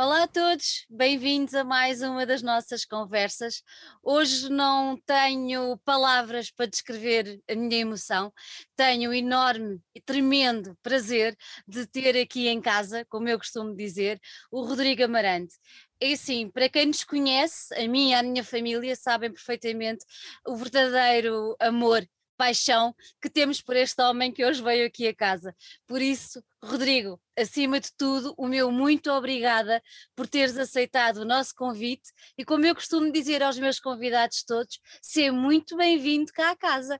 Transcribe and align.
Olá 0.00 0.22
a 0.22 0.28
todos, 0.28 0.86
bem-vindos 0.88 1.54
a 1.54 1.64
mais 1.64 2.02
uma 2.02 2.24
das 2.24 2.40
nossas 2.40 2.84
conversas. 2.84 3.64
Hoje 4.00 4.48
não 4.48 4.96
tenho 5.04 5.76
palavras 5.78 6.52
para 6.52 6.66
descrever 6.66 7.42
a 7.50 7.56
minha 7.56 7.80
emoção, 7.80 8.32
tenho 8.76 9.10
o 9.10 9.12
enorme 9.12 9.80
e 9.92 10.00
tremendo 10.00 10.78
prazer 10.84 11.36
de 11.66 11.84
ter 11.84 12.16
aqui 12.16 12.46
em 12.46 12.60
casa, 12.60 13.04
como 13.08 13.28
eu 13.28 13.38
costumo 13.38 13.74
dizer, 13.74 14.20
o 14.52 14.62
Rodrigo 14.62 15.02
Amarante. 15.02 15.56
E 16.00 16.16
sim, 16.16 16.48
para 16.48 16.68
quem 16.68 16.86
nos 16.86 17.02
conhece, 17.02 17.74
a 17.74 17.88
mim 17.88 18.10
e 18.10 18.14
a 18.14 18.22
minha 18.22 18.44
família 18.44 18.94
sabem 18.94 19.32
perfeitamente 19.32 20.04
o 20.46 20.54
verdadeiro 20.54 21.56
amor 21.58 22.06
paixão 22.38 22.94
que 23.20 23.28
temos 23.28 23.60
por 23.60 23.76
este 23.76 24.00
homem 24.00 24.32
que 24.32 24.44
hoje 24.44 24.62
veio 24.62 24.86
aqui 24.86 25.08
a 25.08 25.14
casa. 25.14 25.54
Por 25.86 26.00
isso, 26.00 26.42
Rodrigo, 26.64 27.20
acima 27.36 27.80
de 27.80 27.92
tudo, 27.96 28.32
o 28.38 28.46
meu 28.46 28.70
muito 28.70 29.10
obrigada 29.10 29.82
por 30.16 30.28
teres 30.28 30.56
aceitado 30.56 31.18
o 31.18 31.24
nosso 31.24 31.54
convite 31.54 32.10
e, 32.38 32.44
como 32.44 32.64
eu 32.64 32.74
costumo 32.74 33.12
dizer 33.12 33.42
aos 33.42 33.58
meus 33.58 33.80
convidados 33.80 34.44
todos, 34.44 34.78
ser 35.02 35.32
muito 35.32 35.76
bem-vindo 35.76 36.32
cá 36.32 36.52
à 36.52 36.56
casa. 36.56 36.98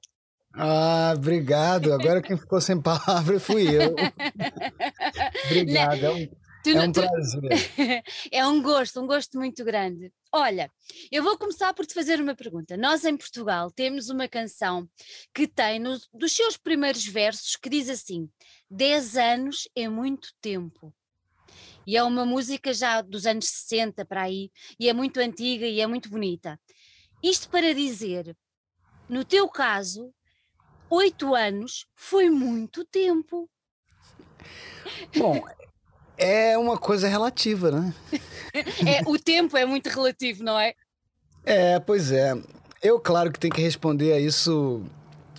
Ah, 0.54 1.12
obrigado. 1.16 1.92
Agora 1.92 2.20
quem 2.20 2.36
ficou 2.36 2.60
sem 2.60 2.80
palavra 2.82 3.38
fui 3.38 3.68
eu. 3.68 3.94
obrigado. 5.46 6.04
É 6.04 6.10
um, 6.10 6.28
tu, 6.72 6.78
é 6.78 6.86
um 6.86 6.92
tu, 6.92 7.00
prazer. 7.00 7.42
é 8.32 8.46
um 8.46 8.62
gosto, 8.62 9.00
um 9.00 9.06
gosto 9.06 9.38
muito 9.38 9.64
grande. 9.64 10.12
Olha, 10.32 10.70
eu 11.10 11.22
vou 11.22 11.38
começar 11.38 11.72
por 11.74 11.86
te 11.86 11.94
fazer 11.94 12.20
uma 12.20 12.34
pergunta. 12.34 12.76
Nós 12.76 13.04
em 13.04 13.16
Portugal 13.16 13.70
temos 13.70 14.10
uma 14.10 14.28
canção 14.28 14.88
que 15.34 15.46
tem 15.46 15.78
nos, 15.78 16.08
dos 16.12 16.32
seus 16.32 16.56
primeiros 16.56 17.06
versos 17.06 17.56
que 17.56 17.68
diz 17.68 17.88
assim: 17.88 18.28
10 18.70 19.16
anos 19.16 19.68
é 19.74 19.88
muito 19.88 20.28
tempo. 20.40 20.94
E 21.86 21.96
é 21.96 22.02
uma 22.02 22.26
música 22.26 22.74
já 22.74 23.00
dos 23.00 23.24
anos 23.24 23.48
60 23.48 24.04
para 24.04 24.24
aí, 24.24 24.50
e 24.78 24.90
é 24.90 24.92
muito 24.92 25.18
antiga 25.20 25.66
e 25.66 25.80
é 25.80 25.86
muito 25.86 26.10
bonita. 26.10 26.60
Isto 27.22 27.48
para 27.48 27.74
dizer, 27.74 28.36
no 29.08 29.24
teu 29.24 29.48
caso, 29.48 30.12
oito 30.90 31.34
anos 31.34 31.86
foi 31.94 32.28
muito 32.28 32.84
tempo. 32.84 33.48
Bom, 35.16 35.42
é 36.18 36.58
uma 36.58 36.76
coisa 36.76 37.08
relativa, 37.08 37.70
né? 37.70 37.94
é, 38.86 39.08
o 39.08 39.18
tempo 39.18 39.56
é 39.56 39.64
muito 39.64 39.88
relativo, 39.88 40.42
não 40.42 40.58
é? 40.58 40.74
É, 41.44 41.78
pois 41.78 42.10
é. 42.10 42.36
Eu, 42.82 43.00
claro 43.00 43.32
que 43.32 43.38
tenho 43.38 43.54
que 43.54 43.62
responder 43.62 44.12
a 44.12 44.20
isso 44.20 44.84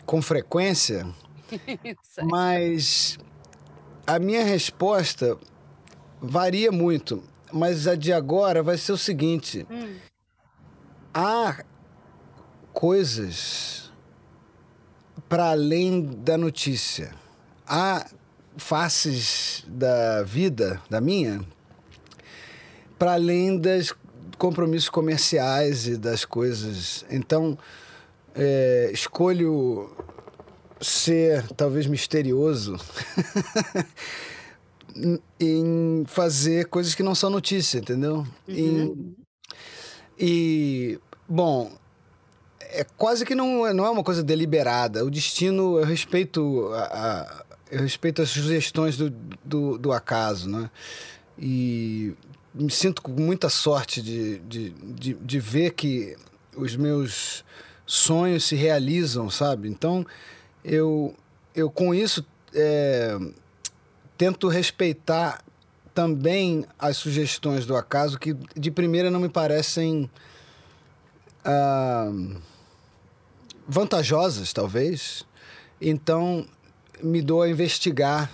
com 0.06 0.22
frequência, 0.22 1.06
mas 2.24 3.18
a 4.08 4.18
minha 4.18 4.44
resposta 4.44 5.38
varia 6.22 6.72
muito. 6.72 7.24
Mas 7.52 7.88
a 7.88 7.96
de 7.96 8.14
agora 8.14 8.62
vai 8.62 8.78
ser 8.78 8.92
o 8.92 8.98
seguinte: 8.98 9.66
hum. 9.70 9.96
há 11.14 11.64
coisas 12.74 13.92
para 15.28 15.52
além 15.52 16.02
da 16.02 16.38
notícia. 16.38 17.14
Há 17.68 18.06
faces 18.60 19.64
da 19.68 20.24
vida, 20.24 20.82
da 20.90 21.02
minha, 21.02 21.42
para 22.98 23.14
além 23.14 23.58
dos 23.58 23.94
compromissos 24.38 24.90
comerciais 24.90 25.88
e 25.88 25.98
das 25.98 26.26
coisas. 26.26 27.06
Então, 27.10 27.58
é, 28.36 28.90
escolho 28.94 29.90
ser 30.82 31.46
talvez 31.54 31.88
misterioso 31.88 32.78
em 35.40 36.04
fazer 36.08 36.68
coisas 36.68 36.96
que 36.96 37.04
não 37.04 37.16
são 37.16 37.30
notícia, 37.30 37.80
entendeu? 37.80 38.26
Uhum. 38.48 38.56
Em, 38.56 39.16
e, 40.18 41.00
bom, 41.28 41.72
é 42.60 42.86
quase 42.98 43.26
que 43.26 43.34
não, 43.34 43.74
não 43.74 43.86
é 43.86 43.90
uma 43.90 44.04
coisa 44.04 44.22
deliberada. 44.22 45.04
O 45.06 45.10
destino, 45.10 45.80
eu 45.80 45.86
respeito 45.86 46.70
a, 46.74 46.84
a 46.84 47.49
eu 47.72 47.82
respeito 47.82 48.22
as 48.22 48.30
sugestões 48.30 48.98
do, 48.98 49.10
do, 49.44 49.78
do 49.78 49.92
acaso, 49.92 50.50
né? 50.50 50.70
E 51.38 52.14
me 52.54 52.72
sinto 52.72 53.02
com 53.02 53.12
muita 53.12 53.50
sorte 53.50 54.02
de, 54.02 54.40
de, 54.40 54.70
de, 54.72 55.14
de, 55.14 55.40
ver 55.40 55.72
que 55.72 56.18
os 56.56 56.76
meus 56.76 57.46
sonhos 57.86 58.46
se 58.46 58.56
realizam, 58.56 59.30
sabe? 59.30 59.70
Então, 59.70 60.06
eu, 60.64 61.16
eu 61.56 61.70
com 61.70 61.94
isso 61.94 62.26
é, 62.54 63.18
tento 64.18 64.48
respeitar 64.48 65.44
também 65.94 66.66
as 66.78 66.98
sugestões 66.98 67.66
do 67.66 67.76
acaso 67.76 68.20
que 68.20 68.36
de 68.56 68.72
primeira 68.72 69.12
não 69.12 69.20
me 69.20 69.30
parecem 69.30 70.10
ah, 71.44 72.12
vantajosas, 73.68 74.52
talvez. 74.52 75.26
Então, 75.82 76.46
me 77.02 77.22
dou 77.22 77.42
a 77.42 77.50
investigar 77.50 78.30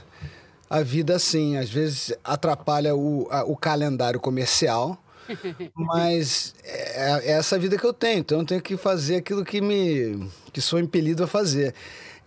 a 0.69 0.81
vida 0.81 1.15
assim. 1.15 1.57
Às 1.57 1.69
vezes 1.69 2.13
atrapalha 2.23 2.95
o, 2.95 3.27
a, 3.29 3.43
o 3.43 3.55
calendário 3.55 4.19
comercial, 4.19 4.97
mas 5.75 6.53
é, 6.63 7.31
é, 7.31 7.31
essa 7.31 7.57
vida 7.57 7.77
que 7.77 7.85
eu 7.85 7.93
tenho. 7.93 8.19
Então 8.19 8.39
eu 8.39 8.45
tenho 8.45 8.61
que 8.61 8.77
fazer 8.77 9.17
aquilo 9.17 9.43
que 9.43 9.61
me 9.61 10.29
que 10.51 10.61
sou 10.61 10.79
impelido 10.79 11.23
a 11.23 11.27
fazer. 11.27 11.73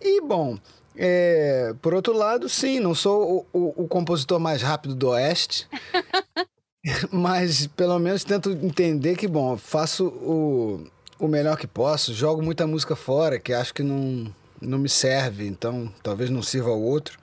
E 0.01 0.21
bom, 0.21 0.57
é, 0.95 1.73
por 1.81 1.93
outro 1.93 2.13
lado, 2.13 2.47
sim, 2.47 2.79
não 2.79 2.93
sou 2.93 3.47
o, 3.53 3.59
o, 3.59 3.83
o 3.83 3.87
compositor 3.87 4.39
mais 4.39 4.61
rápido 4.61 4.95
do 4.95 5.09
Oeste. 5.09 5.67
mas 7.11 7.67
pelo 7.67 7.99
menos 7.99 8.23
tento 8.23 8.51
entender 8.51 9.15
que, 9.15 9.27
bom, 9.27 9.57
faço 9.57 10.07
o, 10.07 10.87
o 11.19 11.27
melhor 11.27 11.57
que 11.57 11.67
posso, 11.67 12.13
jogo 12.13 12.41
muita 12.41 12.65
música 12.65 12.95
fora, 12.95 13.39
que 13.39 13.53
acho 13.53 13.73
que 13.73 13.83
não, 13.83 14.33
não 14.61 14.77
me 14.77 14.89
serve, 14.89 15.45
então 15.47 15.93
talvez 16.03 16.29
não 16.29 16.41
sirva 16.41 16.69
ao 16.69 16.81
outro. 16.81 17.19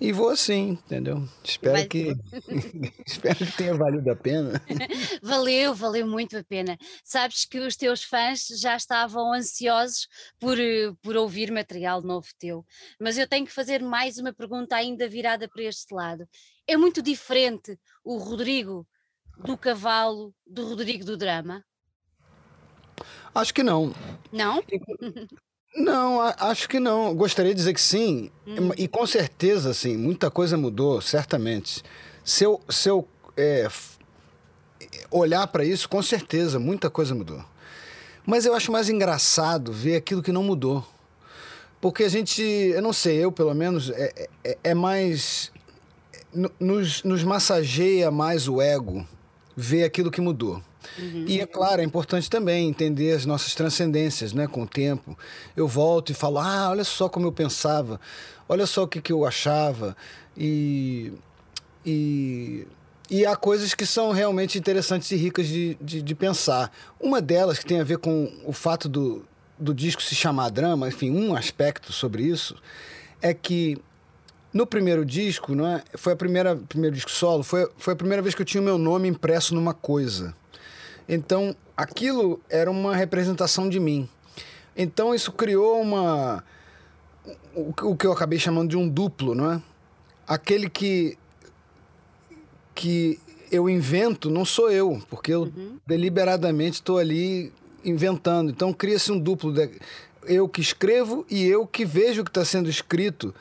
E 0.00 0.12
vou 0.12 0.30
assim, 0.30 0.70
entendeu? 0.70 1.28
Espero 1.44 1.86
que 1.86 2.14
espero 3.06 3.44
que 3.44 3.52
tenha 3.52 3.74
valido 3.74 4.10
a 4.10 4.16
pena. 4.16 4.52
valeu, 5.22 5.74
valeu 5.74 6.06
muito 6.06 6.38
a 6.38 6.42
pena. 6.42 6.78
Sabes 7.04 7.44
que 7.44 7.58
os 7.58 7.76
teus 7.76 8.02
fãs 8.02 8.46
já 8.58 8.74
estavam 8.74 9.34
ansiosos 9.34 10.08
por, 10.38 10.56
por 11.02 11.16
ouvir 11.18 11.52
material 11.52 12.00
novo 12.00 12.28
teu. 12.38 12.64
Mas 12.98 13.18
eu 13.18 13.28
tenho 13.28 13.44
que 13.44 13.52
fazer 13.52 13.82
mais 13.82 14.16
uma 14.16 14.32
pergunta 14.32 14.74
ainda 14.74 15.06
virada 15.06 15.46
para 15.46 15.64
este 15.64 15.92
lado. 15.92 16.26
É 16.66 16.78
muito 16.78 17.02
diferente 17.02 17.78
o 18.02 18.16
Rodrigo 18.16 18.88
do 19.36 19.54
cavalo 19.54 20.34
do 20.46 20.66
Rodrigo 20.66 21.04
do 21.04 21.14
drama? 21.14 21.62
Acho 23.34 23.52
que 23.52 23.62
não. 23.62 23.94
Não? 24.32 24.64
Não, 25.74 26.20
acho 26.20 26.68
que 26.68 26.80
não. 26.80 27.14
Gostaria 27.14 27.52
de 27.52 27.58
dizer 27.58 27.74
que 27.74 27.80
sim. 27.80 28.30
Hum. 28.46 28.70
E 28.76 28.88
com 28.88 29.06
certeza, 29.06 29.72
sim, 29.72 29.96
muita 29.96 30.30
coisa 30.30 30.56
mudou, 30.56 31.00
certamente. 31.00 31.82
Se 32.24 32.44
eu, 32.44 32.60
se 32.68 32.88
eu 32.88 33.06
é, 33.36 33.68
olhar 35.10 35.46
para 35.46 35.64
isso, 35.64 35.88
com 35.88 36.02
certeza, 36.02 36.58
muita 36.58 36.90
coisa 36.90 37.14
mudou. 37.14 37.44
Mas 38.26 38.44
eu 38.44 38.54
acho 38.54 38.70
mais 38.70 38.88
engraçado 38.88 39.72
ver 39.72 39.96
aquilo 39.96 40.22
que 40.22 40.32
não 40.32 40.42
mudou. 40.42 40.86
Porque 41.80 42.04
a 42.04 42.08
gente, 42.08 42.42
eu 42.42 42.82
não 42.82 42.92
sei, 42.92 43.16
eu 43.16 43.32
pelo 43.32 43.54
menos, 43.54 43.90
é, 43.90 44.28
é, 44.44 44.58
é 44.64 44.74
mais. 44.74 45.50
Nos, 46.60 47.02
nos 47.02 47.24
massageia 47.24 48.08
mais 48.08 48.46
o 48.46 48.62
ego 48.62 49.04
ver 49.56 49.82
aquilo 49.82 50.10
que 50.10 50.20
mudou. 50.20 50.62
Uhum. 50.98 51.24
E 51.26 51.40
é 51.40 51.46
claro, 51.46 51.80
é 51.80 51.84
importante 51.84 52.28
também 52.28 52.68
entender 52.68 53.12
as 53.12 53.24
nossas 53.24 53.54
transcendências, 53.54 54.32
né, 54.32 54.46
com 54.46 54.62
o 54.62 54.66
tempo. 54.66 55.16
Eu 55.56 55.66
volto 55.68 56.10
e 56.10 56.14
falo: 56.14 56.38
"Ah, 56.38 56.68
olha 56.70 56.84
só 56.84 57.08
como 57.08 57.26
eu 57.26 57.32
pensava. 57.32 58.00
Olha 58.48 58.66
só 58.66 58.84
o 58.84 58.88
que, 58.88 59.00
que 59.00 59.12
eu 59.12 59.24
achava". 59.24 59.96
E 60.36 61.12
e 61.84 62.66
e 63.10 63.26
há 63.26 63.34
coisas 63.34 63.74
que 63.74 63.84
são 63.84 64.12
realmente 64.12 64.56
interessantes 64.56 65.10
e 65.10 65.16
ricas 65.16 65.48
de, 65.48 65.76
de, 65.80 66.00
de, 66.00 66.14
pensar. 66.14 66.70
Uma 67.00 67.20
delas, 67.20 67.58
que 67.58 67.66
tem 67.66 67.80
a 67.80 67.84
ver 67.84 67.98
com 67.98 68.32
o 68.44 68.52
fato 68.52 68.88
do, 68.88 69.26
do 69.58 69.74
disco 69.74 70.00
se 70.00 70.14
chamar 70.14 70.48
drama, 70.50 70.86
enfim, 70.86 71.10
um 71.10 71.34
aspecto 71.34 71.92
sobre 71.92 72.22
isso, 72.22 72.54
é 73.20 73.34
que 73.34 73.76
no 74.52 74.64
primeiro 74.64 75.04
disco, 75.04 75.56
não 75.56 75.66
é? 75.66 75.82
foi 75.94 76.12
a 76.12 76.16
primeira 76.16 76.54
primeiro 76.54 76.94
disco 76.94 77.10
solo, 77.10 77.42
foi, 77.42 77.68
foi 77.76 77.94
a 77.94 77.96
primeira 77.96 78.22
vez 78.22 78.34
que 78.34 78.42
eu 78.42 78.46
tinha 78.46 78.60
o 78.60 78.64
meu 78.64 78.78
nome 78.78 79.08
impresso 79.08 79.56
numa 79.56 79.74
coisa. 79.74 80.34
Então, 81.12 81.56
aquilo 81.76 82.40
era 82.48 82.70
uma 82.70 82.94
representação 82.94 83.68
de 83.68 83.80
mim. 83.80 84.08
Então, 84.76 85.12
isso 85.12 85.32
criou 85.32 85.82
uma. 85.82 86.44
O, 87.52 87.96
que 87.96 88.06
eu 88.06 88.12
acabei 88.12 88.38
chamando 88.38 88.70
de 88.70 88.76
um 88.76 88.88
duplo, 88.88 89.34
não 89.34 89.50
é? 89.50 89.62
Aquele 90.24 90.70
que. 90.70 91.18
que 92.76 93.18
eu 93.50 93.68
invento 93.68 94.30
não 94.30 94.44
sou 94.44 94.70
eu, 94.70 95.02
porque 95.10 95.34
eu 95.34 95.42
uhum. 95.42 95.78
deliberadamente 95.84 96.74
estou 96.74 96.98
ali 96.98 97.52
inventando. 97.84 98.52
Então, 98.52 98.72
cria-se 98.72 99.10
um 99.10 99.18
duplo. 99.18 99.52
De, 99.52 99.68
eu 100.26 100.48
que 100.48 100.60
escrevo 100.60 101.26
e 101.28 101.44
eu 101.44 101.66
que 101.66 101.84
vejo 101.84 102.20
o 102.20 102.24
que 102.24 102.30
está 102.30 102.44
sendo 102.44 102.70
escrito 102.70 103.34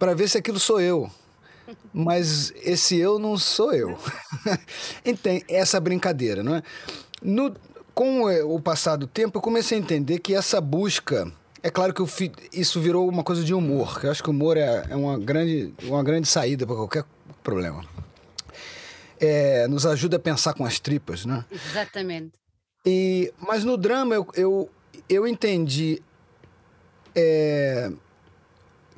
para 0.00 0.14
ver 0.14 0.28
se 0.28 0.36
aquilo 0.36 0.58
sou 0.58 0.80
eu. 0.80 1.08
mas 1.92 2.52
esse 2.62 2.96
eu 2.96 3.18
não 3.18 3.38
sou 3.38 3.72
eu. 3.72 3.98
Tem 5.22 5.44
essa 5.48 5.80
brincadeira, 5.80 6.42
não 6.42 6.56
é? 6.56 6.62
No, 7.24 7.54
com 7.94 8.24
o 8.24 8.60
passar 8.60 8.96
do 8.96 9.06
tempo, 9.06 9.38
eu 9.38 9.42
comecei 9.42 9.78
a 9.78 9.80
entender 9.80 10.18
que 10.18 10.34
essa 10.34 10.60
busca. 10.60 11.32
É 11.62 11.70
claro 11.70 11.94
que 11.94 12.02
eu, 12.02 12.08
isso 12.52 12.78
virou 12.78 13.08
uma 13.08 13.24
coisa 13.24 13.42
de 13.42 13.54
humor, 13.54 13.98
que 13.98 14.06
eu 14.06 14.10
acho 14.10 14.22
que 14.22 14.28
o 14.28 14.32
humor 14.32 14.58
é, 14.58 14.84
é 14.90 14.94
uma, 14.94 15.18
grande, 15.18 15.72
uma 15.84 16.02
grande 16.02 16.28
saída 16.28 16.66
para 16.66 16.76
qualquer 16.76 17.04
problema. 17.42 17.82
É, 19.18 19.66
nos 19.68 19.86
ajuda 19.86 20.18
a 20.18 20.20
pensar 20.20 20.52
com 20.52 20.66
as 20.66 20.78
tripas, 20.78 21.24
né? 21.24 21.42
Exatamente. 21.50 22.32
E, 22.84 23.32
mas 23.38 23.64
no 23.64 23.78
drama 23.78 24.14
eu, 24.14 24.26
eu, 24.34 24.70
eu 25.08 25.26
entendi 25.26 26.02
é, 27.14 27.90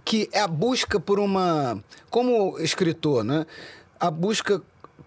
que 0.05 0.29
é 0.33 0.41
a 0.41 0.49
busca 0.49 0.99
por 0.99 1.19
uma. 1.19 1.83
Como 2.09 2.59
escritor, 2.59 3.23
né? 3.23 3.47
A 4.01 4.11
busca 4.11 4.63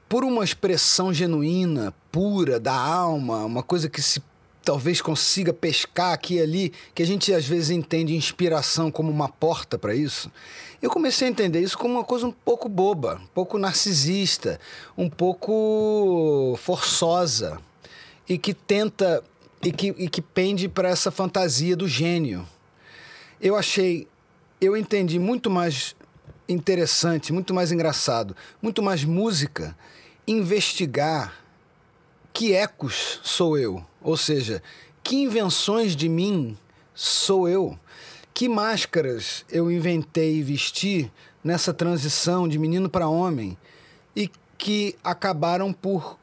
por 0.08 0.24
uma 0.24 0.44
expressão 0.44 1.14
genuína, 1.14 1.94
pura, 2.12 2.60
da 2.60 2.74
alma, 2.74 3.46
uma 3.46 3.64
coisa 3.64 3.90
que 3.90 4.02
se 4.02 4.22
talvez 4.64 5.02
consiga 5.02 5.52
pescar 5.52 6.14
aqui 6.14 6.36
e 6.36 6.42
ali, 6.42 6.74
que 6.94 7.02
a 7.02 7.06
gente 7.06 7.34
às 7.34 7.46
vezes 7.46 7.72
entende 7.72 8.16
inspiração 8.16 8.92
como 8.92 9.12
uma 9.12 9.28
porta 9.30 9.78
para 9.80 9.96
isso. 9.96 10.32
Eu 10.82 10.90
comecei 10.90 11.28
a 11.28 11.32
entender 11.32 11.60
isso 11.60 11.78
como 11.78 11.96
uma 11.96 12.04
coisa 12.04 12.28
um 12.28 12.32
pouco 12.32 12.70
boba, 12.70 13.20
um 13.24 13.28
pouco 13.28 13.58
narcisista, 13.58 14.60
um 14.98 15.10
pouco 15.10 16.56
forçosa 16.62 17.60
e 18.28 18.38
que 18.38 18.54
tenta 18.54 19.24
e 19.62 19.72
que, 19.72 19.88
e 19.98 20.08
que 20.08 20.22
pende 20.22 20.70
para 20.70 20.90
essa 20.90 21.12
fantasia 21.12 21.76
do 21.76 21.88
gênio. 21.88 22.48
Eu 23.42 23.56
achei, 23.56 24.08
eu 24.62 24.78
entendi 24.78 25.20
muito 25.20 25.50
mais 25.50 25.96
interessante, 26.48 27.34
muito 27.34 27.54
mais 27.54 27.72
engraçado, 27.72 28.36
muito 28.62 28.82
mais 28.82 29.04
música 29.04 29.76
investigar 30.28 31.39
que 32.34 32.54
ecos 32.54 33.20
sou 33.24 33.58
eu, 33.58 33.84
ou 34.02 34.16
seja, 34.16 34.62
que 35.04 35.16
invenções 35.16 35.96
de 35.96 36.08
mim 36.08 36.58
sou 36.94 37.48
eu, 37.48 37.78
que 38.34 38.48
máscaras 38.48 39.46
eu 39.50 39.72
inventei 39.72 40.38
e 40.38 40.44
vesti 40.44 41.12
nessa 41.44 41.74
transição 41.74 42.48
de 42.48 42.60
menino 42.60 42.90
para 42.90 43.08
homem 43.08 43.58
e 44.16 44.30
que 44.58 44.96
acabaram 45.04 45.74
por 45.74 46.18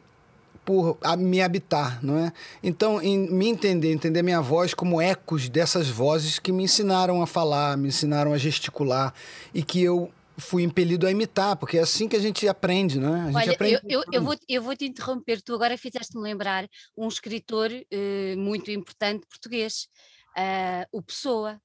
por 0.64 0.99
me 1.17 1.41
habitar, 1.41 2.05
não 2.05 2.19
é? 2.19 2.32
Então, 2.61 3.00
em 3.00 3.17
me 3.17 3.47
entender, 3.47 3.93
entender 3.93 4.20
minha 4.20 4.41
voz 4.41 4.75
como 4.75 5.00
ecos 5.00 5.49
dessas 5.49 5.88
vozes 5.88 6.41
que 6.41 6.50
me 6.50 6.64
ensinaram 6.64 7.23
a 7.23 7.26
falar, 7.26 7.76
me 7.76 7.87
ensinaram 7.87 8.32
a 8.32 8.37
gesticular 8.37 9.14
e 9.55 9.62
que 9.62 9.81
eu 9.81 10.11
fui 10.38 10.62
impelido 10.62 11.06
a 11.06 11.10
imitar, 11.10 11.56
porque 11.56 11.78
é 11.78 11.82
assim 11.82 12.08
que 12.08 12.16
a 12.16 12.20
gente 12.20 12.46
aprende, 12.46 12.98
não 12.98 13.16
é? 13.16 13.20
A 13.20 13.26
gente 13.26 13.36
Olha, 13.36 13.52
aprende 13.52 13.80
eu, 13.84 14.00
eu, 14.00 14.04
eu, 14.12 14.22
vou, 14.22 14.36
eu 14.48 14.62
vou 14.62 14.76
te 14.76 14.86
interromper, 14.86 15.40
tu 15.42 15.54
agora 15.54 15.78
fizeste-me 15.78 16.22
lembrar 16.22 16.68
um 16.96 17.08
escritor 17.08 17.70
uh, 17.70 18.38
muito 18.38 18.70
importante 18.70 19.26
português, 19.26 19.88
uh, 20.36 20.86
o 20.92 21.02
Pessoa. 21.02 21.60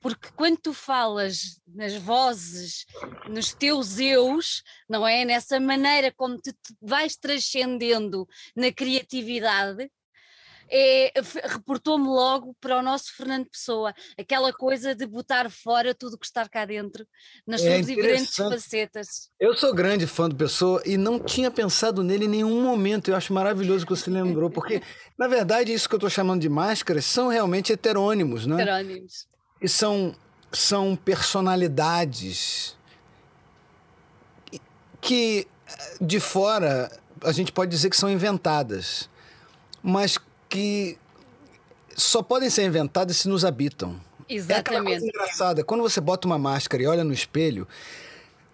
Porque 0.00 0.30
quando 0.34 0.58
tu 0.58 0.74
falas 0.74 1.60
nas 1.64 1.94
vozes, 1.94 2.84
nos 3.28 3.52
teus 3.52 4.00
eus, 4.00 4.64
não 4.88 5.06
é? 5.06 5.24
Nessa 5.24 5.60
maneira 5.60 6.12
como 6.16 6.36
te 6.38 6.52
vais 6.80 7.16
transcendendo 7.16 8.26
na 8.56 8.72
criatividade, 8.72 9.88
é, 10.74 11.12
reportou-me 11.44 12.06
logo 12.06 12.56
para 12.58 12.78
o 12.78 12.82
nosso 12.82 13.14
Fernando 13.14 13.44
Pessoa, 13.44 13.94
aquela 14.18 14.50
coisa 14.54 14.94
de 14.94 15.06
botar 15.06 15.50
fora 15.50 15.94
tudo 15.94 16.16
que 16.16 16.24
está 16.24 16.48
cá 16.48 16.64
dentro, 16.64 17.06
nas 17.46 17.62
é 17.62 17.74
suas 17.74 17.86
diferentes 17.86 18.34
facetas. 18.34 19.30
Eu 19.38 19.54
sou 19.54 19.74
grande 19.74 20.06
fã 20.06 20.30
do 20.30 20.34
Pessoa 20.34 20.82
e 20.86 20.96
não 20.96 21.20
tinha 21.20 21.50
pensado 21.50 22.02
nele 22.02 22.24
em 22.24 22.28
nenhum 22.28 22.62
momento. 22.62 23.10
Eu 23.10 23.16
acho 23.16 23.34
maravilhoso 23.34 23.84
que 23.84 23.94
você 23.94 24.08
lembrou, 24.08 24.48
porque, 24.48 24.80
na 25.18 25.28
verdade, 25.28 25.74
isso 25.74 25.86
que 25.86 25.94
eu 25.94 25.98
estou 25.98 26.08
chamando 26.08 26.40
de 26.40 26.48
máscaras 26.48 27.04
são 27.04 27.28
realmente 27.28 27.70
heterônimos, 27.70 28.46
né? 28.46 28.62
Heterônimos. 28.62 29.28
E 29.60 29.68
são, 29.68 30.16
são 30.50 30.96
personalidades 30.96 32.78
que, 35.02 35.46
de 36.00 36.18
fora, 36.18 36.90
a 37.22 37.32
gente 37.32 37.52
pode 37.52 37.70
dizer 37.70 37.90
que 37.90 37.96
são 37.96 38.10
inventadas, 38.10 39.10
mas 39.82 40.16
que 40.52 40.98
só 41.96 42.22
podem 42.22 42.50
ser 42.50 42.66
inventadas 42.66 43.16
se 43.16 43.28
nos 43.28 43.42
habitam. 43.42 43.98
Exatamente. 44.28 45.04
É 45.04 45.08
engraçada. 45.08 45.64
Quando 45.64 45.80
você 45.80 45.98
bota 45.98 46.26
uma 46.26 46.38
máscara 46.38 46.82
e 46.82 46.86
olha 46.86 47.02
no 47.02 47.12
espelho, 47.12 47.66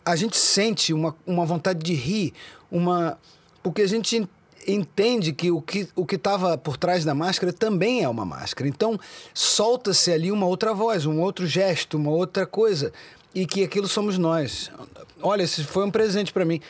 a 0.04 0.14
gente 0.14 0.36
sente 0.36 0.92
uma, 0.92 1.16
uma 1.26 1.44
vontade 1.44 1.80
de 1.80 1.94
rir, 1.94 2.32
uma 2.70 3.18
porque 3.64 3.82
a 3.82 3.88
gente 3.88 4.28
entende 4.66 5.32
que 5.32 5.50
o 5.50 5.60
que 5.60 5.88
o 5.96 6.06
estava 6.08 6.56
por 6.56 6.76
trás 6.76 7.04
da 7.04 7.16
máscara 7.16 7.52
também 7.52 8.04
é 8.04 8.08
uma 8.08 8.24
máscara. 8.24 8.68
Então, 8.68 8.98
solta-se 9.34 10.12
ali 10.12 10.30
uma 10.30 10.46
outra 10.46 10.72
voz, 10.72 11.04
um 11.04 11.20
outro 11.20 11.48
gesto, 11.48 11.96
uma 11.96 12.10
outra 12.10 12.46
coisa, 12.46 12.92
e 13.34 13.44
que 13.44 13.64
aquilo 13.64 13.88
somos 13.88 14.16
nós. 14.18 14.70
Olha, 15.20 15.42
esse 15.42 15.64
foi 15.64 15.84
um 15.84 15.90
presente 15.90 16.32
para 16.32 16.44
mim. 16.44 16.60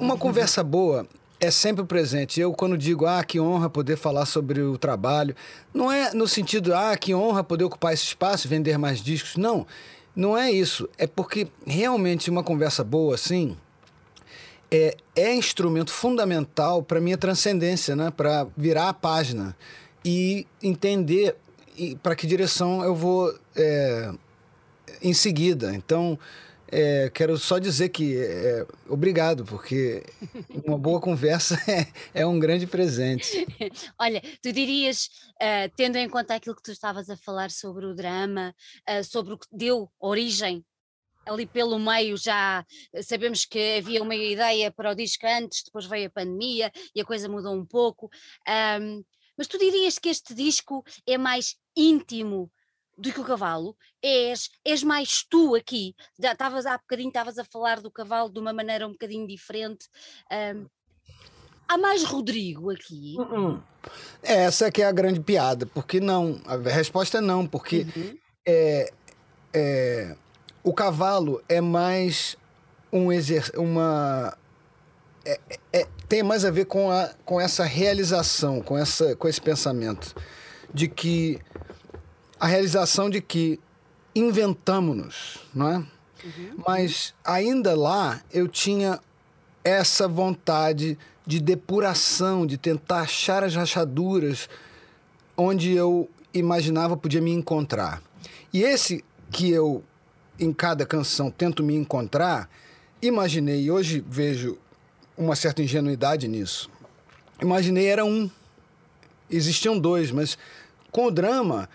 Uma 0.00 0.16
conversa 0.16 0.64
boa 0.64 1.06
é 1.40 1.50
sempre 1.50 1.84
presente. 1.84 2.40
Eu, 2.40 2.52
quando 2.52 2.78
digo, 2.78 3.06
ah, 3.06 3.22
que 3.24 3.40
honra 3.40 3.68
poder 3.68 3.96
falar 3.96 4.26
sobre 4.26 4.60
o 4.60 4.78
trabalho, 4.78 5.34
não 5.72 5.90
é 5.90 6.12
no 6.14 6.26
sentido, 6.26 6.74
ah, 6.74 6.96
que 6.96 7.14
honra 7.14 7.44
poder 7.44 7.64
ocupar 7.64 7.92
esse 7.92 8.04
espaço, 8.04 8.48
vender 8.48 8.78
mais 8.78 9.00
discos. 9.00 9.36
Não, 9.36 9.66
não 10.14 10.36
é 10.36 10.50
isso. 10.50 10.88
É 10.96 11.06
porque 11.06 11.48
realmente 11.66 12.30
uma 12.30 12.42
conversa 12.42 12.82
boa, 12.84 13.14
assim, 13.14 13.56
é, 14.70 14.96
é 15.14 15.34
instrumento 15.34 15.90
fundamental 15.90 16.82
para 16.82 17.00
minha 17.00 17.18
transcendência, 17.18 17.94
né? 17.94 18.10
Para 18.10 18.46
virar 18.56 18.88
a 18.88 18.94
página 18.94 19.56
e 20.04 20.46
entender 20.62 21.36
para 22.02 22.14
que 22.14 22.26
direção 22.26 22.84
eu 22.84 22.94
vou 22.94 23.34
é, 23.56 24.12
em 25.02 25.12
seguida. 25.12 25.74
Então, 25.74 26.18
é, 26.74 27.08
quero 27.10 27.38
só 27.38 27.60
dizer 27.60 27.90
que 27.90 28.16
é, 28.18 28.66
obrigado, 28.88 29.44
porque 29.44 30.02
uma 30.64 30.76
boa 30.76 31.00
conversa 31.00 31.56
é, 31.70 31.86
é, 32.12 32.26
um 32.26 32.38
grande 32.38 32.66
presente. 32.66 33.46
Olha, 33.96 34.20
tu 34.42 34.52
dirias, 34.52 35.08
uh, 35.40 35.70
tendo 35.76 35.96
em 35.96 36.08
conta 36.08 36.34
aquilo 36.34 36.56
que 36.56 36.62
tu 36.62 36.72
estavas 36.72 37.08
a 37.08 37.16
falar 37.16 37.52
sobre 37.52 37.86
o 37.86 37.94
drama, 37.94 38.52
uh, 38.90 39.04
sobre 39.04 39.34
o 39.34 39.38
que 39.38 39.46
deu 39.52 39.88
origem 40.00 40.64
ali 41.26 41.46
pelo 41.46 41.78
meio 41.78 42.18
já 42.18 42.62
sabemos 43.02 43.46
que 43.46 43.78
havia 43.78 44.02
uma 44.02 44.14
ideia 44.14 44.70
para 44.70 44.90
o 44.90 44.94
disco 44.94 45.26
antes, 45.26 45.62
depois 45.64 45.86
veio 45.86 46.08
a 46.08 46.10
pandemia 46.10 46.70
e 46.94 47.00
a 47.00 47.04
coisa 47.04 47.30
mudou 47.30 47.54
um 47.54 47.64
pouco. 47.64 48.10
Um, 48.46 49.02
mas 49.34 49.46
tu 49.48 49.58
dirias 49.58 49.98
que 49.98 50.10
este 50.10 50.34
disco 50.34 50.84
é 51.06 51.16
mais 51.16 51.56
íntimo 51.74 52.52
do 52.96 53.12
que 53.12 53.20
o 53.20 53.24
cavalo, 53.24 53.76
és, 54.02 54.50
és 54.64 54.82
mais 54.82 55.24
tu 55.28 55.54
aqui. 55.54 55.94
Estavas 56.18 56.66
há 56.66 56.76
bocadinho, 56.78 57.08
estavas 57.08 57.38
a 57.38 57.44
falar 57.44 57.80
do 57.80 57.90
cavalo 57.90 58.30
de 58.30 58.38
uma 58.38 58.52
maneira 58.52 58.86
um 58.86 58.92
bocadinho 58.92 59.26
diferente. 59.26 59.88
Um, 60.30 60.66
há 61.68 61.78
mais 61.78 62.04
Rodrigo 62.04 62.70
aqui? 62.70 63.16
Uh 63.18 63.22
-uh. 63.22 63.62
Essa 64.22 64.70
que 64.70 64.82
é 64.82 64.86
a 64.86 64.92
grande 64.92 65.20
piada, 65.20 65.66
porque 65.66 66.00
não, 66.00 66.40
a 66.46 66.56
resposta 66.56 67.18
é 67.18 67.20
não, 67.20 67.46
porque 67.46 67.86
uhum. 67.96 68.18
é, 68.46 68.92
é, 69.52 70.16
o 70.62 70.72
cavalo 70.72 71.42
é 71.48 71.60
mais 71.60 72.36
um 72.92 73.12
exer 73.12 73.50
uma 73.56 74.36
é, 75.24 75.40
é, 75.72 75.86
tem 76.08 76.22
mais 76.22 76.44
a 76.44 76.50
ver 76.50 76.66
com, 76.66 76.90
a, 76.90 77.10
com 77.24 77.40
essa 77.40 77.64
realização, 77.64 78.60
com, 78.60 78.76
essa, 78.76 79.16
com 79.16 79.26
esse 79.26 79.40
pensamento 79.40 80.14
de 80.72 80.86
que 80.86 81.40
a 82.44 82.46
realização 82.46 83.08
de 83.08 83.22
que 83.22 83.58
inventamos-nos, 84.14 85.38
não 85.54 85.66
é? 85.66 85.76
Uhum. 85.78 86.62
Mas 86.68 87.14
ainda 87.24 87.74
lá 87.74 88.20
eu 88.30 88.46
tinha 88.46 89.00
essa 89.64 90.06
vontade 90.06 90.98
de 91.26 91.40
depuração, 91.40 92.46
de 92.46 92.58
tentar 92.58 93.00
achar 93.00 93.42
as 93.42 93.54
rachaduras 93.54 94.46
onde 95.34 95.72
eu 95.72 96.06
imaginava 96.34 96.98
podia 96.98 97.22
me 97.22 97.32
encontrar. 97.32 98.02
E 98.52 98.62
esse 98.62 99.02
que 99.30 99.50
eu, 99.50 99.82
em 100.38 100.52
cada 100.52 100.84
canção, 100.84 101.30
tento 101.30 101.62
me 101.62 101.74
encontrar, 101.74 102.50
imaginei, 103.00 103.62
e 103.62 103.70
hoje 103.70 104.04
vejo 104.06 104.58
uma 105.16 105.34
certa 105.34 105.62
ingenuidade 105.62 106.28
nisso. 106.28 106.68
Imaginei 107.40 107.86
era 107.86 108.04
um. 108.04 108.30
Existiam 109.30 109.78
dois, 109.78 110.10
mas 110.10 110.36
com 110.92 111.06
o 111.06 111.10
drama 111.10 111.70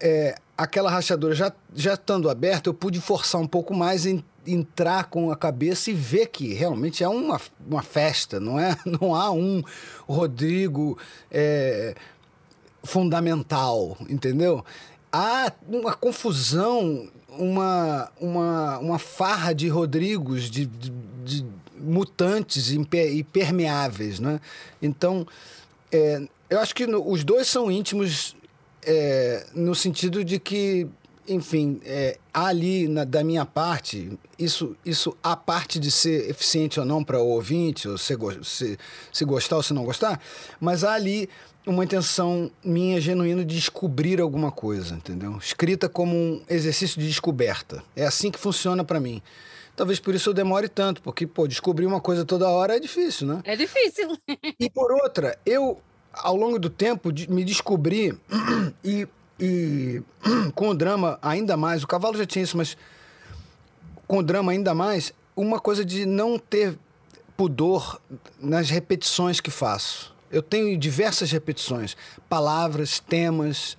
é, 0.00 0.34
aquela 0.56 0.90
rachadura 0.90 1.34
já, 1.34 1.52
já 1.74 1.94
estando 1.94 2.30
aberta, 2.30 2.68
eu 2.68 2.74
pude 2.74 3.00
forçar 3.00 3.40
um 3.40 3.46
pouco 3.46 3.74
mais 3.74 4.06
em 4.06 4.24
entrar 4.46 5.04
com 5.04 5.30
a 5.30 5.36
cabeça 5.36 5.90
e 5.90 5.94
ver 5.94 6.28
que 6.28 6.54
realmente 6.54 7.04
é 7.04 7.08
uma, 7.08 7.40
uma 7.66 7.82
festa, 7.82 8.40
não 8.40 8.58
é? 8.58 8.76
Não 9.00 9.14
há 9.14 9.30
um 9.30 9.62
Rodrigo 10.08 10.98
é, 11.30 11.94
fundamental, 12.82 13.96
entendeu? 14.08 14.64
Há 15.12 15.52
uma 15.68 15.92
confusão 15.92 17.08
uma, 17.38 18.10
uma, 18.20 18.78
uma 18.78 18.98
farra 18.98 19.54
de 19.54 19.68
Rodrigos, 19.68 20.50
de, 20.50 20.66
de, 20.66 20.92
de 21.24 21.46
mutantes 21.78 22.70
e 22.70 23.24
permeáveis, 23.24 24.20
né? 24.20 24.40
Então, 24.82 25.26
é, 25.92 26.22
eu 26.48 26.58
acho 26.60 26.74
que 26.74 26.86
no, 26.86 27.08
os 27.08 27.24
dois 27.24 27.48
são 27.48 27.70
íntimos 27.70 28.36
é, 28.82 29.46
no 29.54 29.74
sentido 29.74 30.24
de 30.24 30.38
que, 30.38 30.86
enfim, 31.28 31.80
é, 31.84 32.18
ali 32.32 32.88
na, 32.88 33.04
da 33.04 33.22
minha 33.22 33.44
parte, 33.44 34.18
isso, 34.38 34.76
isso 34.84 35.16
a 35.22 35.36
parte 35.36 35.78
de 35.78 35.90
ser 35.90 36.30
eficiente 36.30 36.80
ou 36.80 36.86
não 36.86 37.04
para 37.04 37.20
o 37.20 37.26
ouvinte, 37.26 37.88
ou 37.88 37.98
se, 37.98 38.16
se, 38.42 38.78
se 39.12 39.24
gostar 39.24 39.56
ou 39.56 39.62
se 39.62 39.72
não 39.72 39.84
gostar, 39.84 40.20
mas 40.60 40.84
há 40.84 40.92
ali 40.92 41.28
uma 41.66 41.84
intenção 41.84 42.50
minha 42.64 43.00
genuína 43.00 43.44
de 43.44 43.54
descobrir 43.54 44.20
alguma 44.20 44.50
coisa, 44.50 44.94
entendeu? 44.94 45.36
Escrita 45.38 45.88
como 45.88 46.16
um 46.16 46.42
exercício 46.48 46.98
de 47.00 47.06
descoberta. 47.06 47.82
É 47.94 48.06
assim 48.06 48.30
que 48.30 48.38
funciona 48.38 48.82
para 48.82 48.98
mim. 48.98 49.22
Talvez 49.76 49.98
por 49.98 50.14
isso 50.14 50.30
eu 50.30 50.34
demore 50.34 50.68
tanto, 50.68 51.00
porque, 51.00 51.26
pô, 51.26 51.46
descobrir 51.46 51.86
uma 51.86 52.00
coisa 52.00 52.24
toda 52.24 52.48
hora 52.48 52.76
é 52.76 52.80
difícil, 52.80 53.26
né? 53.26 53.40
É 53.44 53.56
difícil. 53.56 54.16
e 54.58 54.68
por 54.70 54.92
outra, 54.92 55.38
eu, 55.46 55.80
ao 56.12 56.36
longo 56.36 56.58
do 56.58 56.70
tempo, 56.70 57.10
me 57.28 57.44
descobri 57.44 58.18
e, 58.84 59.08
e 59.38 60.02
com 60.54 60.68
o 60.68 60.74
drama 60.74 61.18
ainda 61.22 61.56
mais, 61.56 61.82
o 61.82 61.86
cavalo 61.86 62.16
já 62.16 62.26
tinha 62.26 62.42
isso, 62.42 62.56
mas 62.56 62.76
com 64.06 64.18
o 64.18 64.22
drama 64.22 64.52
ainda 64.52 64.74
mais, 64.74 65.12
uma 65.36 65.60
coisa 65.60 65.84
de 65.84 66.04
não 66.04 66.38
ter 66.38 66.78
pudor 67.36 68.00
nas 68.40 68.68
repetições 68.68 69.40
que 69.40 69.50
faço. 69.50 70.14
Eu 70.30 70.42
tenho 70.42 70.76
diversas 70.76 71.30
repetições, 71.32 71.96
palavras, 72.28 73.00
temas, 73.00 73.76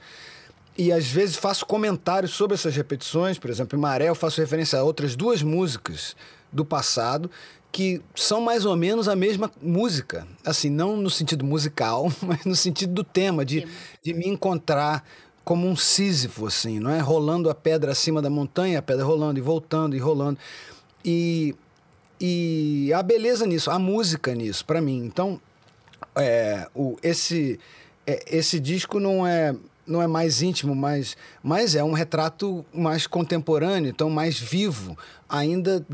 e 0.78 0.92
às 0.92 1.08
vezes 1.08 1.36
faço 1.36 1.66
comentários 1.66 2.32
sobre 2.32 2.56
essas 2.56 2.76
repetições. 2.76 3.38
Por 3.38 3.50
exemplo, 3.50 3.78
em 3.78 3.82
Maré 3.82 4.10
eu 4.10 4.16
faço 4.16 4.40
referência 4.40 4.80
a 4.80 4.84
outras 4.84 5.16
duas 5.16 5.42
músicas 5.42 6.16
do 6.52 6.66
passado 6.66 7.30
que 7.72 8.02
são 8.14 8.42
mais 8.42 8.66
ou 8.66 8.76
menos 8.76 9.08
a 9.08 9.16
mesma 9.16 9.50
música. 9.62 10.28
Assim, 10.46 10.70
não 10.70 10.98
no 10.98 11.10
sentido 11.10 11.46
musical, 11.46 12.12
mas 12.22 12.46
no 12.46 12.56
sentido 12.56 12.94
do 12.94 13.04
tema, 13.04 13.46
de, 13.46 13.68
de 14.04 14.14
me 14.14 14.28
encontrar 14.28 15.06
como 15.44 15.68
um 15.68 15.76
Sísifo, 15.76 16.46
assim, 16.46 16.80
não 16.80 16.92
é? 16.92 17.00
Rolando 17.00 17.50
a 17.50 17.56
pedra 17.56 17.92
acima 17.92 18.22
da 18.22 18.30
montanha, 18.30 18.80
a 18.80 18.82
pedra 18.82 19.06
rolando 19.06 19.40
e 19.40 19.42
voltando 19.42 19.96
e 19.96 20.00
rolando. 20.00 20.38
E, 21.04 21.56
e 22.20 22.92
a 22.94 23.02
beleza 23.02 23.46
nisso, 23.46 23.72
a 23.72 23.80
música 23.80 24.36
nisso, 24.36 24.64
para 24.66 24.82
mim. 24.82 25.04
Então, 25.04 25.42
é, 26.16 26.68
o, 26.76 26.98
esse, 27.02 27.60
é, 28.06 28.38
esse 28.38 28.60
disco 28.60 29.00
não 29.00 29.26
é 29.26 29.56
não 29.86 30.02
é 30.02 30.08
mais 30.08 30.42
íntimo, 30.42 30.76
mas, 30.76 31.18
mas 31.44 31.76
é 31.76 31.84
um 31.84 31.94
retrato 31.94 32.66
mais 32.74 33.08
contemporâneo, 33.08 33.90
então 33.90 34.10
mais 34.10 34.40
vivo, 34.40 34.98
ainda 35.28 35.86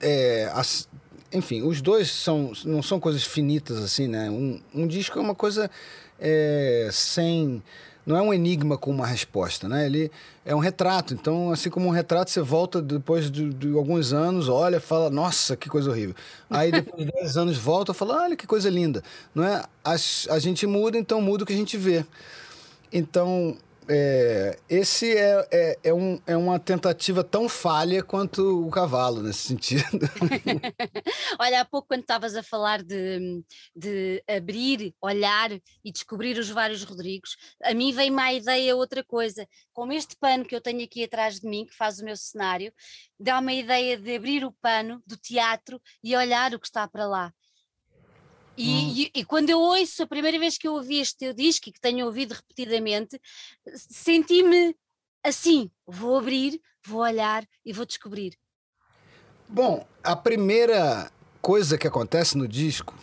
é, 0.00 0.50
as, 0.54 0.88
enfim, 1.32 1.62
os 1.62 1.80
dois 1.80 2.10
são, 2.10 2.52
não 2.64 2.82
são 2.82 2.98
coisas 3.00 3.24
finitas 3.24 3.78
assim, 3.78 4.08
né? 4.08 4.30
Um, 4.30 4.60
um 4.74 4.86
disco 4.86 5.18
é 5.18 5.22
uma 5.22 5.34
coisa 5.34 5.70
é, 6.18 6.88
sem 6.92 7.62
não 8.06 8.16
é 8.16 8.22
um 8.22 8.32
enigma 8.32 8.78
com 8.78 8.92
uma 8.92 9.04
resposta, 9.04 9.68
né? 9.68 9.84
Ele 9.84 10.10
é 10.44 10.54
um 10.54 10.60
retrato. 10.60 11.12
Então, 11.12 11.50
assim 11.50 11.68
como 11.68 11.88
um 11.88 11.90
retrato, 11.90 12.30
você 12.30 12.40
volta 12.40 12.80
depois 12.80 13.28
de, 13.28 13.52
de 13.52 13.72
alguns 13.74 14.12
anos, 14.12 14.48
olha, 14.48 14.78
fala, 14.78 15.10
nossa, 15.10 15.56
que 15.56 15.68
coisa 15.68 15.90
horrível. 15.90 16.14
Aí 16.48 16.70
depois 16.70 17.04
de 17.04 17.10
10 17.10 17.36
anos 17.36 17.58
volta, 17.58 17.92
fala, 17.92 18.22
olha 18.22 18.36
que 18.36 18.46
coisa 18.46 18.70
linda, 18.70 19.02
não 19.34 19.42
é? 19.42 19.64
A, 19.84 19.96
a 20.30 20.38
gente 20.38 20.66
muda, 20.68 20.96
então 20.96 21.20
muda 21.20 21.42
o 21.42 21.46
que 21.46 21.52
a 21.52 21.56
gente 21.56 21.76
vê. 21.76 22.06
Então, 22.92 23.58
é, 23.88 24.58
esse 24.68 25.16
é, 25.16 25.48
é, 25.52 25.78
é, 25.84 25.94
um, 25.94 26.20
é 26.26 26.36
uma 26.36 26.58
tentativa 26.58 27.22
tão 27.22 27.48
falha 27.48 28.02
quanto 28.02 28.66
o 28.66 28.70
cavalo, 28.70 29.22
nesse 29.22 29.40
sentido. 29.40 29.82
Olha, 31.38 31.60
há 31.60 31.64
pouco, 31.64 31.88
quando 31.88 32.00
estavas 32.00 32.34
a 32.34 32.42
falar 32.42 32.82
de, 32.82 33.44
de 33.74 34.22
abrir, 34.28 34.92
olhar 35.00 35.52
e 35.52 35.92
descobrir 35.92 36.36
os 36.38 36.50
vários 36.50 36.82
Rodrigos, 36.82 37.36
a 37.62 37.72
mim 37.74 37.92
veio-me 37.92 38.20
à 38.20 38.34
ideia 38.34 38.74
outra 38.74 39.04
coisa. 39.04 39.46
Como 39.72 39.92
este 39.92 40.16
pano 40.16 40.44
que 40.44 40.54
eu 40.54 40.60
tenho 40.60 40.82
aqui 40.82 41.04
atrás 41.04 41.40
de 41.40 41.48
mim, 41.48 41.64
que 41.64 41.76
faz 41.76 42.00
o 42.00 42.04
meu 42.04 42.16
cenário, 42.16 42.72
dá 43.18 43.38
uma 43.38 43.52
ideia 43.52 43.96
de 43.96 44.16
abrir 44.16 44.44
o 44.44 44.52
pano 44.60 45.00
do 45.06 45.16
teatro 45.16 45.80
e 46.02 46.16
olhar 46.16 46.52
o 46.54 46.58
que 46.58 46.66
está 46.66 46.88
para 46.88 47.06
lá. 47.06 47.32
E, 48.56 48.68
hum. 48.68 48.94
e, 48.96 49.10
e, 49.20 49.24
quando 49.24 49.50
eu 49.50 49.58
ouço, 49.60 50.02
a 50.02 50.06
primeira 50.06 50.38
vez 50.38 50.56
que 50.56 50.66
eu 50.66 50.74
ouvi 50.74 50.98
este 50.98 51.18
teu 51.18 51.34
disco 51.34 51.68
e 51.68 51.72
que 51.72 51.80
tenho 51.80 52.06
ouvido 52.06 52.32
repetidamente, 52.32 53.20
senti-me 53.74 54.74
assim: 55.22 55.70
vou 55.86 56.18
abrir, 56.18 56.60
vou 56.84 57.00
olhar 57.00 57.46
e 57.64 57.72
vou 57.72 57.84
descobrir. 57.84 58.34
Bom, 59.48 59.86
a 60.02 60.16
primeira 60.16 61.10
coisa 61.40 61.78
que 61.78 61.86
acontece 61.86 62.36
no 62.36 62.48
disco, 62.48 62.94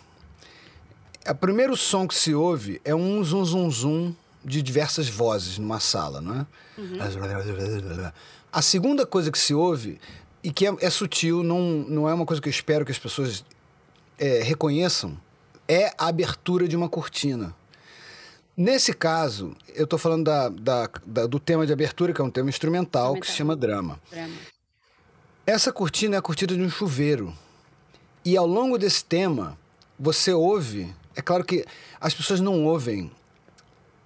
o 1.30 1.36
primeiro 1.36 1.78
som 1.78 2.08
que 2.08 2.16
se 2.16 2.34
ouve 2.34 2.82
é 2.84 2.94
um 2.94 3.24
zum 3.24 3.46
zum 3.46 3.72
zum 3.72 4.16
de 4.44 4.62
diversas 4.62 5.08
vozes 5.08 5.58
numa 5.58 5.80
sala, 5.80 6.20
não 6.20 6.42
é? 6.42 6.48
Uhum. 6.78 8.12
A 8.52 8.62
segunda 8.62 9.06
coisa 9.06 9.32
que 9.32 9.38
se 9.38 9.54
ouve 9.54 10.00
e 10.44 10.52
que 10.52 10.68
é, 10.68 10.76
é, 10.82 10.90
sutil, 10.90 11.42
não, 11.42 11.62
não 11.88 12.10
é 12.10 12.14
uma 12.14 12.26
coisa 12.26 12.42
que 12.42 12.50
eu 12.50 12.52
espero 12.52 12.84
que 12.86 12.92
as 12.92 13.00
pessoas 13.00 13.46
é, 14.18 14.44
reconheçam, 14.44 15.18
é 15.68 15.94
a 15.98 16.08
abertura 16.08 16.68
de 16.68 16.76
uma 16.76 16.90
cortina. 16.90 17.56
Nesse 18.56 18.94
caso, 18.94 19.56
eu 19.74 19.86
estou 19.86 19.98
falando 19.98 20.26
da, 20.26 20.50
da, 20.50 20.90
da, 21.06 21.26
do 21.26 21.40
tema 21.40 21.66
de 21.66 21.74
abertura, 21.74 22.14
que 22.14 22.22
é 22.22 22.24
um 22.24 22.30
tema 22.30 22.50
instrumental, 22.50 23.16
que 23.16 23.26
se 23.26 23.34
chama 23.34 23.56
drama. 23.56 24.00
drama. 24.12 24.36
Essa 25.46 25.74
cortina 25.74 26.16
é 26.16 26.20
a 26.20 26.22
cortina 26.22 26.56
de 26.56 26.62
um 26.62 26.70
chuveiro. 26.70 27.34
E 28.24 28.38
ao 28.38 28.46
longo 28.46 28.78
desse 28.78 29.04
tema, 29.04 29.58
você 30.00 30.32
ouve. 30.32 30.94
É 31.16 31.22
claro 31.22 31.44
que 31.44 31.66
as 32.00 32.14
pessoas 32.14 32.40
não 32.40 32.64
ouvem 32.64 33.12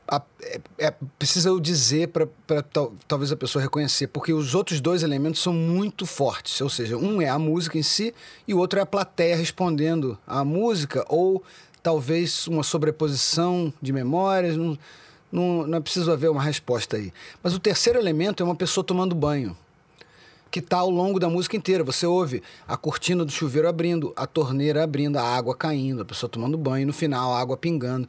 a, 0.08 0.22
é, 0.42 0.62
é, 0.78 0.94
precisa 1.20 1.50
eu 1.50 1.60
dizer 1.60 2.08
para 2.10 2.62
tal, 2.64 2.94
talvez 3.08 3.32
a 3.32 3.36
pessoa 3.36 3.62
reconhecer, 3.62 4.08
porque 4.08 4.32
os 4.32 4.56
outros 4.56 4.80
dois 4.80 5.04
elementos 5.04 5.42
são 5.42 5.54
muito 5.54 6.06
fortes. 6.06 6.62
Ou 6.62 6.70
seja, 6.70 6.96
um 6.98 7.22
é 7.22 7.28
a 7.28 7.38
música 7.38 7.78
em 7.78 7.84
si 7.84 8.14
e 8.48 8.54
o 8.54 8.58
outro 8.58 8.80
é 8.80 8.82
a 8.82 8.86
plateia 8.86 9.36
respondendo 9.36 10.18
à 10.26 10.44
música, 10.46 11.06
ou 11.10 11.44
talvez 11.84 12.48
uma 12.48 12.64
sobreposição 12.64 13.74
de 13.82 13.92
memórias. 13.92 14.56
Não, 14.56 14.78
não, 15.32 15.68
não 15.68 15.78
é 15.78 15.82
preciso 15.82 16.12
haver 16.12 16.30
uma 16.30 16.42
resposta 16.42 16.96
aí. 16.96 17.12
Mas 17.44 17.54
o 17.54 17.60
terceiro 17.60 18.00
elemento 18.00 18.42
é 18.42 18.46
uma 18.46 18.56
pessoa 18.56 18.84
tomando 18.84 19.14
banho 19.14 19.56
que 20.50 20.60
está 20.60 20.78
ao 20.78 20.90
longo 20.90 21.20
da 21.20 21.30
música 21.30 21.58
inteira. 21.58 21.84
Você 21.84 22.06
ouve 22.06 22.42
a 22.66 22.78
cortina 22.78 23.26
do 23.26 23.32
chuveiro 23.32 23.68
abrindo, 23.68 24.14
a 24.16 24.26
torneira 24.26 24.84
abrindo, 24.84 25.18
a 25.18 25.24
água 25.24 25.54
caindo, 25.54 26.02
a 26.02 26.06
pessoa 26.06 26.30
tomando 26.30 26.58
banho, 26.58 26.88
no 26.88 26.94
final 26.94 27.34
a 27.34 27.40
água 27.40 27.58
pingando. 27.58 28.08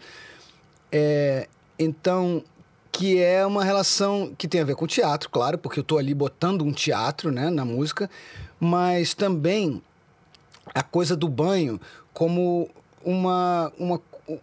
É, 0.91 1.49
então, 1.79 2.43
que 2.91 3.21
é 3.23 3.47
uma 3.47 3.65
relação 3.65 4.35
que 4.37 4.49
tem 4.49 4.61
a 4.61 4.65
ver 4.65 4.75
com 4.75 4.87
teatro, 4.87 5.31
claro, 5.31 5.57
porque 5.59 5.79
eu 5.79 5.83
estou 5.83 5.99
ali 5.99 6.13
botando 6.13 6.63
um 6.63 6.73
teatro 6.73 7.31
né, 7.31 7.51
na 7.51 7.65
música, 7.65 8.11
mas 8.59 9.15
também 9.15 9.83
a 10.75 10.83
coisa 10.83 11.17
do 11.17 11.29
banho 11.29 11.81
como 12.13 12.69
uma, 13.05 13.73
uma, 13.79 14.01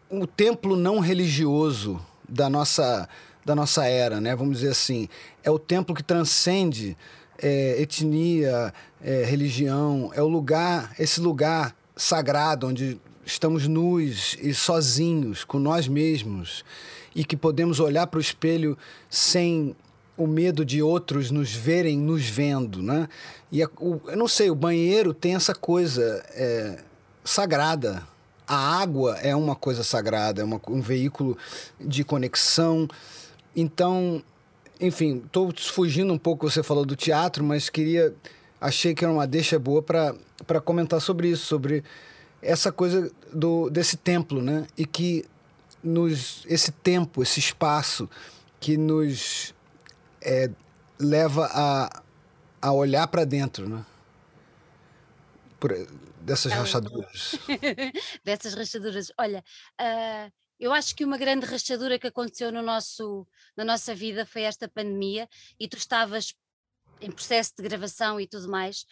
um 0.09 0.25
templo 0.25 0.75
não 0.75 0.99
religioso 0.99 1.99
da 2.27 2.49
nossa, 2.49 3.07
da 3.43 3.53
nossa 3.53 3.85
era, 3.85 4.21
né? 4.21 4.35
vamos 4.35 4.59
dizer 4.59 4.71
assim. 4.71 5.09
É 5.43 5.51
o 5.51 5.59
templo 5.59 5.93
que 5.93 6.03
transcende 6.03 6.97
é, 7.37 7.81
etnia, 7.81 8.73
é, 9.03 9.23
religião, 9.23 10.11
é 10.13 10.21
o 10.21 10.27
lugar, 10.27 10.93
esse 10.97 11.19
lugar 11.19 11.75
sagrado 11.95 12.67
onde 12.67 12.99
estamos 13.25 13.67
nus 13.67 14.37
e 14.41 14.53
sozinhos 14.53 15.43
com 15.43 15.57
nós 15.57 15.87
mesmos 15.87 16.63
e 17.15 17.25
que 17.25 17.35
podemos 17.35 17.79
olhar 17.79 18.07
para 18.07 18.17
o 18.17 18.21
espelho 18.21 18.77
sem 19.09 19.75
o 20.17 20.27
medo 20.27 20.63
de 20.63 20.81
outros 20.81 21.31
nos 21.31 21.53
verem 21.53 21.97
nos 21.97 22.29
vendo, 22.29 22.81
né? 22.81 23.09
E 23.51 23.63
a, 23.63 23.69
o, 23.79 23.99
eu 24.07 24.15
não 24.15 24.27
sei, 24.27 24.49
o 24.49 24.55
banheiro 24.55 25.13
tem 25.13 25.35
essa 25.35 25.53
coisa 25.53 26.23
é, 26.31 26.79
sagrada. 27.23 28.03
A 28.47 28.79
água 28.79 29.17
é 29.17 29.35
uma 29.35 29.55
coisa 29.55 29.83
sagrada, 29.83 30.41
é 30.41 30.45
uma, 30.45 30.61
um 30.69 30.79
veículo 30.79 31.37
de 31.79 32.03
conexão. 32.03 32.87
Então, 33.55 34.23
enfim, 34.79 35.23
estou 35.25 35.51
fugindo 35.57 36.13
um 36.13 36.17
pouco, 36.17 36.49
você 36.49 36.61
falou 36.61 36.85
do 36.85 36.95
teatro, 36.95 37.43
mas 37.43 37.69
queria, 37.69 38.13
achei 38.61 38.93
que 38.93 39.03
era 39.03 39.13
uma 39.13 39.27
deixa 39.27 39.57
boa 39.57 39.81
para 39.81 40.61
comentar 40.61 41.01
sobre 41.01 41.29
isso, 41.29 41.45
sobre 41.45 41.83
essa 42.41 42.71
coisa 42.71 43.11
do, 43.33 43.69
desse 43.69 43.97
templo, 43.97 44.41
né? 44.41 44.67
E 44.77 44.85
que 44.85 45.25
nos 45.83 46.43
esse 46.47 46.71
tempo, 46.71 47.21
esse 47.21 47.39
espaço 47.39 48.09
que 48.59 48.77
nos 48.77 49.53
é, 50.21 50.49
leva 50.99 51.49
a, 51.51 52.03
a 52.61 52.71
olhar 52.71 53.07
para 53.07 53.25
dentro, 53.25 53.69
né? 53.69 53.85
Por, 55.59 55.71
dessas 56.21 56.51
rachaduras. 56.51 57.35
dessas 58.25 58.53
rachaduras. 58.55 59.11
Olha, 59.17 59.43
uh, 59.79 60.31
eu 60.59 60.73
acho 60.73 60.95
que 60.95 61.05
uma 61.05 61.17
grande 61.17 61.45
rachadura 61.45 61.99
que 61.99 62.07
aconteceu 62.07 62.51
no 62.51 62.61
nosso, 62.61 63.27
na 63.55 63.63
nossa 63.63 63.93
vida 63.93 64.25
foi 64.25 64.41
esta 64.41 64.67
pandemia 64.67 65.29
e 65.59 65.67
tu 65.67 65.77
estavas 65.77 66.33
em 67.01 67.11
processo 67.11 67.53
de 67.57 67.63
gravação 67.63 68.19
e 68.19 68.27
tudo 68.27 68.49
mais. 68.49 68.85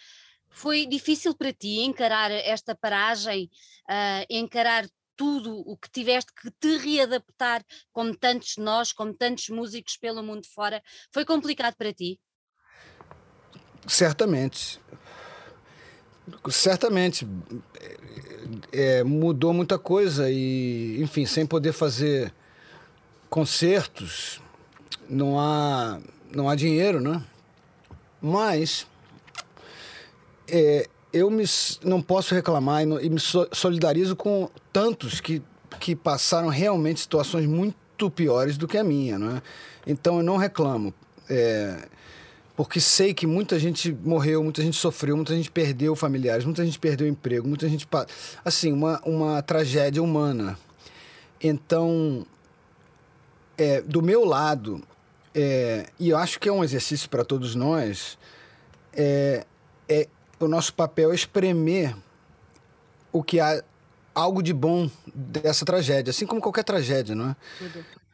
Foi 0.53 0.85
difícil 0.85 1.33
para 1.35 1.51
ti 1.51 1.79
encarar 1.79 2.29
esta 2.31 2.75
paragem, 2.75 3.49
uh, 3.89 4.25
encarar 4.29 4.87
tudo 5.15 5.59
o 5.65 5.75
que 5.75 5.89
tiveste 5.89 6.31
que 6.33 6.51
te 6.51 6.77
readaptar, 6.77 7.63
como 7.91 8.15
tantos 8.15 8.57
nós, 8.57 8.91
como 8.91 9.13
tantos 9.13 9.49
músicos 9.49 9.97
pelo 9.97 10.23
mundo 10.23 10.45
fora? 10.53 10.81
Foi 11.11 11.25
complicado 11.25 11.75
para 11.75 11.91
ti? 11.91 12.19
Certamente. 13.87 14.79
Certamente. 16.49 17.27
É, 18.71 19.03
mudou 19.03 19.53
muita 19.53 19.79
coisa 19.79 20.29
e, 20.29 21.01
enfim, 21.01 21.25
sem 21.25 21.45
poder 21.45 21.73
fazer 21.73 22.33
concertos, 23.29 24.39
não 25.09 25.39
há, 25.39 25.99
não 26.31 26.47
há 26.47 26.55
dinheiro, 26.55 27.01
né? 27.01 27.23
Mas 28.21 28.85
é, 30.47 30.87
eu 31.11 31.29
me, 31.29 31.43
não 31.83 32.01
posso 32.01 32.33
reclamar 32.33 32.83
e, 32.83 33.05
e 33.05 33.09
me 33.09 33.19
solidarizo 33.51 34.15
com 34.15 34.49
tantos 34.71 35.21
que, 35.21 35.41
que 35.79 35.95
passaram 35.95 36.47
realmente 36.47 37.01
situações 37.01 37.45
muito 37.45 38.09
piores 38.09 38.57
do 38.57 38.67
que 38.67 38.77
a 38.77 38.83
minha, 38.83 39.17
não 39.19 39.37
é? 39.37 39.41
Então 39.85 40.17
eu 40.17 40.23
não 40.23 40.37
reclamo. 40.37 40.93
É, 41.29 41.87
porque 42.55 42.79
sei 42.79 43.13
que 43.13 43.25
muita 43.25 43.57
gente 43.57 43.91
morreu, 44.03 44.43
muita 44.43 44.61
gente 44.61 44.77
sofreu, 44.77 45.15
muita 45.15 45.35
gente 45.35 45.49
perdeu 45.49 45.95
familiares, 45.95 46.45
muita 46.45 46.63
gente 46.63 46.77
perdeu 46.77 47.07
emprego, 47.07 47.47
muita 47.47 47.67
gente. 47.67 47.87
Assim, 48.45 48.71
uma, 48.71 49.01
uma 49.05 49.41
tragédia 49.41 50.01
humana. 50.03 50.57
Então, 51.41 52.25
é, 53.57 53.81
do 53.81 54.01
meu 54.01 54.23
lado, 54.23 54.81
é, 55.33 55.87
e 55.99 56.09
eu 56.09 56.17
acho 56.17 56.39
que 56.39 56.47
é 56.47 56.51
um 56.51 56.63
exercício 56.63 57.09
para 57.09 57.25
todos 57.25 57.55
nós, 57.55 58.17
é, 58.93 59.45
é 59.89 60.07
o 60.43 60.47
nosso 60.47 60.73
papel 60.73 61.11
é 61.11 61.15
espremer 61.15 61.95
o 63.11 63.23
que 63.23 63.39
há 63.39 63.63
algo 64.13 64.41
de 64.43 64.53
bom 64.53 64.89
dessa 65.13 65.65
tragédia, 65.65 66.11
assim 66.11 66.25
como 66.25 66.41
qualquer 66.41 66.63
tragédia, 66.63 67.15
não 67.15 67.29
é? 67.29 67.35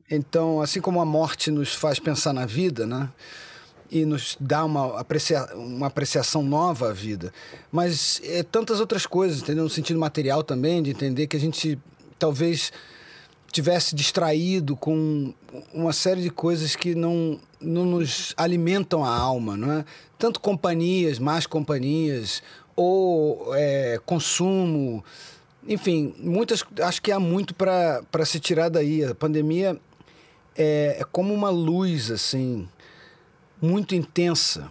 Então, 0.09 0.61
assim 0.61 0.81
como 0.81 0.99
a 0.99 1.05
morte 1.05 1.51
nos 1.51 1.73
faz 1.73 1.99
pensar 1.99 2.33
na 2.33 2.45
vida, 2.45 2.85
né? 2.85 3.09
e 3.91 4.05
nos 4.05 4.37
dá 4.39 4.63
uma, 4.63 4.99
aprecia 4.99 5.45
uma 5.55 5.87
apreciação 5.87 6.43
nova 6.43 6.89
à 6.89 6.93
vida. 6.93 7.33
Mas 7.71 8.21
é 8.23 8.43
tantas 8.43 8.79
outras 8.79 9.05
coisas, 9.05 9.41
entendeu? 9.41 9.63
No 9.63 9.69
sentido 9.69 9.99
material 9.99 10.43
também, 10.43 10.81
de 10.83 10.91
entender 10.91 11.27
que 11.27 11.35
a 11.35 11.39
gente 11.39 11.77
talvez 12.17 12.71
tivesse 13.51 13.95
distraído 13.95 14.75
com 14.75 15.33
uma 15.73 15.93
série 15.93 16.21
de 16.21 16.29
coisas 16.29 16.75
que 16.75 16.95
não, 16.95 17.39
não 17.59 17.85
nos 17.85 18.33
alimentam 18.37 19.03
a 19.03 19.15
alma, 19.15 19.57
não 19.57 19.71
é? 19.71 19.85
Tanto 20.17 20.39
companhias, 20.39 21.19
más 21.19 21.47
companhias, 21.47 22.43
ou 22.75 23.53
é, 23.55 23.99
consumo, 24.05 25.03
enfim, 25.67 26.13
muitas. 26.17 26.63
Acho 26.81 27.01
que 27.01 27.11
há 27.11 27.19
muito 27.19 27.53
para 27.53 28.25
se 28.25 28.39
tirar 28.39 28.69
daí. 28.69 29.03
A 29.03 29.13
pandemia 29.13 29.79
é, 30.57 30.97
é 30.99 31.03
como 31.11 31.33
uma 31.33 31.49
luz, 31.49 32.09
assim, 32.11 32.67
muito 33.61 33.95
intensa 33.95 34.69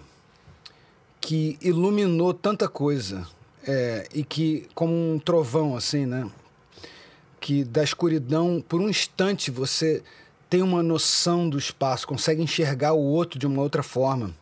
que 1.21 1.59
iluminou 1.61 2.33
tanta 2.33 2.69
coisa 2.69 3.27
é, 3.67 4.09
e 4.15 4.25
que 4.25 4.67
como 4.75 4.93
um 4.93 5.19
trovão 5.19 5.77
assim, 5.77 6.07
né? 6.07 6.29
Que 7.41 7.65
da 7.65 7.83
escuridão 7.83 8.63
por 8.67 8.81
um 8.81 8.89
instante 8.89 9.51
você 9.51 10.03
tem 10.51 10.63
uma 10.63 10.83
noção 10.83 11.49
do 11.49 11.59
espaço, 11.59 12.07
consegue 12.07 12.43
enxergar 12.43 12.93
o 12.95 13.03
outro 13.03 13.39
de 13.39 13.47
uma 13.47 13.63
outra 13.63 13.83
forma. 13.83 14.35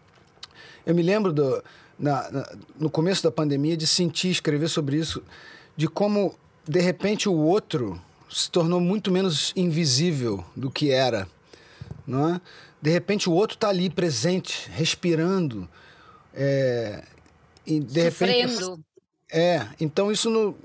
Eu 0.84 0.94
me 0.94 1.02
lembro 1.02 1.32
do, 1.32 1.62
na, 1.98 2.30
na, 2.30 2.52
no 2.78 2.88
começo 2.88 3.22
da 3.22 3.30
pandemia 3.30 3.76
de 3.76 3.86
sentir 3.86 4.30
escrever 4.30 4.68
sobre 4.68 4.96
isso, 4.96 5.22
de 5.76 5.88
como 5.88 6.34
de 6.66 6.80
repente 6.80 7.28
o 7.28 7.34
outro 7.34 8.00
se 8.30 8.50
tornou 8.50 8.80
muito 8.80 9.10
menos 9.10 9.52
invisível 9.56 10.44
do 10.54 10.70
que 10.70 10.90
era, 10.90 11.28
não 12.06 12.34
é? 12.34 12.40
De 12.80 12.90
repente 12.90 13.28
o 13.28 13.32
outro 13.32 13.56
está 13.56 13.68
ali 13.68 13.90
presente, 13.90 14.70
respirando. 14.70 15.68
É, 16.32 17.02
e 17.66 17.80
de 17.80 18.04
Sofrendo. 18.04 18.52
repente. 18.52 18.84
É, 19.32 19.66
então 19.80 20.12
isso 20.12 20.30
no, 20.30 20.56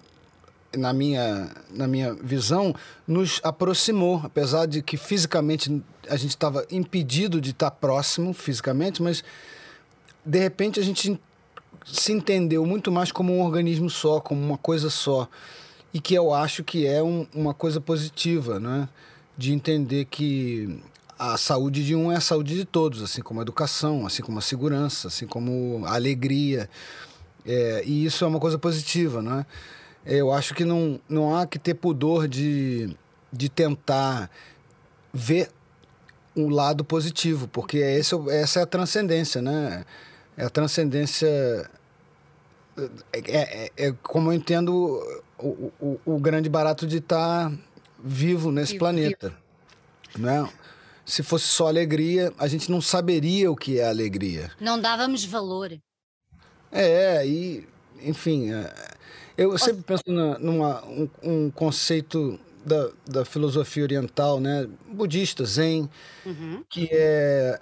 na 0.75 0.93
minha, 0.93 1.49
na 1.69 1.87
minha 1.87 2.13
visão, 2.13 2.73
nos 3.07 3.39
aproximou, 3.43 4.21
apesar 4.23 4.65
de 4.65 4.81
que 4.81 4.97
fisicamente 4.97 5.83
a 6.09 6.15
gente 6.15 6.31
estava 6.31 6.65
impedido 6.71 7.41
de 7.41 7.51
estar 7.51 7.69
tá 7.69 7.75
próximo 7.75 8.33
fisicamente, 8.33 9.01
mas 9.01 9.23
de 10.25 10.39
repente 10.39 10.79
a 10.79 10.83
gente 10.83 11.19
se 11.85 12.11
entendeu 12.11 12.65
muito 12.65 12.91
mais 12.91 13.11
como 13.11 13.33
um 13.33 13.41
organismo 13.41 13.89
só, 13.89 14.19
como 14.19 14.41
uma 14.41 14.57
coisa 14.57 14.89
só. 14.89 15.27
E 15.93 15.99
que 15.99 16.13
eu 16.13 16.33
acho 16.33 16.63
que 16.63 16.85
é 16.85 17.03
um, 17.03 17.27
uma 17.33 17.53
coisa 17.53 17.81
positiva, 17.81 18.59
né? 18.59 18.87
De 19.37 19.51
entender 19.51 20.05
que 20.05 20.79
a 21.19 21.37
saúde 21.37 21.85
de 21.85 21.95
um 21.95 22.11
é 22.11 22.15
a 22.15 22.21
saúde 22.21 22.55
de 22.55 22.65
todos, 22.65 23.01
assim 23.03 23.21
como 23.21 23.41
a 23.41 23.43
educação, 23.43 24.05
assim 24.05 24.23
como 24.23 24.39
a 24.39 24.41
segurança, 24.41 25.07
assim 25.07 25.27
como 25.27 25.83
a 25.85 25.95
alegria. 25.95 26.69
É, 27.45 27.83
e 27.85 28.05
isso 28.05 28.23
é 28.23 28.27
uma 28.27 28.39
coisa 28.39 28.57
positiva, 28.57 29.21
né? 29.21 29.45
Eu 30.05 30.31
acho 30.31 30.53
que 30.53 30.65
não, 30.65 30.99
não 31.07 31.35
há 31.35 31.45
que 31.45 31.59
ter 31.59 31.75
pudor 31.75 32.27
de, 32.27 32.95
de 33.31 33.49
tentar 33.49 34.29
ver 35.13 35.49
um 36.35 36.49
lado 36.49 36.83
positivo, 36.83 37.47
porque 37.47 37.77
esse, 37.77 38.15
essa 38.29 38.59
é 38.61 38.63
a 38.63 38.65
transcendência, 38.65 39.41
né? 39.41 39.85
É 40.35 40.45
a 40.45 40.49
transcendência. 40.49 41.27
É, 43.13 43.19
é, 43.27 43.71
é 43.77 43.91
como 44.01 44.29
eu 44.31 44.33
entendo 44.33 44.73
o, 45.37 45.71
o, 45.79 45.99
o, 46.05 46.19
grande 46.19 46.49
barato 46.49 46.87
de 46.87 46.97
estar 46.97 47.51
vivo 48.01 48.51
nesse 48.51 48.73
vivo, 48.73 48.79
planeta. 48.79 49.33
Vivo. 50.15 50.25
Né? 50.25 50.49
se 51.05 51.23
fosse 51.23 51.45
só 51.45 51.67
alegria, 51.67 52.31
a 52.37 52.47
gente 52.47 52.71
não 52.71 52.79
saberia 52.79 53.51
o 53.51 53.55
que 53.55 53.79
é 53.79 53.87
alegria. 53.87 54.51
Não 54.59 54.79
dávamos 54.79 55.25
valor. 55.25 55.77
É, 56.71 57.27
e, 57.27 57.67
enfim, 58.01 58.53
é, 58.53 58.73
eu 59.43 59.57
sempre 59.57 59.83
penso 59.83 60.03
na, 60.07 60.39
numa, 60.39 60.83
um, 60.85 61.09
um, 61.23 61.51
conceito 61.51 62.39
da, 62.65 62.89
da 63.07 63.25
filosofia 63.25 63.83
oriental, 63.83 64.39
né, 64.39 64.67
budista, 64.91 65.45
zen, 65.45 65.89
uhum. 66.25 66.63
que 66.69 66.89
é, 66.91 67.59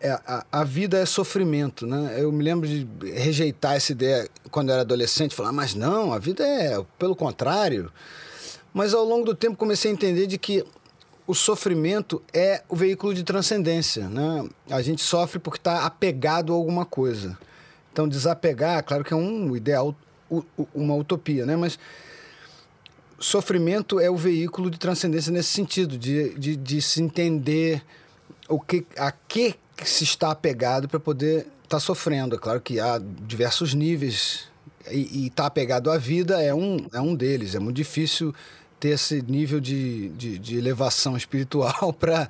é 0.00 0.10
a, 0.10 0.44
a, 0.52 0.64
vida 0.64 0.98
é 0.98 1.06
sofrimento, 1.06 1.86
né? 1.86 2.16
Eu 2.18 2.30
me 2.32 2.42
lembro 2.42 2.68
de 2.68 2.86
rejeitar 3.14 3.76
essa 3.76 3.92
ideia 3.92 4.28
quando 4.50 4.68
eu 4.68 4.74
era 4.74 4.82
adolescente, 4.82 5.34
falar, 5.34 5.52
mas 5.52 5.74
não, 5.74 6.12
a 6.12 6.18
vida 6.18 6.44
é 6.44 6.84
pelo 6.98 7.16
contrário. 7.16 7.90
Mas 8.74 8.94
ao 8.94 9.04
longo 9.04 9.26
do 9.26 9.34
tempo 9.34 9.56
comecei 9.56 9.90
a 9.90 9.94
entender 9.94 10.26
de 10.26 10.38
que 10.38 10.64
o 11.26 11.34
sofrimento 11.34 12.22
é 12.32 12.62
o 12.68 12.76
veículo 12.76 13.14
de 13.14 13.22
transcendência. 13.22 14.08
Né? 14.08 14.48
A 14.70 14.82
gente 14.82 15.02
sofre 15.02 15.38
porque 15.38 15.58
está 15.58 15.84
apegado 15.84 16.52
a 16.52 16.56
alguma 16.56 16.84
coisa. 16.84 17.38
Então, 17.92 18.08
desapegar, 18.08 18.82
claro 18.84 19.04
que 19.04 19.12
é 19.12 19.16
um 19.16 19.54
ideal, 19.54 19.94
uma 20.74 20.94
utopia, 20.94 21.44
né? 21.44 21.56
mas 21.56 21.78
sofrimento 23.18 24.00
é 24.00 24.10
o 24.10 24.16
veículo 24.16 24.70
de 24.70 24.78
transcendência 24.78 25.30
nesse 25.32 25.50
sentido, 25.50 25.96
de, 25.96 26.34
de, 26.34 26.56
de 26.56 26.82
se 26.82 27.02
entender 27.02 27.82
o 28.48 28.60
que, 28.60 28.84
a 28.96 29.12
que 29.12 29.54
se 29.84 30.04
está 30.04 30.30
apegado 30.30 30.88
para 30.88 31.00
poder 31.00 31.40
estar 31.40 31.68
tá 31.68 31.80
sofrendo. 31.80 32.34
É 32.34 32.38
claro 32.38 32.60
que 32.60 32.80
há 32.80 32.98
diversos 32.98 33.74
níveis 33.74 34.48
e 34.90 35.26
estar 35.26 35.44
tá 35.44 35.46
apegado 35.46 35.90
à 35.90 35.98
vida 35.98 36.42
é 36.42 36.54
um, 36.54 36.86
é 36.92 37.00
um 37.00 37.14
deles. 37.14 37.54
É 37.54 37.58
muito 37.58 37.76
difícil 37.76 38.34
ter 38.80 38.90
esse 38.90 39.22
nível 39.22 39.60
de, 39.60 40.08
de, 40.10 40.38
de 40.38 40.56
elevação 40.56 41.16
espiritual 41.16 41.92
para 41.98 42.28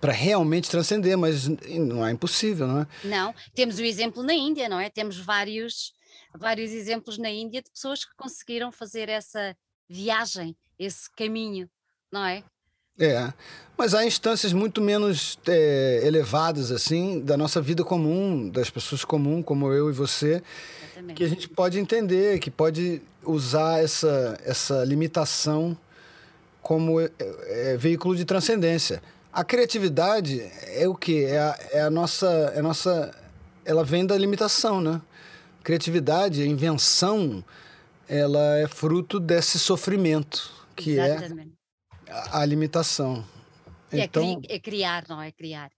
para 0.00 0.12
realmente 0.12 0.68
transcender, 0.68 1.16
mas 1.16 1.46
não 1.46 2.04
é 2.04 2.10
impossível, 2.10 2.66
não 2.66 2.80
é? 2.80 2.86
Não, 3.04 3.32
temos 3.54 3.78
o 3.78 3.84
exemplo 3.84 4.20
na 4.24 4.34
Índia, 4.34 4.68
não 4.68 4.80
é? 4.80 4.90
Temos 4.90 5.16
vários, 5.16 5.94
vários 6.38 6.72
exemplos 6.72 7.18
na 7.18 7.30
Índia 7.30 7.62
de 7.62 7.70
pessoas 7.70 8.04
que 8.04 8.14
conseguiram 8.16 8.72
fazer 8.72 9.08
essa 9.08 9.56
viagem, 9.88 10.56
esse 10.78 11.10
caminho, 11.10 11.68
não 12.10 12.24
é? 12.24 12.44
É, 12.98 13.32
mas 13.76 13.94
há 13.94 14.04
instâncias 14.04 14.52
muito 14.52 14.80
menos 14.80 15.38
é, 15.48 16.02
elevadas, 16.04 16.70
assim, 16.70 17.20
da 17.20 17.36
nossa 17.36 17.60
vida 17.60 17.82
comum, 17.82 18.48
das 18.50 18.68
pessoas 18.68 19.04
comuns, 19.04 19.44
como 19.44 19.72
eu 19.72 19.88
e 19.88 19.92
você, 19.92 20.42
Exatamente. 20.84 21.16
que 21.16 21.24
a 21.24 21.28
gente 21.28 21.48
pode 21.48 21.78
entender, 21.78 22.38
que 22.38 22.50
pode 22.50 23.00
usar 23.24 23.82
essa, 23.82 24.38
essa 24.44 24.84
limitação 24.84 25.76
como 26.60 27.00
é, 27.00 27.10
é, 27.18 27.76
veículo 27.76 28.14
de 28.14 28.24
transcendência. 28.24 29.02
A 29.32 29.42
criatividade 29.42 30.40
é 30.66 30.86
o 30.86 30.94
que? 30.94 31.24
É 31.24 31.38
a, 31.38 31.58
é 31.72 31.80
a 31.82 31.90
nossa, 31.90 32.28
é 32.54 32.58
a 32.58 32.62
nossa. 32.62 33.14
Ela 33.64 33.82
vem 33.82 34.04
da 34.04 34.16
limitação, 34.18 34.80
né? 34.80 35.00
Criatividade, 35.62 36.42
a 36.42 36.46
invenção, 36.46 37.44
ela 38.08 38.58
é 38.58 38.66
fruto 38.66 39.20
desse 39.20 39.58
sofrimento 39.58 40.62
que 40.74 40.98
é 40.98 41.14
Exatamente. 41.16 41.52
é 42.06 42.12
a, 42.30 42.44
limitação. 42.44 43.24
Então, 43.92 44.22
é, 44.22 44.46
cri, 44.46 44.54
é 44.54 44.58
criar, 44.58 45.04
não 45.08 45.20
é 45.20 45.30
criar. 45.30 45.70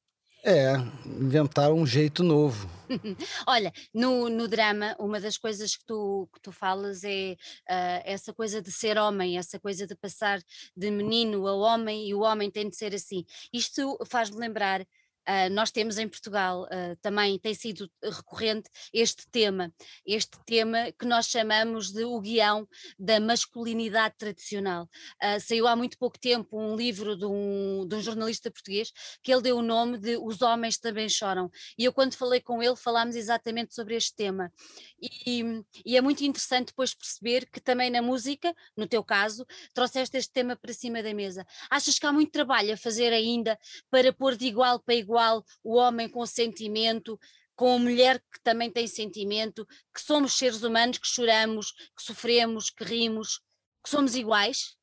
É, 0.46 0.74
inventar 1.06 1.72
um 1.72 1.86
jeito 1.86 2.22
novo. 2.22 2.68
Olha, 3.46 3.72
no, 3.94 4.28
no 4.28 4.46
drama, 4.46 4.94
uma 4.98 5.18
das 5.18 5.38
coisas 5.38 5.74
que 5.74 5.84
tu, 5.86 6.28
que 6.34 6.40
tu 6.40 6.52
falas 6.52 7.02
é 7.02 7.32
uh, 7.32 8.02
essa 8.04 8.32
coisa 8.32 8.60
de 8.60 8.70
ser 8.70 8.98
homem, 8.98 9.38
essa 9.38 9.58
coisa 9.58 9.86
de 9.86 9.96
passar 9.96 10.38
de 10.76 10.90
menino 10.90 11.46
a 11.46 11.54
homem 11.54 12.06
e 12.08 12.14
o 12.14 12.20
homem 12.20 12.50
tem 12.50 12.68
de 12.68 12.76
ser 12.76 12.94
assim. 12.94 13.24
Isto 13.52 13.98
faz-me 14.06 14.38
lembrar 14.38 14.86
Uh, 15.26 15.48
nós 15.50 15.70
temos 15.70 15.96
em 15.96 16.06
Portugal 16.06 16.64
uh, 16.64 16.96
também 17.00 17.38
tem 17.38 17.54
sido 17.54 17.90
recorrente 18.02 18.68
este 18.92 19.26
tema, 19.30 19.72
este 20.06 20.38
tema 20.44 20.92
que 20.92 21.06
nós 21.06 21.26
chamamos 21.26 21.90
de 21.90 22.04
o 22.04 22.20
guião 22.20 22.68
da 22.98 23.18
masculinidade 23.18 24.16
tradicional. 24.18 24.84
Uh, 25.22 25.40
saiu 25.40 25.66
há 25.66 25.74
muito 25.74 25.96
pouco 25.96 26.18
tempo 26.18 26.60
um 26.60 26.76
livro 26.76 27.16
de 27.16 27.24
um, 27.24 27.86
de 27.88 27.96
um, 27.96 28.02
jornalista 28.02 28.50
português 28.50 28.92
que 29.22 29.32
ele 29.32 29.40
deu 29.40 29.56
o 29.56 29.62
nome 29.62 29.96
de 29.96 30.18
Os 30.18 30.42
Homens 30.42 30.76
Também 30.76 31.08
Choram. 31.08 31.50
E 31.78 31.84
eu, 31.84 31.92
quando 31.92 32.14
falei 32.14 32.40
com 32.40 32.62
ele, 32.62 32.76
falámos 32.76 33.16
exatamente 33.16 33.74
sobre 33.74 33.96
este 33.96 34.14
tema. 34.14 34.52
E, 35.00 35.42
e 35.86 35.96
é 35.96 36.02
muito 36.02 36.22
interessante 36.22 36.66
depois 36.66 36.94
perceber 36.94 37.48
que 37.50 37.60
também 37.60 37.90
na 37.90 38.02
música, 38.02 38.54
no 38.76 38.86
teu 38.86 39.02
caso, 39.02 39.46
trouxeste 39.72 40.18
este 40.18 40.32
tema 40.32 40.54
para 40.54 40.72
cima 40.74 41.02
da 41.02 41.14
mesa. 41.14 41.46
Achas 41.70 41.98
que 41.98 42.06
há 42.06 42.12
muito 42.12 42.30
trabalho 42.30 42.74
a 42.74 42.76
fazer 42.76 43.10
ainda 43.10 43.58
para 43.90 44.12
pôr 44.12 44.36
de 44.36 44.46
igual 44.46 44.78
para 44.80 44.94
igual? 44.94 45.13
Igual 45.14 45.44
o 45.62 45.76
homem 45.76 46.08
com 46.08 46.26
sentimento, 46.26 47.18
com 47.54 47.76
a 47.76 47.78
mulher 47.78 48.18
que 48.18 48.42
também 48.42 48.68
tem 48.68 48.86
sentimento, 48.88 49.64
que 49.94 50.00
somos 50.00 50.36
seres 50.36 50.62
humanos, 50.64 50.98
que 50.98 51.06
choramos, 51.06 51.70
que 51.96 52.02
sofremos, 52.02 52.68
que 52.68 52.82
rimos, 52.82 53.40
que 53.82 53.90
somos 53.90 54.16
iguais? 54.16 54.74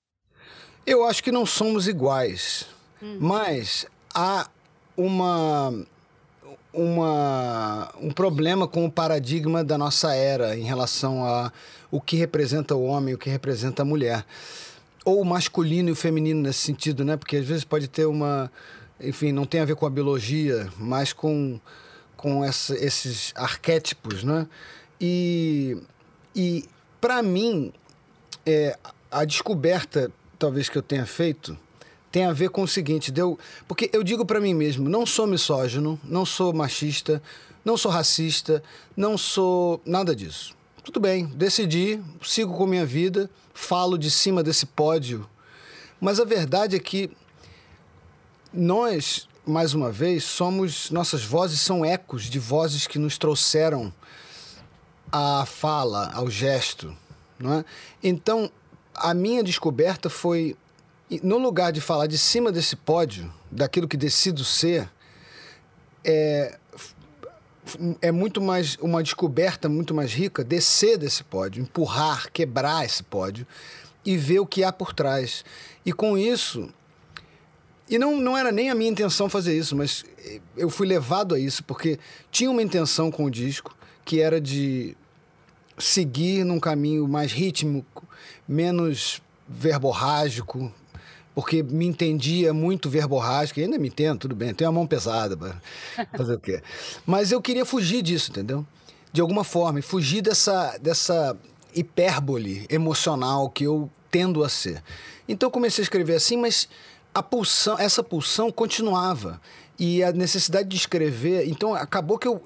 Eu 0.85 1.05
acho 1.05 1.21
que 1.21 1.31
não 1.31 1.45
somos 1.45 1.87
iguais, 1.87 2.65
hum. 3.03 3.17
mas 3.19 3.85
há 4.15 4.49
uma, 4.95 5.85
uma, 6.73 7.93
um 7.99 8.11
problema 8.11 8.67
com 8.67 8.85
o 8.85 8.91
paradigma 8.91 9.65
da 9.65 9.77
nossa 9.77 10.15
era 10.15 10.57
em 10.57 10.63
relação 10.63 11.25
a 11.25 11.51
o 11.91 11.99
que 11.99 12.15
representa 12.15 12.73
o 12.73 12.85
homem, 12.85 13.13
o 13.13 13.17
que 13.17 13.29
representa 13.29 13.81
a 13.81 13.85
mulher. 13.85 14.25
Ou 15.03 15.19
o 15.19 15.25
masculino 15.25 15.89
e 15.89 15.91
o 15.91 15.95
feminino 15.95 16.41
nesse 16.41 16.59
sentido, 16.59 17.03
né? 17.03 17.17
Porque 17.17 17.35
às 17.35 17.45
vezes 17.45 17.63
pode 17.63 17.87
ter 17.87 18.05
uma, 18.05 18.51
enfim, 19.03 19.31
não 19.31 19.45
tem 19.45 19.61
a 19.61 19.65
ver 19.65 19.75
com 19.75 19.85
a 19.85 19.89
biologia, 19.89 20.69
mas 20.77 21.13
com, 21.13 21.59
com 22.15 22.43
essa, 22.43 22.75
esses 22.75 23.33
arquétipos, 23.35 24.23
né? 24.23 24.47
E, 24.99 25.77
e 26.35 26.65
para 26.99 27.23
mim, 27.23 27.73
é, 28.45 28.77
a 29.09 29.25
descoberta, 29.25 30.11
talvez, 30.37 30.69
que 30.69 30.77
eu 30.77 30.81
tenha 30.81 31.05
feito, 31.05 31.57
tem 32.11 32.25
a 32.25 32.33
ver 32.33 32.49
com 32.49 32.61
o 32.61 32.67
seguinte, 32.67 33.11
deu, 33.11 33.39
porque 33.67 33.89
eu 33.93 34.03
digo 34.03 34.25
para 34.25 34.39
mim 34.39 34.53
mesmo, 34.53 34.89
não 34.89 35.05
sou 35.05 35.25
misógino, 35.25 35.99
não 36.03 36.25
sou 36.25 36.53
machista, 36.53 37.21
não 37.63 37.77
sou 37.77 37.91
racista, 37.91 38.61
não 38.95 39.17
sou 39.17 39.81
nada 39.85 40.15
disso. 40.15 40.55
Tudo 40.83 40.99
bem, 40.99 41.25
decidi, 41.25 42.01
sigo 42.21 42.57
com 42.57 42.65
minha 42.65 42.85
vida, 42.85 43.29
falo 43.53 43.97
de 43.97 44.11
cima 44.11 44.43
desse 44.43 44.65
pódio, 44.65 45.27
mas 45.99 46.19
a 46.19 46.25
verdade 46.25 46.75
é 46.75 46.79
que 46.79 47.09
nós, 48.53 49.27
mais 49.45 49.73
uma 49.73 49.91
vez, 49.91 50.23
somos. 50.23 50.91
Nossas 50.91 51.23
vozes 51.23 51.59
são 51.59 51.85
ecos 51.85 52.23
de 52.23 52.39
vozes 52.39 52.87
que 52.87 52.99
nos 52.99 53.17
trouxeram 53.17 53.93
à 55.11 55.45
fala, 55.45 56.11
ao 56.13 56.29
gesto. 56.29 56.95
Não 57.39 57.53
é? 57.53 57.65
Então, 58.03 58.51
a 58.93 59.13
minha 59.13 59.43
descoberta 59.43 60.09
foi, 60.09 60.55
no 61.23 61.37
lugar 61.37 61.71
de 61.71 61.81
falar 61.81 62.07
de 62.07 62.17
cima 62.17 62.51
desse 62.51 62.75
pódio, 62.75 63.31
daquilo 63.49 63.87
que 63.87 63.97
decido 63.97 64.43
ser, 64.43 64.89
é, 66.03 66.57
é 68.01 68.11
muito 68.11 68.41
mais 68.41 68.77
uma 68.81 69.01
descoberta 69.01 69.69
muito 69.69 69.93
mais 69.93 70.13
rica 70.13 70.43
descer 70.43 70.97
desse 70.97 71.23
pódio, 71.23 71.61
empurrar, 71.61 72.31
quebrar 72.31 72.85
esse 72.85 73.03
pódio 73.03 73.45
e 74.03 74.17
ver 74.17 74.39
o 74.39 74.45
que 74.45 74.63
há 74.63 74.71
por 74.71 74.93
trás. 74.93 75.45
E 75.85 75.93
com 75.93 76.17
isso, 76.17 76.69
e 77.89 77.97
não, 77.97 78.19
não 78.19 78.37
era 78.37 78.51
nem 78.51 78.69
a 78.69 78.75
minha 78.75 78.89
intenção 78.89 79.27
fazer 79.27 79.57
isso, 79.57 79.75
mas 79.75 80.05
eu 80.55 80.69
fui 80.69 80.87
levado 80.87 81.35
a 81.35 81.39
isso, 81.39 81.63
porque 81.63 81.99
tinha 82.31 82.49
uma 82.49 82.61
intenção 82.61 83.11
com 83.11 83.25
o 83.25 83.31
disco, 83.31 83.75
que 84.05 84.19
era 84.21 84.39
de 84.39 84.95
seguir 85.77 86.43
num 86.45 86.59
caminho 86.59 87.07
mais 87.07 87.31
rítmico, 87.31 88.07
menos 88.47 89.21
verborrágico, 89.47 90.71
porque 91.33 91.63
me 91.63 91.85
entendia 91.85 92.53
muito 92.53 92.89
verborrágico, 92.89 93.59
e 93.59 93.63
ainda 93.63 93.77
me 93.77 93.87
entendo, 93.87 94.19
tudo 94.19 94.35
bem, 94.35 94.53
tenho 94.53 94.69
a 94.69 94.73
mão 94.73 94.85
pesada 94.85 95.35
para 95.35 95.61
fazer 96.17 96.35
o 96.35 96.39
quê. 96.39 96.61
Mas 97.05 97.31
eu 97.31 97.41
queria 97.41 97.65
fugir 97.65 98.01
disso, 98.01 98.31
entendeu? 98.31 98.65
De 99.11 99.21
alguma 99.21 99.43
forma, 99.43 99.79
e 99.79 99.81
fugir 99.81 100.21
dessa, 100.21 100.77
dessa 100.77 101.37
hipérbole 101.75 102.65
emocional 102.69 103.49
que 103.49 103.63
eu 103.63 103.89
tendo 104.09 104.43
a 104.43 104.49
ser. 104.49 104.83
Então 105.27 105.49
comecei 105.49 105.81
a 105.81 105.85
escrever 105.85 106.15
assim, 106.15 106.35
mas 106.35 106.67
a 107.13 107.21
pulsão, 107.21 107.77
essa 107.77 108.03
pulsão 108.03 108.51
continuava. 108.51 109.41
E 109.77 110.03
a 110.03 110.11
necessidade 110.11 110.69
de 110.69 110.77
escrever. 110.77 111.47
Então, 111.47 111.73
acabou 111.73 112.17
que 112.17 112.27
eu. 112.27 112.43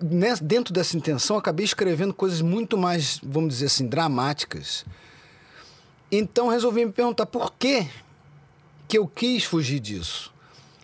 Né, 0.00 0.34
dentro 0.42 0.74
dessa 0.74 0.96
intenção, 0.96 1.36
acabei 1.36 1.64
escrevendo 1.64 2.12
coisas 2.12 2.42
muito 2.42 2.76
mais, 2.76 3.20
vamos 3.22 3.54
dizer 3.54 3.66
assim, 3.66 3.86
dramáticas. 3.86 4.84
Então, 6.10 6.48
resolvi 6.48 6.84
me 6.84 6.92
perguntar 6.92 7.26
por 7.26 7.52
que, 7.52 7.88
que 8.88 8.98
eu 8.98 9.06
quis 9.06 9.44
fugir 9.44 9.80
disso. 9.80 10.32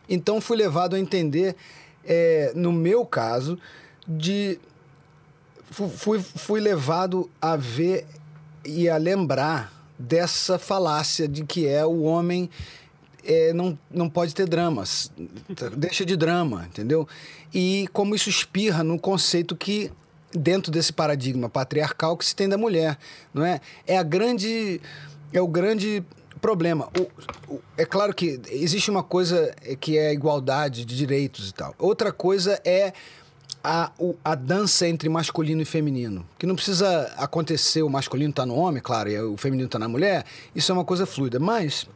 Então, 0.08 0.40
fui 0.40 0.56
levado 0.56 0.94
a 0.94 0.98
entender, 0.98 1.56
é, 2.04 2.52
no 2.54 2.72
meu 2.72 3.04
caso, 3.04 3.58
de. 4.06 4.58
Fui, 5.70 6.20
fui 6.20 6.60
levado 6.60 7.30
a 7.40 7.56
ver 7.56 8.04
e 8.64 8.88
a 8.88 8.96
lembrar 8.96 9.79
dessa 10.00 10.58
falácia 10.58 11.28
de 11.28 11.44
que 11.44 11.66
é 11.66 11.84
o 11.84 12.02
homem 12.02 12.48
é, 13.22 13.52
não, 13.52 13.78
não 13.90 14.08
pode 14.08 14.34
ter 14.34 14.48
dramas, 14.48 15.12
deixa 15.76 16.06
de 16.06 16.16
drama, 16.16 16.66
entendeu? 16.66 17.06
E 17.52 17.86
como 17.92 18.14
isso 18.14 18.30
espirra 18.30 18.82
no 18.82 18.98
conceito 18.98 19.54
que 19.54 19.92
dentro 20.32 20.72
desse 20.72 20.92
paradigma 20.92 21.48
patriarcal 21.48 22.16
que 22.16 22.24
se 22.24 22.34
tem 22.34 22.48
da 22.48 22.56
mulher, 22.56 22.96
não 23.34 23.44
é? 23.44 23.60
É 23.86 23.98
a 23.98 24.02
grande 24.02 24.80
é 25.32 25.40
o 25.40 25.46
grande 25.46 26.02
problema. 26.40 26.88
O, 26.98 27.54
o, 27.54 27.60
é 27.76 27.84
claro 27.84 28.14
que 28.14 28.40
existe 28.48 28.90
uma 28.90 29.02
coisa 29.02 29.54
que 29.80 29.98
é 29.98 30.08
a 30.08 30.12
igualdade 30.12 30.84
de 30.84 30.96
direitos 30.96 31.50
e 31.50 31.54
tal. 31.54 31.74
Outra 31.78 32.12
coisa 32.12 32.60
é 32.64 32.92
a, 33.62 33.92
a 34.24 34.34
dança 34.34 34.88
entre 34.88 35.08
masculino 35.08 35.62
e 35.62 35.64
feminino. 35.64 36.26
Que 36.38 36.46
não 36.46 36.54
precisa 36.54 37.12
acontecer 37.16 37.82
o 37.82 37.88
masculino 37.88 38.32
tá 38.32 38.46
no 38.46 38.54
homem, 38.54 38.82
claro, 38.82 39.10
e 39.10 39.20
o 39.20 39.36
feminino 39.36 39.68
tá 39.68 39.78
na 39.78 39.88
mulher, 39.88 40.24
isso 40.54 40.72
é 40.72 40.74
uma 40.74 40.84
coisa 40.84 41.06
fluida. 41.06 41.38
Mas, 41.38 41.86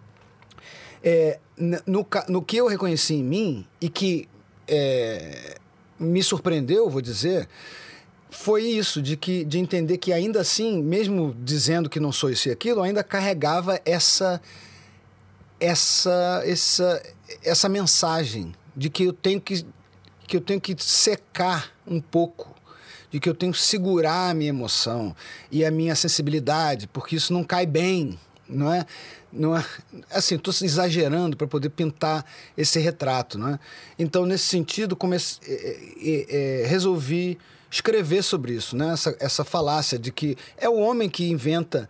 é, 1.03 1.38
no, 1.87 2.07
no 2.29 2.42
que 2.42 2.57
eu 2.57 2.66
reconheci 2.66 3.14
em 3.14 3.24
mim 3.24 3.66
e 3.81 3.88
que 3.88 4.29
é, 4.68 5.59
me 5.98 6.22
surpreendeu, 6.22 6.88
vou 6.88 7.00
dizer, 7.00 7.48
foi 8.31 8.64
isso, 8.64 9.00
de, 9.00 9.16
que, 9.16 9.44
de 9.44 9.59
entender 9.59 9.98
que 9.98 10.12
ainda 10.12 10.40
assim, 10.40 10.83
mesmo 10.83 11.35
dizendo 11.42 11.88
que 11.88 12.00
não 12.00 12.12
sou 12.12 12.31
isso 12.31 12.48
e 12.48 12.53
aquilo, 12.53 12.83
ainda 12.83 13.03
carregava 13.03 13.81
essa, 13.85 14.40
essa, 15.61 16.42
essa, 16.44 17.03
essa 17.42 17.68
mensagem 17.68 18.55
de 18.77 18.90
que 18.90 19.05
eu 19.05 19.12
tenho 19.12 19.40
que 19.40 19.64
que 20.35 20.37
eu 20.37 20.40
tenho 20.40 20.61
que 20.61 20.75
secar 20.83 21.70
um 21.87 22.01
pouco, 22.01 22.53
de 23.09 23.20
que 23.20 23.29
eu 23.29 23.35
tenho 23.35 23.53
que 23.53 23.61
segurar 23.61 24.31
a 24.31 24.35
minha 24.35 24.49
emoção 24.49 25.14
e 25.49 25.64
a 25.64 25.70
minha 25.70 25.94
sensibilidade, 25.94 26.88
porque 26.88 27.14
isso 27.14 27.33
não 27.33 27.44
cai 27.44 27.64
bem, 27.64 28.18
não 28.49 28.73
é? 28.73 28.85
Não 29.33 29.57
é 29.57 29.64
assim, 30.11 30.35
estou 30.35 30.53
exagerando 30.61 31.37
para 31.37 31.47
poder 31.47 31.68
pintar 31.68 32.27
esse 32.57 32.81
retrato, 32.81 33.38
não 33.38 33.51
é? 33.51 33.61
Então, 33.97 34.27
nesse 34.27 34.47
sentido, 34.47 34.97
comece, 34.97 35.38
é, 35.47 35.53
é, 36.03 36.62
é, 36.62 36.66
resolvi 36.66 37.38
escrever 37.70 38.25
sobre 38.25 38.55
isso, 38.55 38.77
né? 38.77 38.92
Essa, 38.92 39.16
essa 39.20 39.44
falácia 39.44 39.97
de 39.97 40.11
que 40.11 40.37
é 40.57 40.68
o 40.68 40.75
homem 40.75 41.09
que 41.09 41.31
inventa 41.31 41.88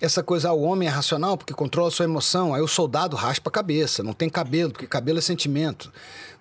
essa 0.00 0.22
coisa, 0.22 0.48
ah, 0.48 0.52
o 0.52 0.62
homem 0.62 0.88
é 0.88 0.90
racional 0.90 1.36
porque 1.36 1.52
controla 1.52 1.90
sua 1.90 2.04
emoção, 2.04 2.54
aí 2.54 2.62
o 2.62 2.68
soldado 2.68 3.16
raspa 3.16 3.50
a 3.50 3.52
cabeça, 3.52 4.02
não 4.02 4.14
tem 4.14 4.30
cabelo, 4.30 4.72
porque 4.72 4.86
cabelo 4.86 5.18
é 5.18 5.22
sentimento, 5.22 5.92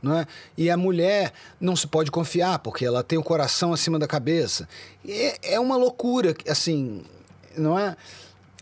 não 0.02 0.18
é? 0.18 0.28
E 0.58 0.70
a 0.70 0.78
mulher 0.78 1.34
não 1.60 1.76
se 1.76 1.88
pode 1.88 2.12
confiar 2.12 2.60
porque 2.60 2.86
ela 2.86 3.04
tem 3.04 3.18
o 3.18 3.24
coração 3.24 3.74
acima 3.74 4.00
da 4.00 4.08
cabeça. 4.08 4.68
É, 5.08 5.54
é 5.56 5.60
uma 5.60 5.76
loucura, 5.76 6.36
assim, 6.48 7.04
não 7.58 7.78
é? 7.78 7.96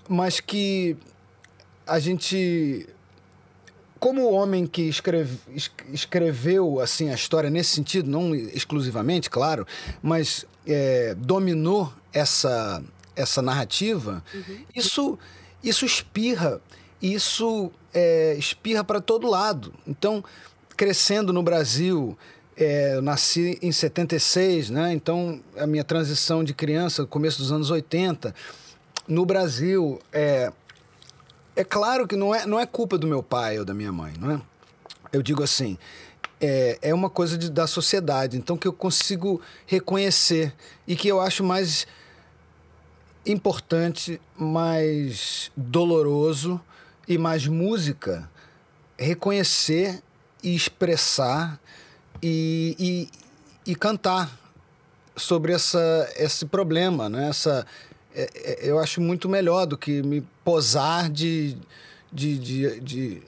Mas 0.08 0.40
que 0.40 0.98
a 1.86 2.00
gente 2.00 2.88
como 4.00 4.22
o 4.22 4.32
homem 4.32 4.68
que 4.68 4.84
escreve, 4.84 5.40
escreveu 5.92 6.80
assim 6.80 7.10
a 7.10 7.16
história 7.16 7.50
nesse 7.50 7.72
sentido, 7.72 8.08
não 8.08 8.36
exclusivamente, 8.36 9.28
claro, 9.28 9.66
mas 10.04 10.46
é, 10.68 11.16
dominou 11.16 11.92
essa 12.14 12.84
essa 13.18 13.42
narrativa, 13.42 14.24
uhum. 14.32 14.60
isso, 14.76 15.20
isso 15.64 15.84
espirra, 15.86 16.62
isso 17.02 17.72
é, 17.92 18.36
espirra 18.38 18.84
para 18.84 19.02
todo 19.02 19.28
lado. 19.28 19.74
Então, 19.88 20.24
crescendo 20.78 21.34
no 21.34 21.42
Brasil, 21.42 22.16
é, 22.56 22.96
eu 22.96 23.02
nasci 23.02 23.58
em 23.62 23.72
76, 23.72 24.70
né? 24.70 24.94
Então 24.94 25.42
a 25.58 25.66
minha 25.66 25.84
transição 25.84 26.44
de 26.44 26.54
criança, 26.54 27.06
começo 27.06 27.40
dos 27.40 27.52
anos 27.52 27.72
80, 27.72 28.34
no 29.08 29.26
Brasil, 29.26 30.00
é, 30.14 30.52
é 31.56 31.64
claro 31.64 32.08
que 32.08 32.16
não 32.16 32.34
é, 32.34 32.46
não 32.46 32.60
é 32.60 32.66
culpa 32.66 32.98
do 32.98 33.08
meu 33.08 33.24
pai 33.24 33.58
ou 33.58 33.66
da 33.66 33.74
minha 33.74 33.92
mãe, 33.92 34.14
não 34.20 34.32
é? 34.32 34.42
Eu 35.12 35.24
digo 35.24 35.42
assim, 35.42 35.78
é, 36.40 36.78
é 36.82 36.94
uma 36.94 37.10
coisa 37.10 37.38
de, 37.38 37.50
da 37.50 37.66
sociedade, 37.66 38.38
então 38.38 38.56
que 38.56 38.68
eu 38.68 38.74
consigo 38.74 39.42
reconhecer 39.66 40.54
e 40.86 40.96
que 40.96 41.08
eu 41.08 41.20
acho 41.20 41.44
mais 41.44 41.88
importante, 43.26 44.22
mais 44.38 45.52
doloroso 45.58 46.62
e 47.08 47.18
mais 47.18 47.48
música 47.48 48.30
reconhecer 48.98 50.02
e 50.44 50.56
expressar 50.56 51.60
e, 52.22 52.76
e, 53.66 53.72
e 53.72 53.76
cantar 53.76 54.32
sobre 55.16 55.54
essa, 55.54 56.10
esse 56.16 56.46
problema, 56.46 57.10
né? 57.10 57.30
Essa, 57.30 57.66
é, 58.14 58.30
é, 58.36 58.60
eu 58.70 58.80
acho 58.80 59.02
muito 59.02 59.28
melhor 59.28 59.66
do 59.66 59.78
que 59.78 60.02
me 60.04 60.22
posar 60.44 61.10
de, 61.10 61.58
de, 62.12 62.38
de, 62.38 62.80
de, 62.82 63.24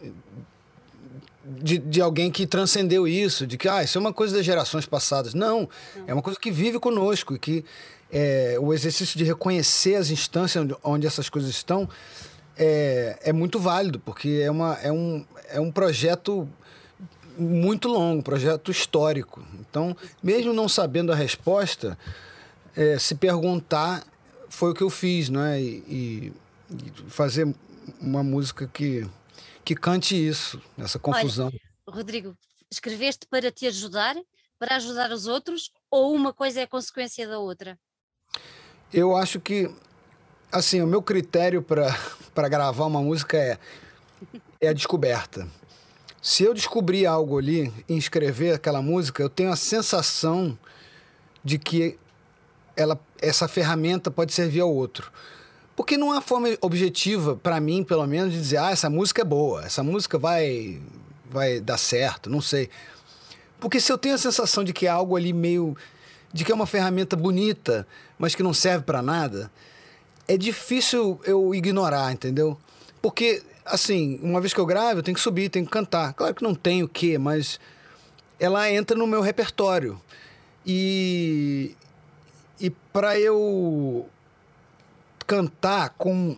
de, 1.45 1.77
de, 1.77 2.01
alguém 2.01 2.31
que 2.31 2.45
transcendeu 2.45 3.07
isso, 3.07 3.45
de 3.45 3.57
que 3.57 3.67
ah, 3.67 3.83
isso 3.83 3.97
é 3.97 4.01
uma 4.01 4.13
coisa 4.13 4.35
das 4.35 4.45
gerações 4.45 4.85
passadas. 4.85 5.33
Não, 5.33 5.67
é 6.07 6.13
uma 6.13 6.21
coisa 6.21 6.39
que 6.39 6.51
vive 6.51 6.79
conosco 6.79 7.35
e 7.35 7.39
que 7.39 7.65
é, 8.11 8.57
o 8.59 8.73
exercício 8.73 9.17
de 9.17 9.23
reconhecer 9.23 9.95
as 9.95 10.09
instâncias 10.09 10.63
onde, 10.63 10.75
onde 10.83 11.07
essas 11.07 11.29
coisas 11.29 11.49
estão 11.49 11.87
é, 12.57 13.17
é 13.21 13.33
muito 13.33 13.57
válido, 13.59 13.99
porque 13.99 14.41
é, 14.43 14.51
uma, 14.51 14.77
é, 14.83 14.91
um, 14.91 15.25
é 15.49 15.61
um 15.61 15.71
projeto 15.71 16.47
muito 17.39 17.87
longo, 17.87 18.19
um 18.19 18.21
projeto 18.21 18.71
histórico. 18.71 19.45
Então, 19.59 19.95
mesmo 20.21 20.53
não 20.53 20.67
sabendo 20.67 21.11
a 21.11 21.15
resposta, 21.15 21.97
é, 22.75 22.99
se 22.99 23.15
perguntar 23.15 24.03
foi 24.49 24.71
o 24.71 24.73
que 24.73 24.83
eu 24.83 24.89
fiz, 24.89 25.29
né? 25.29 25.61
E, 25.61 25.83
e, 25.87 26.33
fazer 27.07 27.47
uma 27.99 28.23
música 28.23 28.67
que, 28.67 29.07
que 29.63 29.75
cante 29.75 30.15
isso, 30.15 30.61
essa 30.77 30.99
confusão. 30.99 31.47
Olha, 31.47 31.97
Rodrigo, 31.97 32.37
escreveste 32.71 33.25
para 33.27 33.51
te 33.51 33.65
ajudar, 33.67 34.15
para 34.57 34.75
ajudar 34.75 35.11
os 35.11 35.25
outros, 35.25 35.71
ou 35.89 36.13
uma 36.13 36.33
coisa 36.33 36.61
é 36.61 36.67
consequência 36.67 37.27
da 37.27 37.39
outra? 37.39 37.77
Eu 38.93 39.15
acho 39.15 39.39
que, 39.39 39.73
assim, 40.51 40.81
o 40.81 40.87
meu 40.87 41.01
critério 41.01 41.61
para 41.63 42.49
gravar 42.49 42.85
uma 42.85 43.01
música 43.01 43.37
é, 43.37 43.57
é 44.59 44.67
a 44.67 44.73
descoberta. 44.73 45.47
Se 46.21 46.43
eu 46.43 46.53
descobrir 46.53 47.05
algo 47.05 47.37
ali 47.37 47.71
em 47.87 47.97
escrever 47.97 48.55
aquela 48.55 48.81
música, 48.81 49.23
eu 49.23 49.29
tenho 49.29 49.51
a 49.51 49.55
sensação 49.55 50.57
de 51.43 51.57
que 51.57 51.97
ela, 52.75 52.99
essa 53.21 53.47
ferramenta 53.47 54.11
pode 54.11 54.33
servir 54.33 54.61
ao 54.61 54.73
outro. 54.73 55.11
Porque 55.75 55.97
não 55.97 56.11
há 56.11 56.19
forma 56.19 56.49
objetiva, 56.59 57.37
para 57.37 57.59
mim, 57.61 57.83
pelo 57.85 58.05
menos, 58.05 58.33
de 58.33 58.39
dizer, 58.39 58.57
ah, 58.57 58.71
essa 58.71 58.89
música 58.89 59.21
é 59.21 59.25
boa, 59.25 59.63
essa 59.63 59.81
música 59.81 60.17
vai, 60.17 60.81
vai 61.29 61.61
dar 61.61 61.77
certo, 61.77 62.29
não 62.29 62.41
sei. 62.41 62.69
Porque 63.59 63.79
se 63.79 63.91
eu 63.91 63.97
tenho 63.97 64.15
a 64.15 64.17
sensação 64.17 64.63
de 64.63 64.73
que 64.73 64.87
é 64.87 64.89
algo 64.89 65.15
ali 65.15 65.31
meio 65.31 65.75
de 66.33 66.43
que 66.45 66.51
é 66.51 66.55
uma 66.55 66.67
ferramenta 66.67 67.15
bonita, 67.15 67.87
mas 68.17 68.35
que 68.35 68.43
não 68.43 68.53
serve 68.53 68.83
para 68.83 69.01
nada, 69.01 69.51
é 70.27 70.37
difícil 70.37 71.19
eu 71.23 71.55
ignorar, 71.55 72.11
entendeu? 72.11 72.57
Porque, 73.01 73.41
assim, 73.69 74.19
uma 74.21 74.41
vez 74.41 74.53
que 74.53 74.59
eu 74.59 74.65
gravo, 74.65 74.99
eu 74.99 75.03
tenho 75.03 75.15
que 75.15 75.21
subir, 75.21 75.49
tenho 75.49 75.65
que 75.65 75.71
cantar. 75.71 76.13
Claro 76.13 76.33
que 76.33 76.43
não 76.43 76.55
tenho 76.55 76.85
o 76.85 76.89
quê, 76.89 77.17
mas 77.17 77.59
ela 78.39 78.69
entra 78.71 78.97
no 78.97 79.07
meu 79.07 79.21
repertório. 79.21 79.99
E, 80.65 81.75
e 82.59 82.69
para 82.69 83.19
eu 83.19 84.07
cantar 85.25 85.91
com, 85.91 86.35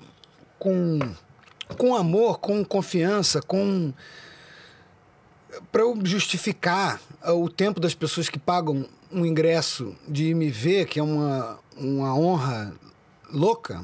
com, 0.60 1.00
com 1.78 1.96
amor, 1.96 2.40
com 2.40 2.64
confiança, 2.64 3.42
com 3.42 3.94
para 5.72 5.82
eu 5.82 6.00
justificar 6.04 7.02
o 7.26 7.50
tempo 7.50 7.80
das 7.80 7.94
pessoas 7.94 8.30
que 8.30 8.40
pagam 8.40 8.86
um 9.12 9.26
ingresso 9.26 9.96
de 10.08 10.34
me 10.34 10.50
ver, 10.50 10.86
que 10.88 11.00
é 11.00 11.04
uma, 11.04 11.60
uma 11.76 12.16
honra 12.18 12.74
louca, 13.32 13.84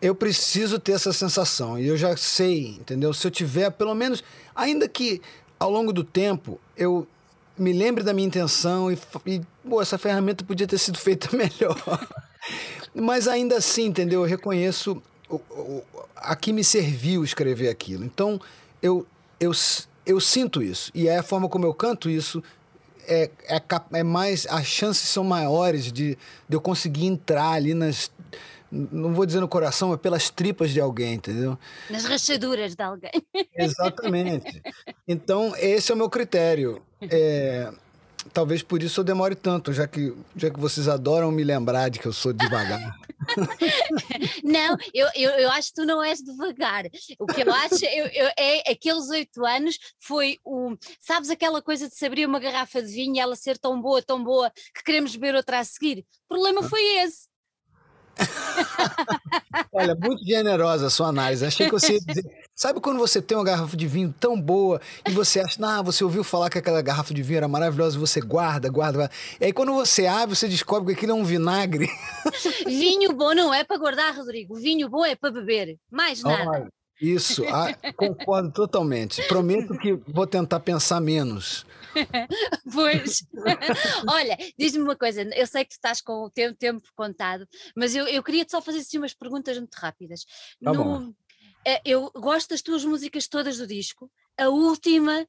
eu 0.00 0.14
preciso 0.14 0.78
ter 0.78 0.92
essa 0.92 1.12
sensação. 1.12 1.78
E 1.78 1.86
eu 1.86 1.96
já 1.96 2.16
sei, 2.16 2.76
entendeu? 2.80 3.12
Se 3.12 3.26
eu 3.26 3.30
tiver, 3.30 3.70
pelo 3.70 3.94
menos, 3.94 4.22
ainda 4.54 4.88
que 4.88 5.20
ao 5.58 5.70
longo 5.70 5.92
do 5.92 6.04
tempo 6.04 6.60
eu 6.76 7.06
me 7.56 7.72
lembre 7.72 8.04
da 8.04 8.12
minha 8.12 8.26
intenção 8.26 8.90
e, 8.92 8.98
e 9.26 9.40
pô, 9.68 9.82
essa 9.82 9.98
ferramenta 9.98 10.44
podia 10.44 10.66
ter 10.66 10.78
sido 10.78 10.98
feita 10.98 11.28
melhor. 11.36 11.76
Mas 12.94 13.26
ainda 13.26 13.56
assim, 13.56 13.86
entendeu? 13.86 14.20
Eu 14.20 14.26
reconheço 14.26 15.02
o, 15.28 15.36
o, 15.36 15.84
a 16.16 16.36
que 16.36 16.52
me 16.52 16.62
serviu 16.62 17.24
escrever 17.24 17.68
aquilo. 17.68 18.04
Então, 18.04 18.40
eu, 18.80 19.06
eu, 19.40 19.50
eu 20.06 20.20
sinto 20.20 20.62
isso. 20.62 20.90
E 20.94 21.08
é 21.08 21.18
a 21.18 21.22
forma 21.22 21.48
como 21.48 21.66
eu 21.66 21.74
canto 21.74 22.08
isso 22.08 22.42
é, 23.08 23.30
é, 23.48 23.60
é 23.94 24.02
mais. 24.02 24.46
As 24.48 24.66
chances 24.66 25.08
são 25.08 25.24
maiores 25.24 25.90
de, 25.90 26.16
de 26.48 26.56
eu 26.56 26.60
conseguir 26.60 27.06
entrar 27.06 27.52
ali 27.52 27.74
nas. 27.74 28.10
Não 28.70 29.14
vou 29.14 29.24
dizer 29.24 29.40
no 29.40 29.48
coração, 29.48 29.88
mas 29.88 30.00
pelas 30.00 30.28
tripas 30.28 30.70
de 30.70 30.80
alguém, 30.80 31.14
entendeu? 31.14 31.58
Nas 31.88 32.04
rachaduras 32.04 32.74
de 32.74 32.82
alguém. 32.82 33.10
Exatamente. 33.56 34.62
Então, 35.06 35.54
esse 35.56 35.90
é 35.90 35.94
o 35.94 35.98
meu 35.98 36.10
critério. 36.10 36.82
É, 37.00 37.72
talvez 38.32 38.62
por 38.62 38.82
isso 38.82 39.00
eu 39.00 39.04
demore 39.04 39.34
tanto, 39.34 39.72
já 39.72 39.86
que, 39.86 40.14
já 40.36 40.50
que 40.50 40.60
vocês 40.60 40.86
adoram 40.86 41.30
me 41.30 41.42
lembrar 41.42 41.88
de 41.88 41.98
que 41.98 42.06
eu 42.06 42.12
sou 42.12 42.32
devagar. 42.32 42.94
não, 44.44 44.76
eu, 44.94 45.08
eu, 45.14 45.30
eu 45.30 45.50
acho 45.50 45.68
que 45.68 45.74
tu 45.74 45.86
não 45.86 46.02
és 46.02 46.22
devagar. 46.22 46.84
O 47.18 47.26
que 47.26 47.42
eu 47.42 47.52
acho 47.52 47.84
eu, 47.84 48.06
eu, 48.06 48.30
é 48.38 48.70
aqueles 48.70 49.08
oito 49.08 49.44
anos 49.44 49.78
foi 49.98 50.38
o. 50.44 50.76
Sabes 51.00 51.30
aquela 51.30 51.62
coisa 51.62 51.88
de 51.88 51.94
se 51.94 52.06
abrir 52.06 52.26
uma 52.26 52.38
garrafa 52.38 52.82
de 52.82 52.92
vinho 52.92 53.16
e 53.16 53.20
ela 53.20 53.36
ser 53.36 53.58
tão 53.58 53.80
boa, 53.80 54.02
tão 54.02 54.22
boa, 54.22 54.50
que 54.74 54.84
queremos 54.84 55.14
beber 55.16 55.34
outra 55.34 55.60
a 55.60 55.64
seguir? 55.64 56.04
O 56.26 56.34
problema 56.34 56.62
foi 56.62 56.82
esse. 56.98 57.28
Olha, 59.72 59.94
muito 59.94 60.24
generosa 60.24 60.86
a 60.86 60.90
sua 60.90 61.08
análise. 61.08 61.44
Achei 61.44 61.66
que 61.66 61.72
você. 61.72 61.98
Sabe 62.54 62.80
quando 62.80 62.98
você 62.98 63.22
tem 63.22 63.36
uma 63.36 63.44
garrafa 63.44 63.76
de 63.76 63.86
vinho 63.86 64.12
tão 64.18 64.40
boa 64.40 64.80
e 65.06 65.12
você 65.12 65.38
acha, 65.38 65.64
ah, 65.64 65.80
você 65.80 66.02
ouviu 66.02 66.24
falar 66.24 66.50
que 66.50 66.58
aquela 66.58 66.82
garrafa 66.82 67.14
de 67.14 67.22
vinho 67.22 67.38
era 67.38 67.48
maravilhosa 67.48 67.96
e 67.96 68.00
você 68.00 68.20
guarda, 68.20 68.68
guarda, 68.68 68.98
guarda. 68.98 69.14
E 69.40 69.44
aí 69.44 69.52
quando 69.52 69.72
você 69.72 70.06
abre, 70.06 70.34
você 70.34 70.48
descobre 70.48 70.92
que 70.92 70.98
aquilo 70.98 71.12
é 71.12 71.14
um 71.14 71.24
vinagre. 71.24 71.88
Vinho 72.66 73.12
bom 73.12 73.32
não 73.34 73.54
é 73.54 73.62
para 73.62 73.78
guardar, 73.78 74.16
Rodrigo. 74.16 74.56
Vinho 74.56 74.88
bom 74.88 75.04
é 75.04 75.14
para 75.14 75.30
beber. 75.30 75.76
Mais 75.90 76.22
nada. 76.22 76.50
Olha, 76.50 76.68
isso, 77.00 77.44
ah, 77.48 77.72
concordo 77.96 78.50
totalmente. 78.52 79.22
Prometo 79.28 79.78
que 79.78 79.92
vou 80.08 80.26
tentar 80.26 80.60
pensar 80.60 81.00
menos. 81.00 81.64
pois, 82.72 83.24
olha, 84.08 84.36
diz-me 84.58 84.82
uma 84.82 84.96
coisa, 84.96 85.22
eu 85.34 85.46
sei 85.46 85.64
que 85.64 85.70
tu 85.70 85.74
estás 85.74 86.00
com 86.00 86.24
o 86.24 86.30
teu 86.30 86.54
tempo 86.54 86.86
contado, 86.94 87.46
mas 87.76 87.94
eu, 87.94 88.06
eu 88.06 88.22
queria 88.22 88.44
só 88.48 88.60
fazer 88.60 88.80
assim 88.80 88.98
umas 88.98 89.14
perguntas 89.14 89.56
muito 89.58 89.74
rápidas. 89.74 90.24
Tá 90.62 90.72
no, 90.72 91.14
eh, 91.66 91.80
eu 91.84 92.10
gosto 92.14 92.50
das 92.50 92.62
tuas 92.62 92.84
músicas 92.84 93.28
todas 93.28 93.58
do 93.58 93.66
disco, 93.66 94.10
a 94.36 94.48
última 94.48 95.26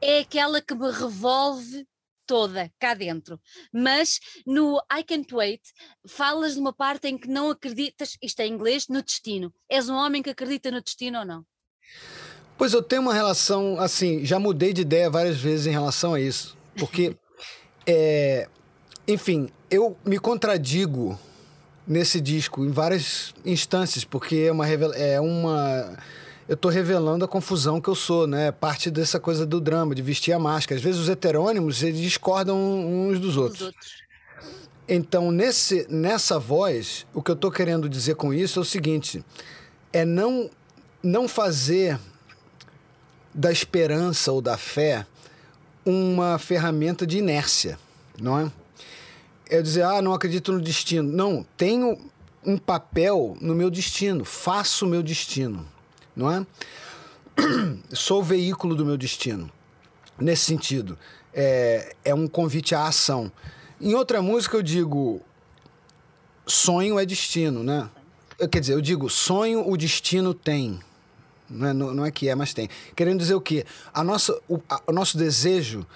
é 0.00 0.20
aquela 0.20 0.60
que 0.60 0.74
me 0.74 0.90
revolve 0.90 1.86
toda 2.32 2.72
cá 2.78 2.94
dentro. 2.94 3.38
Mas 3.70 4.18
no 4.46 4.78
I 4.90 5.04
Can't 5.04 5.34
Wait 5.34 5.60
falas 6.08 6.54
de 6.54 6.60
uma 6.60 6.72
parte 6.72 7.06
em 7.06 7.18
que 7.18 7.28
não 7.28 7.50
acreditas, 7.50 8.16
isto 8.22 8.40
é 8.40 8.46
em 8.46 8.54
inglês, 8.54 8.88
no 8.88 9.02
destino. 9.02 9.52
És 9.68 9.90
um 9.90 9.94
homem 9.94 10.22
que 10.22 10.30
acredita 10.30 10.70
no 10.70 10.80
destino 10.80 11.18
ou 11.18 11.26
não? 11.26 11.44
Pois 12.56 12.72
eu 12.72 12.82
tenho 12.82 13.02
uma 13.02 13.12
relação, 13.12 13.78
assim, 13.78 14.24
já 14.24 14.38
mudei 14.38 14.72
de 14.72 14.80
ideia 14.80 15.10
várias 15.10 15.36
vezes 15.36 15.66
em 15.66 15.72
relação 15.72 16.14
a 16.14 16.20
isso. 16.20 16.56
Porque, 16.78 17.14
é, 17.86 18.48
enfim, 19.06 19.50
eu 19.70 19.94
me 20.02 20.18
contradigo 20.18 21.20
nesse 21.86 22.18
disco 22.18 22.64
em 22.64 22.70
várias 22.70 23.34
instâncias, 23.44 24.06
porque 24.06 24.36
é 24.36 24.52
uma. 24.52 24.66
É 24.66 25.20
uma 25.20 25.98
eu 26.48 26.54
estou 26.54 26.70
revelando 26.70 27.24
a 27.24 27.28
confusão 27.28 27.80
que 27.80 27.88
eu 27.88 27.94
sou, 27.94 28.26
né? 28.26 28.50
Parte 28.50 28.90
dessa 28.90 29.20
coisa 29.20 29.46
do 29.46 29.60
drama, 29.60 29.94
de 29.94 30.02
vestir 30.02 30.32
a 30.32 30.38
máscara. 30.38 30.78
Às 30.78 30.84
vezes 30.84 31.00
os 31.00 31.08
heterônimos, 31.08 31.82
eles 31.82 32.00
discordam 32.00 32.56
uns 32.56 33.20
dos 33.20 33.36
outros. 33.36 33.62
outros. 33.62 34.02
Então, 34.88 35.30
nesse, 35.30 35.86
nessa 35.88 36.38
voz, 36.38 37.06
o 37.14 37.22
que 37.22 37.30
eu 37.30 37.34
estou 37.34 37.50
querendo 37.50 37.88
dizer 37.88 38.16
com 38.16 38.34
isso 38.34 38.58
é 38.58 38.62
o 38.62 38.64
seguinte: 38.64 39.24
é 39.92 40.04
não, 40.04 40.50
não 41.02 41.28
fazer 41.28 41.98
da 43.32 43.50
esperança 43.50 44.32
ou 44.32 44.42
da 44.42 44.58
fé 44.58 45.06
uma 45.84 46.38
ferramenta 46.38 47.06
de 47.06 47.18
inércia, 47.18 47.78
não 48.20 48.38
é? 48.38 48.52
É 49.48 49.62
dizer, 49.62 49.82
ah, 49.82 50.02
não 50.02 50.14
acredito 50.14 50.52
no 50.52 50.60
destino. 50.60 51.10
Não, 51.10 51.46
tenho 51.56 51.98
um 52.44 52.58
papel 52.58 53.36
no 53.40 53.54
meu 53.54 53.70
destino, 53.70 54.24
faço 54.24 54.84
o 54.84 54.88
meu 54.88 55.02
destino, 55.02 55.66
não 56.14 56.30
é? 56.30 56.46
Sou 57.92 58.20
o 58.20 58.24
veículo 58.24 58.74
do 58.74 58.84
meu 58.84 58.96
destino. 58.96 59.50
nesse 60.18 60.44
sentido. 60.44 60.98
É, 61.34 61.94
é 62.04 62.14
um 62.14 62.28
convite 62.28 62.74
à 62.74 62.86
ação. 62.86 63.32
Em 63.80 63.94
outra 63.94 64.20
música 64.20 64.56
eu 64.56 64.62
digo 64.62 65.20
sonho 66.46 66.98
é 66.98 67.06
destino, 67.06 67.62
né? 67.62 67.88
Quer 68.50 68.60
dizer, 68.60 68.74
eu 68.74 68.80
digo 68.80 69.08
sonho 69.08 69.68
o 69.68 69.76
destino 69.76 70.34
tem. 70.34 70.78
Não 71.48 71.68
é, 71.68 71.72
não 71.72 72.06
é 72.06 72.10
que 72.10 72.28
é, 72.28 72.34
mas 72.34 72.54
tem. 72.54 72.68
Querendo 72.96 73.18
dizer 73.18 73.34
o 73.34 73.40
quê? 73.40 73.64
A 73.92 74.02
nossa, 74.02 74.38
o, 74.48 74.58
a, 74.68 74.80
o 74.86 74.92
nosso 74.92 75.18
desejo, 75.18 75.86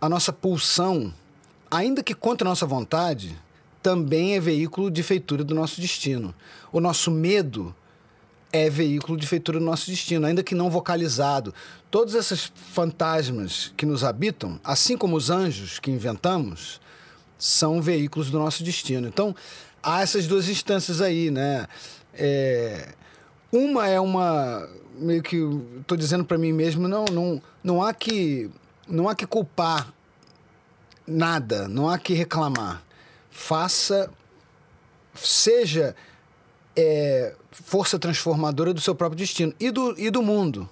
a 0.00 0.08
nossa 0.08 0.32
pulsão, 0.32 1.12
ainda 1.70 2.02
que 2.02 2.14
contra 2.14 2.48
a 2.48 2.50
nossa 2.50 2.66
vontade, 2.66 3.38
também 3.82 4.34
é 4.34 4.40
veículo 4.40 4.90
de 4.90 5.02
feitura 5.02 5.44
do 5.44 5.54
nosso 5.54 5.80
destino. 5.80 6.34
O 6.72 6.80
nosso 6.80 7.10
medo 7.10 7.74
é 8.52 8.70
veículo 8.70 9.18
de 9.18 9.26
feitura 9.26 9.58
do 9.58 9.64
nosso 9.64 9.90
destino, 9.90 10.26
ainda 10.26 10.42
que 10.42 10.54
não 10.54 10.70
vocalizado. 10.70 11.54
Todos 11.90 12.14
esses 12.14 12.52
fantasmas 12.72 13.72
que 13.76 13.84
nos 13.84 14.04
habitam, 14.04 14.58
assim 14.64 14.96
como 14.96 15.16
os 15.16 15.30
anjos 15.30 15.78
que 15.78 15.90
inventamos, 15.90 16.80
são 17.38 17.80
veículos 17.80 18.30
do 18.30 18.38
nosso 18.38 18.64
destino. 18.64 19.06
Então, 19.06 19.34
há 19.82 20.02
essas 20.02 20.26
duas 20.26 20.48
instâncias 20.48 21.00
aí, 21.00 21.30
né? 21.30 21.66
É, 22.14 22.94
uma 23.52 23.86
é 23.86 24.00
uma 24.00 24.68
meio 24.98 25.22
que 25.22 25.36
estou 25.80 25.96
dizendo 25.96 26.24
para 26.24 26.36
mim 26.36 26.52
mesmo, 26.52 26.88
não, 26.88 27.04
não, 27.04 27.42
não 27.62 27.82
há 27.82 27.94
que 27.94 28.50
não 28.88 29.08
há 29.08 29.14
que 29.14 29.26
culpar 29.26 29.92
nada, 31.06 31.68
não 31.68 31.88
há 31.88 31.98
que 31.98 32.14
reclamar. 32.14 32.82
Faça, 33.30 34.10
seja 35.14 35.94
é, 36.80 37.34
força 37.50 37.98
transformadora 37.98 38.72
do 38.72 38.80
seu 38.80 38.94
próprio 38.94 39.18
destino 39.18 39.52
e 39.58 39.68
do, 39.68 39.98
e 39.98 40.10
do 40.10 40.22
mundo. 40.22 40.68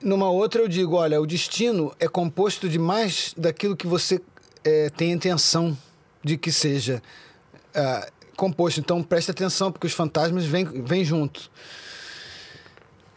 Numa 0.00 0.30
outra 0.30 0.62
eu 0.62 0.68
digo, 0.68 0.96
olha, 0.96 1.20
o 1.20 1.26
destino 1.26 1.94
é 2.00 2.08
composto 2.08 2.66
de 2.66 2.78
mais 2.78 3.34
daquilo 3.36 3.76
que 3.76 3.86
você 3.86 4.18
é, 4.64 4.88
tem 4.88 5.12
intenção 5.12 5.76
de 6.24 6.38
que 6.38 6.50
seja 6.50 7.02
uh, 7.74 8.10
composto. 8.34 8.80
Então 8.80 9.02
preste 9.02 9.30
atenção, 9.30 9.70
porque 9.70 9.86
os 9.86 9.92
fantasmas 9.92 10.46
vêm, 10.46 10.64
vêm 10.64 11.04
junto. 11.04 11.50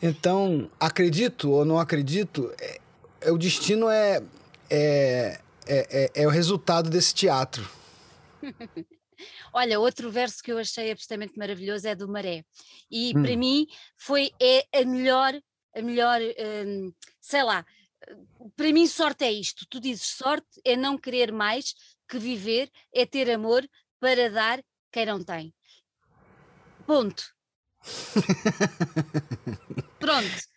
Então, 0.02 0.70
acredito 0.78 1.50
ou 1.50 1.64
não 1.64 1.80
acredito, 1.80 2.52
é, 2.60 2.82
é, 3.22 3.32
o 3.32 3.38
destino 3.38 3.90
é, 3.90 4.22
é, 4.70 5.40
é, 5.66 6.12
é, 6.14 6.28
o 6.28 6.30
resultado 6.30 6.90
desse 6.90 7.14
teatro. 7.14 7.66
Olha, 9.54 9.80
outro 9.80 10.12
verso 10.12 10.42
que 10.42 10.52
eu 10.52 10.58
achei 10.58 10.92
absolutamente 10.92 11.38
maravilhoso 11.38 11.88
é 11.88 11.96
do 11.96 12.08
Maré. 12.08 12.44
E 12.90 13.14
hum. 13.16 13.24
para 13.24 13.38
mim 13.38 13.68
foi 13.96 14.32
é 14.42 14.66
a 14.74 14.86
melhor, 14.86 15.34
a 15.76 15.82
melhor, 15.82 16.20
hum, 16.22 16.92
sei 17.22 17.44
lá, 17.44 17.66
para 18.56 18.72
mim 18.72 18.88
sorte 18.88 19.24
é 19.24 19.32
isto. 19.32 19.66
Tu 19.70 19.80
dizes 19.80 20.08
sorte 20.08 20.62
é 20.66 20.76
não 20.76 20.98
querer 20.98 21.32
mais 21.32 21.74
que 22.08 22.18
viver, 22.18 22.70
é 22.94 23.06
ter 23.06 23.30
amor 23.32 23.68
para 24.00 24.30
dar 24.30 24.64
quem 24.92 25.06
não 25.06 25.24
tem. 25.24 25.54
Ponto. 26.86 27.24
Pronto. 30.00 30.54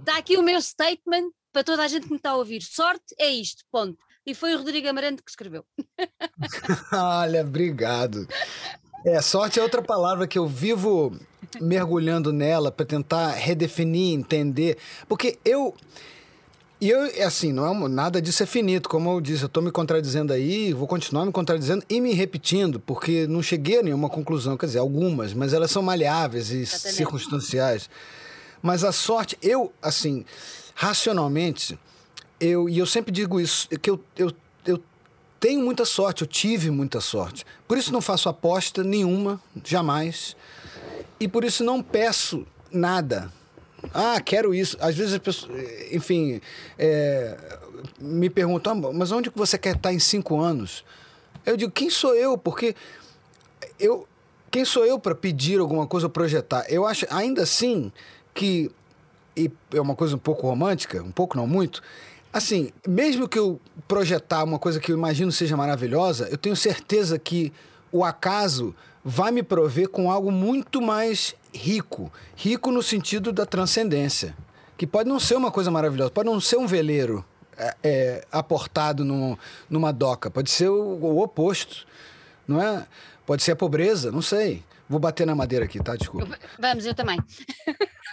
Está 0.00 0.18
aqui 0.18 0.36
o 0.36 0.42
meu 0.42 0.60
statement 0.60 1.30
para 1.52 1.64
toda 1.64 1.82
a 1.84 1.88
gente 1.88 2.04
que 2.04 2.10
me 2.10 2.16
está 2.16 2.30
a 2.30 2.36
ouvir. 2.36 2.62
Sorte 2.62 3.14
é 3.18 3.28
isto, 3.28 3.64
ponto. 3.70 3.98
E 4.26 4.34
foi 4.34 4.54
o 4.54 4.58
Rodrigo 4.58 4.88
Amarante 4.88 5.22
que 5.22 5.30
escreveu. 5.30 5.64
Olha, 6.92 7.42
obrigado. 7.42 8.26
É, 9.04 9.22
sorte 9.22 9.60
é 9.60 9.62
outra 9.62 9.80
palavra 9.80 10.26
que 10.26 10.36
eu 10.36 10.46
vivo 10.48 11.16
mergulhando 11.60 12.32
nela 12.32 12.72
para 12.72 12.84
tentar 12.84 13.30
redefinir, 13.30 14.18
entender. 14.18 14.78
Porque 15.08 15.38
eu 15.44 15.74
e 16.78 16.90
eu, 16.90 17.06
é 17.06 17.22
assim, 17.22 17.52
não 17.52 17.86
é 17.86 17.88
nada 17.88 18.20
disso 18.20 18.42
é 18.42 18.46
finito, 18.46 18.86
como 18.86 19.10
eu 19.10 19.18
disse, 19.18 19.42
eu 19.42 19.46
estou 19.46 19.62
me 19.62 19.70
contradizendo 19.70 20.30
aí, 20.30 20.74
vou 20.74 20.86
continuar 20.86 21.24
me 21.24 21.32
contradizendo 21.32 21.82
e 21.88 22.02
me 22.02 22.12
repetindo, 22.12 22.78
porque 22.78 23.26
não 23.26 23.42
cheguei 23.42 23.78
a 23.78 23.82
nenhuma 23.82 24.10
conclusão, 24.10 24.58
quer 24.58 24.66
dizer, 24.66 24.80
algumas, 24.80 25.32
mas 25.32 25.54
elas 25.54 25.70
são 25.70 25.82
maleáveis 25.82 26.50
e 26.50 26.66
circunstanciais. 26.66 27.88
Mas 28.60 28.84
a 28.84 28.92
sorte, 28.92 29.38
eu, 29.40 29.72
assim, 29.80 30.26
racionalmente, 30.74 31.78
eu, 32.40 32.68
e 32.68 32.78
eu 32.78 32.86
sempre 32.86 33.12
digo 33.12 33.40
isso, 33.40 33.68
que 33.68 33.90
eu, 33.90 34.00
eu, 34.16 34.32
eu 34.66 34.82
tenho 35.40 35.60
muita 35.60 35.84
sorte, 35.84 36.22
eu 36.22 36.26
tive 36.26 36.70
muita 36.70 37.00
sorte. 37.00 37.44
Por 37.66 37.78
isso 37.78 37.92
não 37.92 38.00
faço 38.00 38.28
aposta 38.28 38.82
nenhuma, 38.82 39.40
jamais. 39.64 40.36
E 41.18 41.26
por 41.26 41.44
isso 41.44 41.64
não 41.64 41.82
peço 41.82 42.46
nada 42.70 43.32
ah, 43.92 44.20
quero 44.20 44.54
isso. 44.54 44.76
Às 44.80 44.96
vezes 44.96 45.14
as 45.14 45.18
pessoas, 45.18 45.52
enfim, 45.92 46.40
é, 46.78 47.36
me 48.00 48.30
perguntam, 48.30 48.72
ah, 48.72 48.92
mas 48.92 49.12
onde 49.12 49.30
que 49.30 49.38
você 49.38 49.58
quer 49.58 49.76
estar 49.76 49.92
em 49.92 49.98
cinco 49.98 50.40
anos? 50.40 50.84
Eu 51.44 51.56
digo, 51.56 51.70
quem 51.70 51.90
sou 51.90 52.14
eu? 52.14 52.36
Porque 52.36 52.74
eu, 53.78 54.06
quem 54.50 54.64
sou 54.64 54.84
eu 54.84 54.98
para 54.98 55.14
pedir 55.14 55.60
alguma 55.60 55.86
coisa 55.86 56.08
projetar? 56.08 56.64
Eu 56.68 56.86
acho, 56.86 57.06
ainda 57.10 57.42
assim, 57.42 57.92
que 58.34 58.70
e 59.36 59.50
é 59.74 59.80
uma 59.80 59.94
coisa 59.94 60.16
um 60.16 60.18
pouco 60.18 60.46
romântica, 60.46 61.02
um 61.02 61.12
pouco 61.12 61.36
não 61.36 61.46
muito. 61.46 61.82
Assim, 62.36 62.70
mesmo 62.86 63.26
que 63.26 63.38
eu 63.38 63.58
projetar 63.88 64.44
uma 64.44 64.58
coisa 64.58 64.78
que 64.78 64.92
eu 64.92 64.96
imagino 64.98 65.32
seja 65.32 65.56
maravilhosa, 65.56 66.28
eu 66.28 66.36
tenho 66.36 66.54
certeza 66.54 67.18
que 67.18 67.50
o 67.90 68.04
acaso 68.04 68.76
vai 69.02 69.32
me 69.32 69.42
prover 69.42 69.88
com 69.88 70.10
algo 70.10 70.30
muito 70.30 70.82
mais 70.82 71.34
rico. 71.50 72.12
Rico 72.36 72.70
no 72.70 72.82
sentido 72.82 73.32
da 73.32 73.46
transcendência. 73.46 74.36
Que 74.76 74.86
pode 74.86 75.08
não 75.08 75.18
ser 75.18 75.34
uma 75.34 75.50
coisa 75.50 75.70
maravilhosa, 75.70 76.10
pode 76.10 76.28
não 76.28 76.38
ser 76.38 76.58
um 76.58 76.66
veleiro 76.66 77.24
é, 77.56 77.74
é, 77.82 78.26
aportado 78.30 79.02
no, 79.02 79.38
numa 79.70 79.90
doca, 79.90 80.30
pode 80.30 80.50
ser 80.50 80.68
o, 80.68 80.74
o, 80.74 81.22
oposto, 81.22 81.86
não 82.46 82.60
é? 82.60 82.86
Pode 83.24 83.42
ser 83.42 83.52
a 83.52 83.56
pobreza, 83.56 84.12
não 84.12 84.20
sei. 84.20 84.62
Vou 84.86 85.00
bater 85.00 85.26
na 85.26 85.34
madeira 85.34 85.64
aqui, 85.64 85.82
tá? 85.82 85.96
Desculpa. 85.96 86.38
Vamos, 86.58 86.84
eu 86.84 86.94
também. 86.94 87.18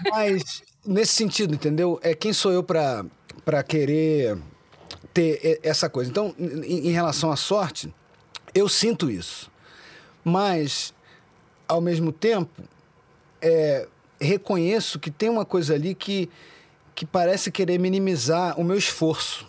Mas, 0.09 0.63
nesse 0.85 1.13
sentido, 1.13 1.53
entendeu? 1.53 1.99
É 2.01 2.13
quem 2.13 2.33
sou 2.33 2.51
eu 2.51 2.63
para 2.63 3.63
querer 3.67 4.37
ter 5.13 5.59
essa 5.63 5.89
coisa. 5.89 6.09
Então, 6.09 6.33
em, 6.37 6.89
em 6.89 6.91
relação 6.91 7.31
à 7.31 7.35
sorte, 7.35 7.93
eu 8.53 8.67
sinto 8.67 9.09
isso. 9.09 9.51
Mas, 10.23 10.93
ao 11.67 11.81
mesmo 11.81 12.11
tempo, 12.11 12.63
é, 13.41 13.87
reconheço 14.19 14.99
que 14.99 15.11
tem 15.11 15.29
uma 15.29 15.45
coisa 15.45 15.73
ali 15.73 15.93
que, 15.93 16.29
que 16.95 17.05
parece 17.05 17.51
querer 17.51 17.77
minimizar 17.79 18.59
o 18.59 18.63
meu 18.63 18.77
esforço. 18.77 19.47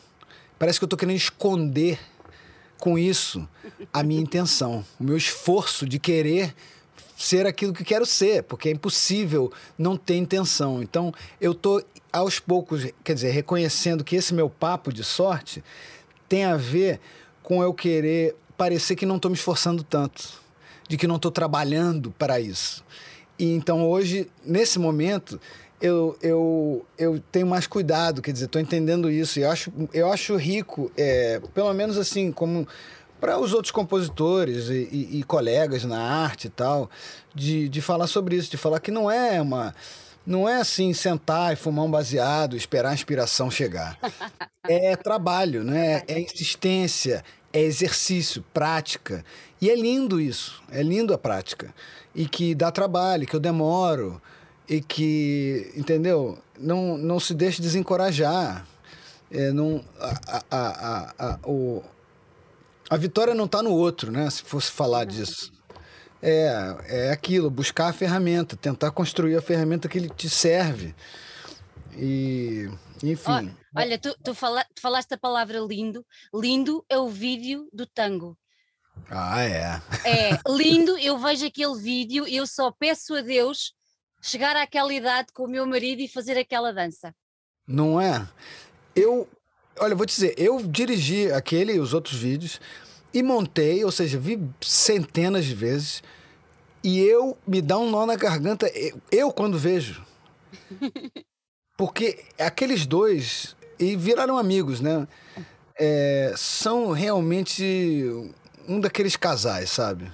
Parece 0.58 0.78
que 0.78 0.84
eu 0.84 0.86
estou 0.86 0.98
querendo 0.98 1.16
esconder 1.16 1.98
com 2.78 2.98
isso 2.98 3.48
a 3.92 4.02
minha 4.02 4.20
intenção, 4.20 4.84
o 5.00 5.04
meu 5.04 5.16
esforço 5.16 5.86
de 5.86 5.98
querer 5.98 6.54
ser 7.24 7.46
aquilo 7.46 7.72
que 7.72 7.82
quero 7.82 8.04
ser, 8.04 8.42
porque 8.42 8.68
é 8.68 8.72
impossível 8.72 9.50
não 9.78 9.96
ter 9.96 10.16
intenção. 10.16 10.82
Então, 10.82 11.12
eu 11.40 11.52
estou 11.52 11.82
aos 12.12 12.38
poucos, 12.38 12.86
quer 13.02 13.14
dizer, 13.14 13.30
reconhecendo 13.30 14.04
que 14.04 14.14
esse 14.14 14.34
meu 14.34 14.50
papo 14.50 14.92
de 14.92 15.02
sorte 15.02 15.64
tem 16.28 16.44
a 16.44 16.56
ver 16.56 17.00
com 17.42 17.62
eu 17.62 17.72
querer 17.72 18.36
parecer 18.58 18.94
que 18.94 19.06
não 19.06 19.16
estou 19.16 19.30
me 19.30 19.36
esforçando 19.36 19.82
tanto, 19.82 20.42
de 20.86 20.98
que 20.98 21.06
não 21.06 21.16
estou 21.16 21.30
trabalhando 21.30 22.10
para 22.10 22.38
isso. 22.38 22.84
E 23.38 23.54
então 23.54 23.88
hoje, 23.88 24.30
nesse 24.44 24.78
momento, 24.78 25.40
eu, 25.80 26.16
eu, 26.22 26.86
eu 26.98 27.22
tenho 27.32 27.46
mais 27.46 27.66
cuidado, 27.66 28.20
quer 28.20 28.32
dizer, 28.32 28.46
estou 28.46 28.60
entendendo 28.60 29.10
isso. 29.10 29.38
E 29.38 29.42
eu 29.42 29.50
acho, 29.50 29.72
eu 29.92 30.12
acho 30.12 30.36
rico, 30.36 30.92
é, 30.96 31.40
pelo 31.54 31.72
menos 31.72 31.96
assim, 31.96 32.30
como 32.30 32.68
para 33.24 33.38
os 33.38 33.54
outros 33.54 33.70
compositores 33.70 34.68
e, 34.68 34.86
e, 34.92 35.18
e, 35.20 35.22
colegas 35.22 35.82
na 35.82 35.98
arte 35.98 36.48
e 36.48 36.50
tal, 36.50 36.90
de, 37.34 37.70
de 37.70 37.80
falar 37.80 38.06
sobre 38.06 38.36
isso, 38.36 38.50
de 38.50 38.58
falar 38.58 38.80
que 38.80 38.90
não 38.90 39.10
é 39.10 39.40
uma. 39.40 39.74
Não 40.26 40.46
é 40.46 40.56
assim 40.56 40.92
sentar 40.92 41.54
e 41.54 41.56
fumar 41.56 41.86
um 41.86 41.90
baseado, 41.90 42.54
esperar 42.54 42.90
a 42.90 42.94
inspiração 42.94 43.50
chegar. 43.50 43.98
É 44.66 44.96
trabalho, 44.96 45.62
né? 45.62 46.02
É 46.08 46.18
insistência, 46.18 47.22
é 47.52 47.60
exercício, 47.60 48.42
prática. 48.54 49.22
E 49.60 49.68
é 49.68 49.76
lindo 49.76 50.18
isso, 50.18 50.62
é 50.70 50.82
lindo 50.82 51.12
a 51.12 51.18
prática 51.18 51.74
e 52.14 52.26
que 52.26 52.54
dá 52.54 52.70
trabalho, 52.70 53.26
que 53.26 53.36
eu 53.36 53.40
demoro 53.40 54.22
e 54.66 54.80
que, 54.80 55.70
entendeu? 55.76 56.38
Não, 56.58 56.96
não 56.96 57.20
se 57.20 57.34
deixe 57.34 57.60
desencorajar. 57.60 58.66
É, 59.30 59.50
não, 59.52 59.84
a, 60.00 60.42
a, 60.50 60.58
a, 60.58 61.14
a, 61.18 61.38
o, 61.46 61.82
a 62.90 62.96
vitória 62.96 63.34
não 63.34 63.44
está 63.44 63.62
no 63.62 63.72
outro, 63.72 64.10
né? 64.10 64.28
Se 64.30 64.42
fosse 64.42 64.70
falar 64.70 65.04
disso. 65.04 65.52
É, 66.22 66.76
é 66.86 67.10
aquilo, 67.10 67.50
buscar 67.50 67.88
a 67.88 67.92
ferramenta, 67.92 68.56
tentar 68.56 68.90
construir 68.90 69.36
a 69.36 69.42
ferramenta 69.42 69.88
que 69.88 69.98
ele 69.98 70.08
te 70.08 70.28
serve. 70.28 70.94
E, 71.96 72.68
enfim. 73.02 73.54
olha, 73.76 73.98
tu, 73.98 74.16
tu, 74.22 74.34
fala, 74.34 74.64
tu 74.74 74.80
falaste 74.80 75.12
a 75.12 75.18
palavra 75.18 75.58
lindo. 75.58 76.04
Lindo 76.34 76.84
é 76.88 76.98
o 76.98 77.08
vídeo 77.08 77.68
do 77.72 77.86
tango. 77.86 78.38
Ah, 79.10 79.42
é. 79.42 79.82
É 80.04 80.38
lindo, 80.48 80.96
eu 80.98 81.18
vejo 81.18 81.46
aquele 81.46 81.78
vídeo 81.78 82.26
e 82.26 82.36
eu 82.36 82.46
só 82.46 82.70
peço 82.70 83.14
a 83.14 83.20
Deus 83.20 83.74
chegar 84.22 84.56
àquela 84.56 84.92
idade 84.94 85.28
com 85.34 85.44
o 85.44 85.48
meu 85.48 85.66
marido 85.66 86.00
e 86.00 86.08
fazer 86.08 86.38
aquela 86.38 86.72
dança. 86.72 87.14
Não 87.66 88.00
é? 88.00 88.26
eu, 88.94 89.28
olha, 89.78 89.92
eu 89.92 89.96
vou 89.96 90.06
te 90.06 90.14
dizer, 90.14 90.34
eu 90.36 90.60
dirigi 90.62 91.30
aquele 91.32 91.72
e 91.74 91.80
os 91.80 91.94
outros 91.94 92.18
vídeos 92.18 92.60
e 93.12 93.22
montei, 93.22 93.84
ou 93.84 93.92
seja, 93.92 94.18
vi 94.18 94.40
centenas 94.60 95.44
de 95.44 95.54
vezes 95.54 96.02
e 96.82 97.00
eu 97.00 97.38
me 97.46 97.62
dá 97.62 97.78
um 97.78 97.90
nó 97.90 98.04
na 98.04 98.16
garganta, 98.16 98.66
eu, 98.74 99.00
eu 99.10 99.32
quando 99.32 99.58
vejo. 99.58 100.04
Porque 101.76 102.24
aqueles 102.38 102.86
dois, 102.86 103.56
e 103.78 103.96
viraram 103.96 104.38
amigos, 104.38 104.80
né? 104.80 105.08
É, 105.76 106.32
são 106.36 106.92
realmente 106.92 108.04
um 108.68 108.78
daqueles 108.78 109.16
casais, 109.16 109.70
sabe? 109.70 110.12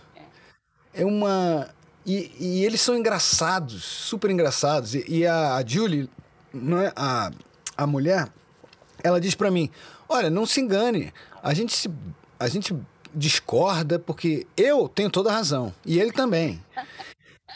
É 0.94 1.04
uma. 1.04 1.68
E, 2.06 2.32
e 2.38 2.64
eles 2.64 2.80
são 2.80 2.96
engraçados, 2.96 3.84
super 3.84 4.30
engraçados. 4.30 4.94
E, 4.94 5.04
e 5.06 5.26
a, 5.26 5.56
a, 5.56 5.66
Julie, 5.66 6.08
não 6.52 6.80
é? 6.80 6.92
a, 6.96 7.30
a 7.76 7.86
mulher, 7.86 8.28
ela 9.02 9.20
diz 9.20 9.34
para 9.34 9.50
mim: 9.50 9.70
Olha, 10.08 10.30
não 10.30 10.46
se 10.46 10.60
engane, 10.60 11.12
a 11.42 11.54
gente, 11.54 11.74
se, 11.74 11.90
a 12.38 12.48
gente 12.48 12.74
discorda 13.14 13.98
porque 13.98 14.46
eu 14.56 14.88
tenho 14.88 15.10
toda 15.10 15.30
a 15.30 15.34
razão 15.34 15.74
e 15.84 15.98
ele 15.98 16.12
também. 16.12 16.62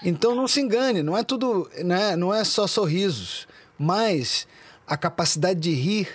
Então 0.03 0.34
não 0.34 0.49
se 0.49 0.61
engane, 0.61 1.03
não 1.03 1.16
é 1.16 1.22
tudo, 1.22 1.70
né? 1.84 2.16
não 2.16 2.34
é 2.34 2.45
só 2.45 2.66
sorrisos, 2.66 3.47
mas 3.78 4.47
a 4.86 4.97
capacidade 4.97 5.61
de 5.61 5.72
rir 5.72 6.09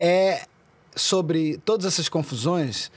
é 0.00 0.46
sobre 0.94 1.58
todas 1.58 1.86
essas 1.86 2.08
confusões 2.08 2.90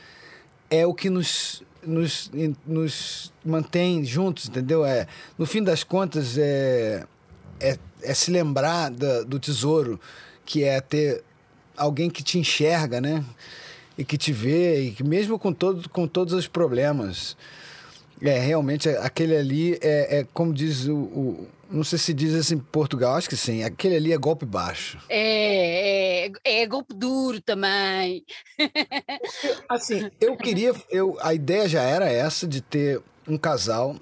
é 0.70 0.86
o 0.86 0.94
que 0.94 1.10
nos, 1.10 1.62
nos, 1.84 2.32
nos 2.66 3.34
mantém 3.44 4.04
juntos, 4.04 4.48
entendeu? 4.48 4.86
É, 4.86 5.08
no 5.38 5.46
fim 5.46 5.62
das 5.62 5.84
contas, 5.84 6.38
é, 6.38 7.06
é, 7.60 7.78
é 8.02 8.14
se 8.14 8.32
lembrar 8.32 8.90
da, 8.90 9.24
do 9.24 9.40
tesouro, 9.40 10.00
que 10.52 10.66
é 10.66 10.82
ter 10.82 11.24
alguém 11.78 12.10
que 12.10 12.22
te 12.22 12.38
enxerga, 12.38 13.00
né? 13.00 13.24
E 13.98 14.04
que 14.04 14.18
te 14.18 14.34
vê, 14.34 14.82
e 14.82 14.92
que 14.92 15.02
mesmo 15.02 15.40
com, 15.40 15.54
todo, 15.54 15.88
com 15.88 16.06
todos 16.06 16.34
os 16.34 16.46
problemas. 16.46 17.38
É, 18.22 18.38
realmente, 18.38 18.90
aquele 18.90 19.38
ali 19.38 19.80
é, 19.82 20.20
é 20.20 20.28
como 20.34 20.54
diz 20.54 20.88
o, 20.88 20.96
o 20.96 21.48
não 21.70 21.86
sei 21.86 21.98
se 21.98 22.14
diz 22.14 22.36
assim 22.36 22.56
em 22.56 22.60
Portugal, 22.60 23.16
acho 23.16 23.30
que 23.30 23.38
sim. 23.38 23.64
Aquele 23.64 23.96
ali 23.96 24.12
é 24.12 24.18
golpe 24.18 24.46
baixo. 24.46 24.98
É, 25.08 26.28
é, 26.28 26.32
é 26.44 26.68
golpe 26.68 26.94
duro 26.94 27.40
também. 27.40 28.26
assim, 29.70 30.12
eu 30.20 30.36
queria. 30.36 30.76
Eu, 30.90 31.18
a 31.22 31.34
ideia 31.34 31.70
já 31.70 31.82
era 31.82 32.10
essa 32.10 32.46
de 32.46 32.60
ter 32.60 33.02
um 33.26 33.38
casal 33.38 33.96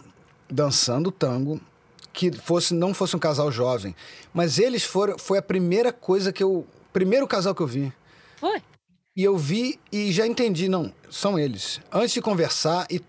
dançando 0.49 1.11
tango 1.11 1.61
que 2.13 2.31
fosse 2.31 2.73
não 2.73 2.93
fosse 2.93 3.15
um 3.15 3.19
casal 3.19 3.51
jovem, 3.51 3.95
mas 4.33 4.57
eles 4.59 4.83
foram 4.83 5.17
foi 5.17 5.37
a 5.37 5.41
primeira 5.41 5.91
coisa 5.93 6.31
que 6.33 6.43
eu 6.43 6.65
primeiro 6.91 7.27
casal 7.27 7.53
que 7.55 7.61
eu 7.61 7.67
vi. 7.67 7.93
Foi. 8.37 8.61
E 9.15 9.23
eu 9.23 9.37
vi 9.37 9.79
e 9.91 10.11
já 10.11 10.25
entendi, 10.25 10.69
não, 10.69 10.93
são 11.09 11.37
eles. 11.37 11.81
Antes 11.91 12.13
de 12.13 12.21
conversar 12.21 12.85
e 12.89 13.01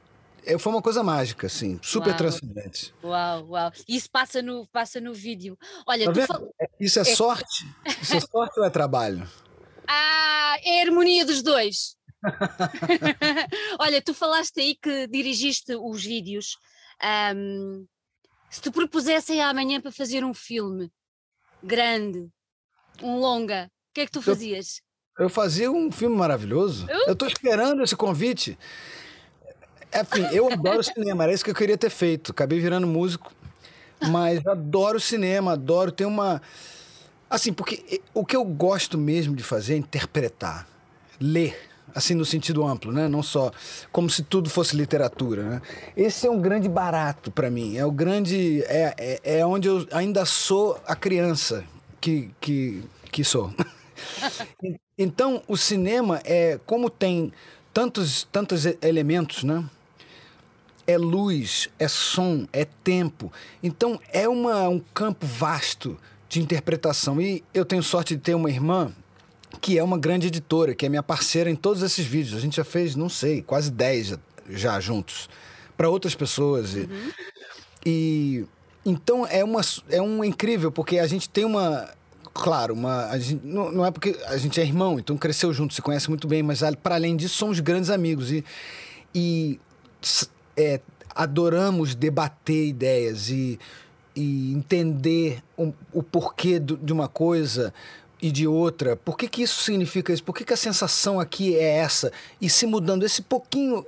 é, 0.44 0.58
foi 0.58 0.72
uma 0.72 0.80
coisa 0.82 1.02
mágica, 1.02 1.46
assim, 1.46 1.78
super 1.82 2.08
Uau. 2.08 2.16
transcendente. 2.18 2.94
Uau, 3.04 3.46
uau. 3.50 3.70
Isso 3.86 4.10
passa 4.10 4.40
no, 4.42 4.66
passa 4.68 5.00
no 5.00 5.12
vídeo. 5.12 5.56
Olha, 5.86 6.10
Tá 6.12 6.26
fal- 6.26 6.48
É- 6.60 6.68
Isso 6.80 6.98
é, 6.98 7.02
É. 7.02 7.04
sorte? 7.04 7.66
Isso 8.02 8.16
é 8.16 8.20
sorte 8.20 8.58
ou 8.58 8.64
é 8.66 8.70
trabalho? 8.70 9.26
Ah, 9.92 10.56
é 10.62 10.82
a 10.82 10.86
harmonia 10.86 11.26
dos 11.26 11.42
dois. 11.42 11.96
Olha, 13.78 14.00
tu 14.00 14.14
falaste 14.14 14.60
aí 14.60 14.76
que 14.80 15.06
dirigiste 15.08 15.74
os 15.74 16.04
vídeos. 16.04 16.56
Ahm, 17.02 17.84
se 18.50 18.60
te 18.60 18.70
propusessem 18.70 19.40
amanhã 19.40 19.80
para 19.80 19.92
fazer 19.92 20.24
um 20.24 20.34
filme 20.34 20.90
grande, 21.62 22.28
um 23.00 23.16
longa, 23.16 23.70
o 23.90 23.94
que 23.94 24.00
é 24.00 24.06
que 24.06 24.12
tu 24.12 24.20
fazias? 24.20 24.82
Eu 25.18 25.28
fazia 25.28 25.70
um 25.70 25.92
filme 25.92 26.16
maravilhoso. 26.16 26.86
Eu 27.06 27.14
tô 27.14 27.26
esperando 27.26 27.82
esse 27.82 27.94
convite. 27.94 28.58
Enfim, 29.94 30.26
eu 30.32 30.50
adoro 30.50 30.82
cinema, 30.82 31.24
era 31.24 31.32
isso 31.32 31.44
que 31.44 31.50
eu 31.50 31.54
queria 31.54 31.76
ter 31.76 31.90
feito. 31.90 32.32
Acabei 32.32 32.58
virando 32.58 32.86
músico, 32.86 33.32
mas 34.08 34.44
adoro 34.46 34.98
cinema, 34.98 35.52
adoro 35.52 35.92
ter 35.92 36.04
uma. 36.04 36.40
Assim, 37.28 37.52
porque 37.52 38.00
o 38.14 38.24
que 38.24 38.34
eu 38.34 38.44
gosto 38.44 38.96
mesmo 38.96 39.36
de 39.36 39.42
fazer 39.42 39.74
é 39.74 39.76
interpretar, 39.76 40.66
ler, 41.20 41.69
assim, 41.94 42.14
no 42.14 42.24
sentido 42.24 42.66
amplo, 42.66 42.92
né? 42.92 43.08
Não 43.08 43.22
só 43.22 43.50
como 43.92 44.08
se 44.08 44.22
tudo 44.22 44.48
fosse 44.50 44.76
literatura, 44.76 45.42
né? 45.42 45.62
Esse 45.96 46.26
é 46.26 46.30
um 46.30 46.40
grande 46.40 46.68
barato 46.68 47.30
para 47.30 47.50
mim. 47.50 47.76
É 47.76 47.84
o 47.84 47.90
grande. 47.90 48.62
É, 48.64 48.94
é, 48.98 49.38
é 49.38 49.46
onde 49.46 49.68
eu 49.68 49.86
ainda 49.92 50.24
sou 50.24 50.80
a 50.86 50.94
criança 50.96 51.64
que, 52.00 52.30
que, 52.40 52.82
que 53.10 53.24
sou. 53.24 53.52
Então, 54.96 55.42
o 55.48 55.56
cinema 55.56 56.20
é 56.24 56.58
como 56.66 56.90
tem 56.90 57.32
tantos, 57.72 58.28
tantos 58.30 58.66
elementos, 58.82 59.44
né? 59.44 59.64
É 60.86 60.98
luz, 60.98 61.70
é 61.78 61.88
som, 61.88 62.46
é 62.52 62.66
tempo. 62.66 63.32
Então, 63.62 63.98
é 64.12 64.28
uma, 64.28 64.68
um 64.68 64.78
campo 64.92 65.26
vasto 65.26 65.98
de 66.28 66.40
interpretação. 66.40 67.20
E 67.20 67.42
eu 67.54 67.64
tenho 67.64 67.82
sorte 67.82 68.14
de 68.14 68.20
ter 68.20 68.34
uma 68.34 68.50
irmã 68.50 68.92
que 69.60 69.78
é 69.78 69.82
uma 69.82 69.98
grande 69.98 70.26
editora, 70.28 70.74
que 70.74 70.84
é 70.86 70.88
minha 70.88 71.02
parceira 71.02 71.50
em 71.50 71.56
todos 71.56 71.82
esses 71.82 72.04
vídeos. 72.04 72.36
A 72.36 72.40
gente 72.40 72.56
já 72.56 72.64
fez, 72.64 72.94
não 72.96 73.08
sei, 73.08 73.42
quase 73.42 73.70
10 73.70 74.06
já, 74.08 74.18
já 74.50 74.80
juntos, 74.80 75.28
para 75.76 75.88
outras 75.88 76.14
pessoas. 76.14 76.74
E, 76.74 76.88
e 77.84 78.46
então 78.84 79.26
é 79.26 79.44
uma 79.44 79.60
é 79.88 80.00
um 80.00 80.24
incrível 80.24 80.70
porque 80.72 80.98
a 80.98 81.06
gente 81.06 81.28
tem 81.28 81.44
uma 81.44 81.88
claro, 82.32 82.74
uma 82.74 83.16
gente, 83.18 83.44
não, 83.44 83.70
não 83.72 83.84
é 83.86 83.90
porque 83.90 84.16
a 84.26 84.36
gente 84.36 84.60
é 84.60 84.64
irmão, 84.64 84.98
então 84.98 85.16
cresceu 85.16 85.52
junto, 85.52 85.74
se 85.74 85.82
conhece 85.82 86.08
muito 86.08 86.26
bem, 86.28 86.42
mas 86.42 86.60
para 86.82 86.94
além 86.94 87.16
disso 87.16 87.36
somos 87.36 87.60
grandes 87.60 87.90
amigos 87.90 88.30
e 88.30 88.44
e 89.14 89.58
é, 90.56 90.80
adoramos 91.14 91.94
debater 91.96 92.68
ideias 92.68 93.28
e, 93.28 93.58
e 94.14 94.52
entender 94.52 95.42
o, 95.56 95.72
o 95.92 96.02
porquê 96.02 96.58
do- 96.60 96.76
de 96.76 96.92
uma 96.92 97.08
coisa 97.08 97.74
e 98.22 98.30
de 98.30 98.46
outra. 98.46 98.96
Por 98.96 99.16
que, 99.16 99.28
que 99.28 99.42
isso 99.42 99.62
significa 99.62 100.12
isso? 100.12 100.22
Por 100.22 100.34
que, 100.34 100.44
que 100.44 100.52
a 100.52 100.56
sensação 100.56 101.18
aqui 101.18 101.56
é 101.56 101.78
essa? 101.78 102.12
E 102.40 102.48
se 102.50 102.66
mudando 102.66 103.04
esse 103.04 103.22
pouquinho 103.22 103.84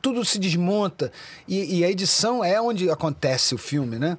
tudo 0.00 0.24
se 0.24 0.38
desmonta. 0.38 1.12
E, 1.46 1.78
e 1.78 1.84
a 1.84 1.90
edição 1.90 2.44
é 2.44 2.60
onde 2.60 2.90
acontece 2.90 3.54
o 3.54 3.58
filme, 3.58 3.98
né? 3.98 4.18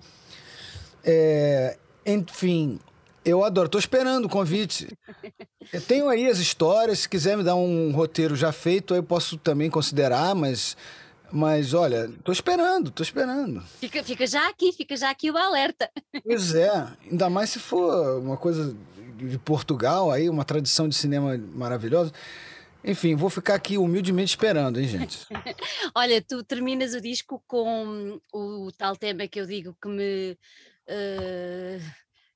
É, 1.04 1.78
enfim, 2.06 2.80
eu 3.24 3.44
adoro. 3.44 3.70
Tô 3.70 3.78
esperando 3.78 4.26
o 4.26 4.30
convite. 4.30 4.88
Eu 5.72 5.82
tenho 5.82 6.10
aí 6.10 6.28
as 6.28 6.40
histórias. 6.40 7.00
Se 7.00 7.10
quiser 7.10 7.38
me 7.38 7.44
dar 7.44 7.56
um 7.56 7.92
roteiro 7.92 8.36
já 8.36 8.52
feito, 8.52 8.94
aí 8.94 9.00
eu 9.00 9.04
posso 9.04 9.38
também 9.38 9.70
considerar, 9.70 10.34
mas. 10.36 10.78
Mas 11.30 11.74
olha, 11.74 12.10
tô 12.24 12.32
esperando, 12.32 12.90
tô 12.90 13.04
esperando. 13.04 13.62
Fica, 13.82 14.02
fica 14.02 14.26
já 14.26 14.48
aqui, 14.48 14.72
fica 14.72 14.96
já 14.96 15.10
aqui 15.10 15.30
o 15.30 15.36
alerta. 15.36 15.90
Pois 16.24 16.56
é, 16.56 16.88
ainda 17.12 17.30
mais 17.30 17.50
se 17.50 17.60
for 17.60 18.22
uma 18.22 18.38
coisa 18.38 18.74
de 19.18 19.38
Portugal, 19.40 20.12
aí, 20.12 20.30
uma 20.30 20.46
tradição 20.46 20.88
de 20.88 20.96
cinema 20.96 21.38
maravilhosa. 21.54 22.12
Enfim, 22.84 23.16
vou 23.16 23.30
ficar 23.30 23.56
aqui 23.56 23.78
humildemente 23.78 24.30
esperando, 24.30 24.80
hein, 24.80 24.88
gente? 24.88 25.26
Olha, 25.96 26.22
tu 26.22 26.44
terminas 26.44 26.94
o 26.94 27.02
disco 27.02 27.44
com 27.48 28.20
o 28.34 28.72
tal 28.78 28.96
tema 28.96 29.28
que 29.28 29.40
eu 29.40 29.46
digo 29.46 29.76
que 29.82 29.90
me. 29.90 30.38
eh, 30.88 31.80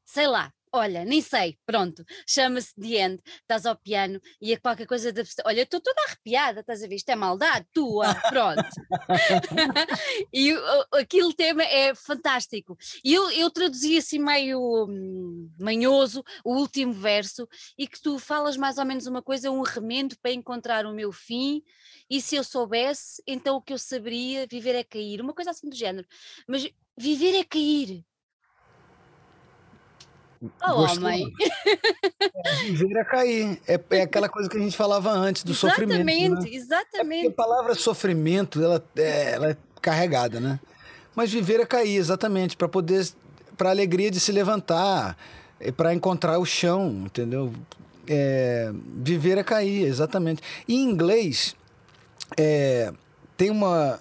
sei 0.04 0.28
lá, 0.28 0.52
olha, 0.72 1.04
nem 1.06 1.22
sei, 1.22 1.58
pronto, 1.66 2.04
chama-se 2.28 2.74
The 2.76 2.88
End, 3.06 3.22
estás 3.42 3.66
ao 3.66 3.76
piano 3.76 4.20
e 4.42 4.54
é 4.54 4.58
qualquer 4.58 4.86
coisa 4.88 5.12
da. 5.12 5.22
Olha, 5.46 5.60
eu 5.60 5.64
estou 5.64 5.80
toda 5.82 6.02
arrepiada, 6.08 6.62
estás 6.62 6.84
a 6.84 6.88
ver? 6.88 6.96
Isto 6.96 7.10
é 7.10 7.16
maldade 7.16 7.66
tua, 7.74 8.14
pronto. 8.30 8.64
e 10.34 10.54
o- 10.54 10.86
aquele 10.94 11.34
tema 11.34 11.64
é 11.64 11.94
fantástico. 11.94 12.78
E 13.04 13.14
eu, 13.14 13.30
eu 13.32 13.50
traduzi 13.50 13.98
assim 13.98 14.20
meio 14.20 14.86
hum, 14.88 15.50
manhoso 15.60 16.24
o 16.44 16.56
último 16.56 16.94
verso 16.94 17.48
e 17.78 17.88
que 17.88 18.02
tu 18.02 18.18
falas 18.20 18.58
mais 18.58 18.78
ou 18.78 18.86
menos 18.86 19.08
uma 19.08 19.22
coisa, 19.22 19.52
um 19.52 19.62
remendo 19.62 20.18
para 20.22 20.32
encontrar 20.32 20.86
o 20.86 20.94
meu 20.94 21.12
fim 21.12 21.62
e 22.10 22.22
se 22.22 22.36
eu 22.36 22.44
soubesse, 22.44 23.22
então 23.26 23.58
o 23.58 23.62
que 23.62 23.74
eu 23.74 23.78
saberia, 23.78 24.48
viver 24.48 24.76
é 24.76 24.84
cair, 24.84 25.22
uma 25.22 25.34
coisa 25.34 25.52
assim 25.52 25.70
do 25.70 25.76
género. 25.76 26.08
Mas 26.48 26.68
viver 26.98 27.36
é 27.36 27.44
cair. 27.44 28.06
Oh, 30.42 30.74
Gostou? 30.74 31.04
homem. 31.06 31.32
Viver 32.72 32.98
é 32.98 33.04
cair. 33.04 33.62
É, 33.68 33.80
é 33.92 34.02
aquela 34.02 34.28
coisa 34.28 34.50
que 34.50 34.58
a 34.58 34.60
gente 34.60 34.76
falava 34.76 35.12
antes, 35.12 35.44
do 35.44 35.54
sofrimento. 35.54 36.04
né? 36.04 36.14
Exatamente, 36.14 36.36
Porque 36.40 36.50
a 36.56 36.58
exatamente. 36.58 37.30
palavra 37.32 37.76
sofrimento, 37.76 38.64
ela 38.64 38.84
é, 38.96 39.32
ela 39.34 39.52
é 39.52 39.58
carregada, 39.82 40.40
né? 40.40 40.60
Mas 41.16 41.32
viver 41.32 41.60
é 41.60 41.66
cair, 41.66 41.96
exatamente, 41.98 42.56
para 42.58 42.68
poder, 42.68 43.08
para 43.58 43.70
alegria 43.70 44.10
de 44.10 44.20
se 44.20 44.32
levantar, 44.32 45.16
para 45.78 45.94
encontrar 45.94 46.40
o 46.40 46.46
chão, 46.46 47.04
entendeu? 47.06 47.54
É, 48.08 48.72
viver 48.96 49.38
é 49.38 49.44
cair, 49.44 49.86
exatamente. 49.86 50.42
E 50.68 50.74
em 50.76 50.90
inglês, 50.90 51.56
é, 52.38 52.92
tem 53.38 53.50
uma. 53.52 54.00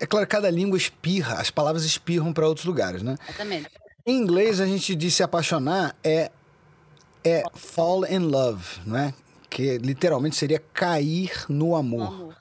É 0.00 0.06
claro 0.06 0.26
cada 0.26 0.50
língua 0.50 0.76
espirra, 0.76 1.36
as 1.36 1.50
palavras 1.50 1.84
espirram 1.84 2.32
para 2.32 2.46
outros 2.46 2.66
lugares, 2.66 3.02
né? 3.02 3.16
Exatamente. 3.28 3.70
Em 4.08 4.18
inglês, 4.18 4.60
a 4.60 4.66
gente 4.66 4.94
diz 4.94 5.14
se 5.14 5.24
apaixonar 5.24 5.96
é, 6.04 6.30
é 7.24 7.42
fall 7.54 8.06
in 8.06 8.20
love, 8.20 8.64
não 8.86 8.96
é? 8.96 9.12
Que 9.50 9.78
literalmente 9.78 10.36
seria 10.36 10.62
cair 10.72 11.32
no 11.48 11.74
amor. 11.74 12.06
amor. 12.06 12.36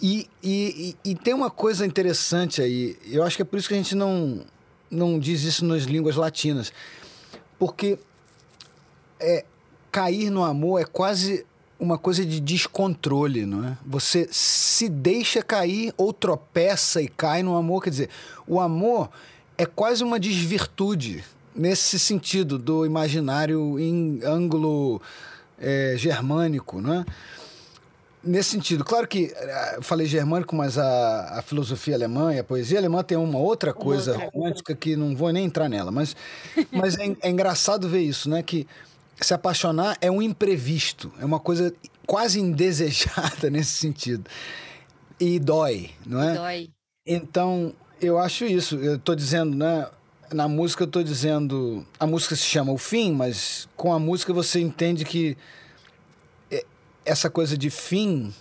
E, 0.00 0.30
e, 0.40 0.96
e, 1.04 1.10
e 1.10 1.14
tem 1.16 1.34
uma 1.34 1.50
coisa 1.50 1.84
interessante 1.84 2.62
aí, 2.62 2.96
eu 3.06 3.24
acho 3.24 3.34
que 3.34 3.42
é 3.42 3.44
por 3.44 3.58
isso 3.58 3.66
que 3.66 3.74
a 3.74 3.76
gente 3.76 3.96
não, 3.96 4.46
não 4.88 5.18
diz 5.18 5.42
isso 5.42 5.64
nas 5.64 5.82
línguas 5.82 6.14
latinas. 6.14 6.72
Porque 7.58 7.98
é, 9.18 9.44
cair 9.90 10.30
no 10.30 10.44
amor 10.44 10.80
é 10.80 10.84
quase 10.84 11.44
uma 11.76 11.98
coisa 11.98 12.24
de 12.24 12.38
descontrole, 12.38 13.44
não 13.44 13.66
é? 13.66 13.76
Você 13.84 14.28
se 14.30 14.88
deixa 14.88 15.42
cair 15.42 15.92
ou 15.96 16.12
tropeça 16.12 17.02
e 17.02 17.08
cai 17.08 17.42
no 17.42 17.56
amor. 17.56 17.82
Quer 17.82 17.90
dizer, 17.90 18.10
o 18.46 18.60
amor 18.60 19.10
é 19.58 19.66
quase 19.66 20.04
uma 20.04 20.20
desvirtude 20.20 21.24
nesse 21.54 21.98
sentido 21.98 22.56
do 22.56 22.86
imaginário 22.86 23.78
em 23.78 24.20
ângulo 24.24 25.02
é, 25.58 25.94
germânico, 25.98 26.80
não 26.80 26.94
é? 26.94 27.04
Nesse 28.22 28.50
sentido, 28.50 28.84
claro 28.84 29.06
que 29.06 29.32
eu 29.74 29.82
falei 29.82 30.06
germânico, 30.06 30.54
mas 30.54 30.76
a, 30.76 31.38
a 31.38 31.42
filosofia 31.42 31.94
alemã 31.94 32.34
e 32.34 32.38
a 32.38 32.44
poesia 32.44 32.78
alemã 32.78 33.02
tem 33.02 33.16
uma 33.16 33.38
outra 33.38 33.72
coisa 33.72 34.12
outra. 34.12 34.30
romântica 34.32 34.74
que 34.74 34.96
não 34.96 35.16
vou 35.16 35.32
nem 35.32 35.44
entrar 35.44 35.68
nela, 35.68 35.90
mas, 35.90 36.16
mas 36.70 36.98
é, 36.98 37.16
é 37.22 37.30
engraçado 37.30 37.88
ver 37.88 38.00
isso, 38.00 38.28
né? 38.28 38.42
Que 38.42 38.66
se 39.20 39.32
apaixonar 39.32 39.96
é 40.00 40.10
um 40.10 40.20
imprevisto, 40.20 41.12
é 41.20 41.24
uma 41.24 41.40
coisa 41.40 41.72
quase 42.06 42.40
indesejada 42.40 43.48
nesse 43.50 43.72
sentido. 43.72 44.28
E 45.18 45.38
dói, 45.38 45.90
não 46.04 46.22
é? 46.22 46.32
E 46.32 46.36
dói. 46.36 46.70
Então, 47.06 47.74
eu 48.00 48.18
acho 48.18 48.44
isso. 48.44 48.76
Eu 48.76 48.96
estou 48.96 49.14
dizendo, 49.14 49.56
né? 49.56 49.88
Na 50.32 50.48
música 50.48 50.82
eu 50.82 50.86
estou 50.86 51.02
dizendo. 51.02 51.86
A 51.98 52.06
música 52.06 52.36
se 52.36 52.42
chama 52.42 52.72
O 52.72 52.78
Fim, 52.78 53.12
mas 53.12 53.68
com 53.76 53.92
a 53.92 53.98
música 53.98 54.32
você 54.32 54.60
entende 54.60 55.04
que 55.04 55.36
essa 57.08 57.30
coisa 57.30 57.56
de 57.56 57.70
fim 57.70 58.32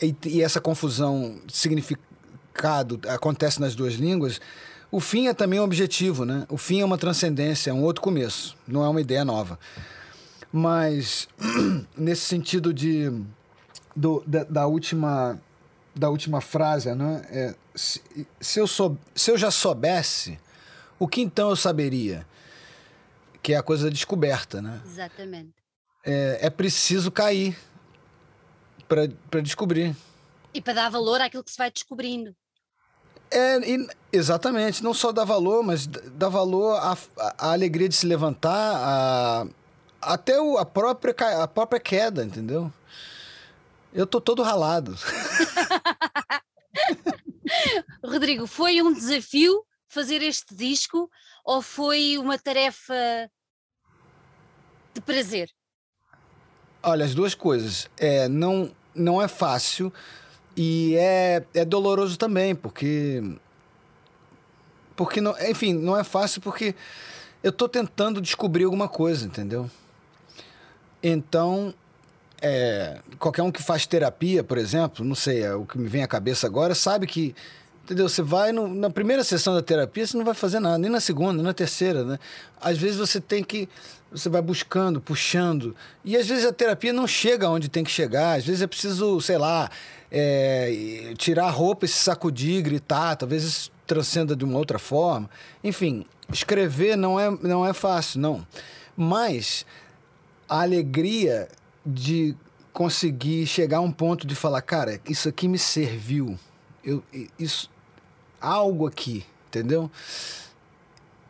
e, 0.00 0.14
e 0.24 0.42
essa 0.42 0.60
confusão 0.60 1.40
de 1.44 1.56
significado 1.56 3.00
acontece 3.08 3.60
nas 3.60 3.74
duas 3.74 3.94
línguas. 3.94 4.40
O 4.90 5.00
fim 5.00 5.26
é 5.26 5.34
também 5.34 5.60
um 5.60 5.64
objetivo, 5.64 6.24
né? 6.24 6.46
O 6.48 6.56
fim 6.56 6.80
é 6.80 6.84
uma 6.84 6.98
transcendência, 6.98 7.70
é 7.70 7.74
um 7.74 7.82
outro 7.82 8.02
começo, 8.02 8.56
não 8.66 8.84
é 8.84 8.88
uma 8.88 9.00
ideia 9.00 9.24
nova. 9.24 9.58
Mas 10.52 11.28
nesse 11.96 12.22
sentido 12.22 12.72
de 12.72 13.12
do, 13.94 14.22
da, 14.26 14.44
da, 14.44 14.66
última 14.66 15.40
da 15.94 16.08
última 16.08 16.40
frase, 16.40 16.94
né? 16.94 17.22
É, 17.30 17.54
se, 17.80 18.26
se, 18.40 18.60
eu 18.60 18.66
sou, 18.66 18.98
se 19.14 19.30
eu 19.30 19.38
já 19.38 19.50
soubesse, 19.50 20.38
o 20.98 21.08
que 21.08 21.20
então 21.20 21.50
eu 21.50 21.56
saberia? 21.56 22.26
Que 23.42 23.54
é 23.54 23.56
a 23.56 23.62
coisa 23.62 23.84
da 23.84 23.90
descoberta, 23.90 24.60
né? 24.60 24.80
Exatamente 24.84 25.60
é, 26.04 26.38
é 26.42 26.50
preciso 26.50 27.10
cair 27.10 27.56
para 28.88 29.40
descobrir. 29.40 29.94
E 30.52 30.60
para 30.60 30.74
dar 30.74 30.90
valor 30.90 31.20
àquilo 31.20 31.44
que 31.44 31.50
se 31.50 31.56
vai 31.56 31.70
descobrindo. 31.70 32.34
É, 33.30 33.58
e, 33.58 33.88
exatamente, 34.12 34.82
não 34.82 34.92
só 34.92 35.12
dar 35.12 35.24
valor, 35.24 35.62
mas 35.62 35.86
dar 35.86 36.28
valor 36.28 36.76
à, 36.76 36.98
à 37.38 37.52
alegria 37.52 37.88
de 37.88 37.94
se 37.94 38.04
levantar, 38.04 38.74
a, 38.74 39.46
até 40.02 40.40
o, 40.40 40.58
a, 40.58 40.66
própria, 40.66 41.14
a 41.40 41.46
própria 41.46 41.78
queda, 41.78 42.24
entendeu? 42.24 42.72
Eu 43.92 44.06
tô 44.06 44.20
todo 44.20 44.42
ralado. 44.42 44.98
Rodrigo, 48.04 48.46
foi 48.46 48.80
um 48.82 48.92
desafio 48.92 49.64
fazer 49.88 50.22
este 50.22 50.54
disco 50.54 51.10
ou 51.44 51.60
foi 51.60 52.16
uma 52.18 52.38
tarefa 52.38 52.94
de 54.94 55.00
prazer? 55.00 55.50
Olha, 56.82 57.04
as 57.04 57.14
duas 57.14 57.34
coisas. 57.34 57.88
É, 57.98 58.28
não, 58.28 58.74
não 58.94 59.20
é 59.20 59.28
fácil 59.28 59.92
e 60.56 60.96
é, 60.96 61.44
é 61.54 61.64
doloroso 61.64 62.18
também, 62.18 62.54
porque. 62.54 63.22
Porque, 64.96 65.20
não, 65.20 65.34
enfim, 65.48 65.72
não 65.72 65.96
é 65.96 66.04
fácil 66.04 66.42
porque 66.42 66.74
eu 67.42 67.50
estou 67.50 67.68
tentando 67.68 68.20
descobrir 68.20 68.64
alguma 68.64 68.88
coisa, 68.88 69.24
entendeu? 69.26 69.70
Então, 71.02 71.74
é, 72.40 72.98
qualquer 73.18 73.42
um 73.42 73.52
que 73.52 73.62
faz 73.62 73.86
terapia, 73.86 74.42
por 74.42 74.58
exemplo, 74.58 75.04
não 75.04 75.14
sei, 75.14 75.42
é 75.42 75.54
o 75.54 75.64
que 75.64 75.78
me 75.78 75.88
vem 75.88 76.02
à 76.02 76.08
cabeça 76.08 76.46
agora, 76.46 76.74
sabe 76.74 77.06
que 77.06 77.34
entendeu? 77.84 78.08
Você 78.08 78.22
vai 78.22 78.52
no, 78.52 78.72
na 78.72 78.88
primeira 78.88 79.24
sessão 79.24 79.54
da 79.54 79.62
terapia, 79.62 80.06
você 80.06 80.16
não 80.16 80.24
vai 80.24 80.34
fazer 80.34 80.60
nada, 80.60 80.78
nem 80.78 80.90
na 80.90 81.00
segunda, 81.00 81.34
nem 81.34 81.42
na 81.42 81.52
terceira, 81.52 82.04
né? 82.04 82.18
Às 82.60 82.78
vezes 82.78 82.96
você 82.96 83.20
tem 83.20 83.42
que 83.42 83.68
você 84.12 84.28
vai 84.28 84.42
buscando, 84.42 85.00
puxando. 85.00 85.74
E 86.04 86.16
às 86.16 86.26
vezes 86.26 86.44
a 86.44 86.52
terapia 86.52 86.92
não 86.92 87.06
chega 87.06 87.48
onde 87.48 87.68
tem 87.68 87.84
que 87.84 87.90
chegar. 87.90 88.38
Às 88.38 88.44
vezes 88.44 88.60
é 88.60 88.66
preciso, 88.66 89.20
sei 89.20 89.38
lá, 89.38 89.70
é, 90.10 91.14
tirar 91.16 91.46
a 91.46 91.50
roupa 91.50 91.84
e 91.84 91.88
se 91.88 91.98
sacudir, 91.98 92.62
gritar. 92.62 93.14
Talvez 93.16 93.44
isso 93.44 93.70
transcenda 93.86 94.34
de 94.34 94.44
uma 94.44 94.58
outra 94.58 94.78
forma. 94.78 95.30
Enfim, 95.62 96.04
escrever 96.32 96.96
não 96.96 97.20
é, 97.20 97.30
não 97.42 97.64
é 97.64 97.72
fácil, 97.72 98.20
não. 98.20 98.44
Mas 98.96 99.64
a 100.48 100.62
alegria 100.62 101.48
de 101.84 102.36
conseguir 102.72 103.46
chegar 103.46 103.78
a 103.78 103.80
um 103.80 103.92
ponto 103.92 104.26
de 104.26 104.34
falar, 104.34 104.62
cara, 104.62 105.00
isso 105.08 105.28
aqui 105.28 105.48
me 105.48 105.58
serviu. 105.58 106.38
Eu, 106.84 107.02
isso, 107.38 107.70
algo 108.40 108.86
aqui, 108.86 109.26
entendeu? 109.48 109.90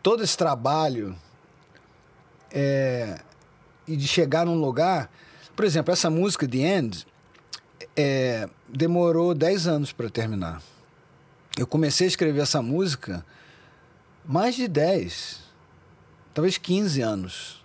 Todo 0.03 0.23
esse 0.23 0.37
trabalho 0.37 1.17
é, 2.51 3.21
e 3.87 3.97
de 3.97 4.07
chegar 4.07 4.47
num 4.47 4.61
lugar. 4.61 5.11
Por 5.55 5.65
exemplo, 5.65 5.93
essa 5.93 6.09
música, 6.09 6.49
The 6.49 6.59
End, 6.59 7.07
é, 7.97 8.49
demorou 8.69 9.35
10 9.35 9.67
anos 9.67 9.93
para 9.93 10.09
terminar. 10.09 10.63
Eu 11.59 11.67
comecei 11.67 12.07
a 12.07 12.09
escrever 12.09 12.43
essa 12.43 12.63
música 12.63 13.25
mais 14.25 14.55
de 14.55 14.69
10, 14.69 15.41
talvez 16.33 16.57
15 16.57 17.01
anos. 17.01 17.65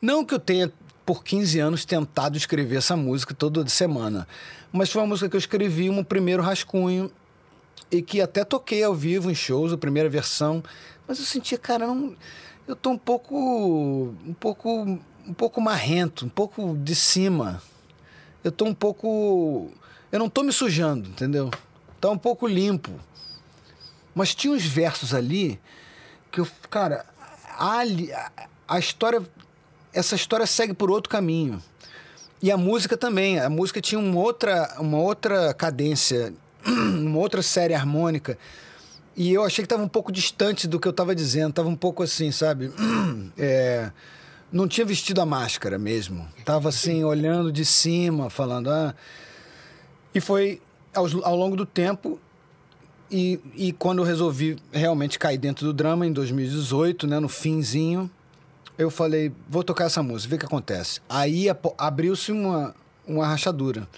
Não 0.00 0.24
que 0.24 0.34
eu 0.34 0.38
tenha, 0.40 0.72
por 1.06 1.22
15 1.22 1.60
anos, 1.60 1.84
tentado 1.84 2.36
escrever 2.36 2.76
essa 2.76 2.96
música 2.96 3.32
toda 3.32 3.66
semana, 3.68 4.26
mas 4.72 4.90
foi 4.90 5.00
uma 5.00 5.08
música 5.08 5.28
que 5.28 5.36
eu 5.36 5.38
escrevi 5.38 5.88
um 5.88 6.02
primeiro 6.02 6.42
rascunho 6.42 7.10
e 7.90 8.02
que 8.02 8.20
até 8.20 8.44
toquei 8.44 8.82
ao 8.82 8.92
vivo 8.92 9.30
em 9.30 9.34
shows, 9.34 9.72
a 9.72 9.78
primeira 9.78 10.08
versão, 10.08 10.62
mas 11.06 11.20
eu 11.20 11.24
sentia, 11.24 11.56
cara, 11.56 11.86
não 11.86 12.16
eu 12.66 12.74
tô 12.74 12.90
um 12.90 12.98
pouco 12.98 14.12
um 14.26 14.34
pouco 14.34 14.82
um 15.26 15.34
pouco 15.34 15.60
marrento, 15.60 16.26
um 16.26 16.28
pouco 16.28 16.76
de 16.76 16.94
cima. 16.94 17.62
Eu 18.42 18.50
tô 18.50 18.64
um 18.64 18.74
pouco 18.74 19.70
eu 20.10 20.18
não 20.18 20.28
tô 20.28 20.42
me 20.42 20.52
sujando, 20.52 21.08
entendeu? 21.08 21.50
Tá 22.00 22.10
um 22.10 22.18
pouco 22.18 22.46
limpo. 22.46 22.90
Mas 24.14 24.34
tinha 24.34 24.52
uns 24.52 24.64
versos 24.64 25.14
ali 25.14 25.60
que 26.30 26.40
eu, 26.40 26.48
cara, 26.68 27.06
a, 27.56 27.82
a 28.66 28.78
história 28.78 29.22
essa 29.96 30.14
história 30.14 30.46
segue 30.46 30.74
por 30.74 30.90
outro 30.90 31.10
caminho. 31.10 31.62
E 32.42 32.50
a 32.50 32.56
música 32.56 32.96
também, 32.96 33.40
a 33.40 33.48
música 33.48 33.80
tinha 33.80 33.98
uma 33.98 34.20
outra 34.20 34.76
uma 34.78 34.98
outra 34.98 35.54
cadência, 35.54 36.34
uma 36.66 37.18
outra 37.18 37.42
série 37.42 37.74
harmônica 37.74 38.38
e 39.16 39.32
eu 39.32 39.42
achei 39.42 39.62
que 39.62 39.66
estava 39.66 39.82
um 39.82 39.88
pouco 39.88 40.12
distante 40.12 40.68
do 40.68 40.78
que 40.78 40.86
eu 40.86 40.90
estava 40.90 41.14
dizendo, 41.14 41.48
estava 41.48 41.68
um 41.68 41.76
pouco 41.76 42.02
assim, 42.02 42.30
sabe? 42.30 42.70
É, 43.38 43.90
não 44.52 44.68
tinha 44.68 44.84
vestido 44.84 45.20
a 45.20 45.26
máscara 45.26 45.78
mesmo. 45.78 46.26
Tava 46.44 46.68
assim, 46.68 47.02
olhando 47.04 47.50
de 47.50 47.64
cima, 47.64 48.30
falando. 48.30 48.70
Ah. 48.70 48.94
E 50.14 50.20
foi 50.20 50.60
ao, 50.94 51.06
ao 51.24 51.36
longo 51.36 51.56
do 51.56 51.66
tempo. 51.66 52.18
E, 53.10 53.40
e 53.54 53.72
quando 53.72 53.98
eu 53.98 54.04
resolvi 54.04 54.56
realmente 54.72 55.18
cair 55.18 55.38
dentro 55.38 55.66
do 55.66 55.72
drama, 55.72 56.06
em 56.06 56.12
2018, 56.12 57.06
né, 57.06 57.18
no 57.18 57.28
finzinho, 57.28 58.10
eu 58.78 58.90
falei: 58.90 59.32
vou 59.48 59.64
tocar 59.64 59.84
essa 59.84 60.02
música, 60.02 60.30
ver 60.30 60.36
o 60.36 60.38
que 60.40 60.46
acontece. 60.46 61.00
Aí 61.08 61.46
abriu-se 61.78 62.32
uma, 62.32 62.74
uma 63.06 63.26
rachadura. 63.26 63.88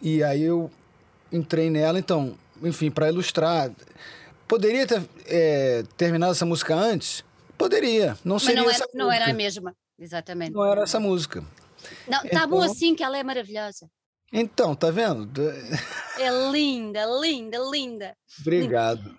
E 0.00 0.22
aí 0.22 0.42
eu 0.42 0.70
entrei 1.32 1.70
nela, 1.70 1.98
então 1.98 2.36
enfim, 2.62 2.90
para 2.90 3.08
ilustrar. 3.08 3.70
Poderia 4.46 4.86
ter 4.86 5.02
é, 5.26 5.82
terminado 5.96 6.32
essa 6.32 6.44
música 6.44 6.74
antes? 6.74 7.24
Poderia. 7.56 8.18
Não 8.24 8.36
Mas 8.36 8.42
seria 8.42 8.62
não 8.62 8.70
era, 8.70 8.86
não 8.94 9.12
era 9.12 9.30
a 9.30 9.32
mesma, 9.32 9.74
exatamente. 9.98 10.52
Não 10.52 10.64
era 10.64 10.82
essa 10.82 11.00
música. 11.00 11.42
Não, 12.06 12.20
tá 12.20 12.26
então, 12.26 12.48
bom 12.48 12.62
assim 12.62 12.94
que 12.94 13.02
ela 13.02 13.16
é 13.16 13.22
maravilhosa. 13.22 13.88
Então, 14.32 14.74
tá 14.74 14.90
vendo? 14.90 15.30
É 16.18 16.30
linda, 16.50 17.06
linda, 17.20 17.58
linda. 17.70 18.14
Obrigado. 18.40 19.16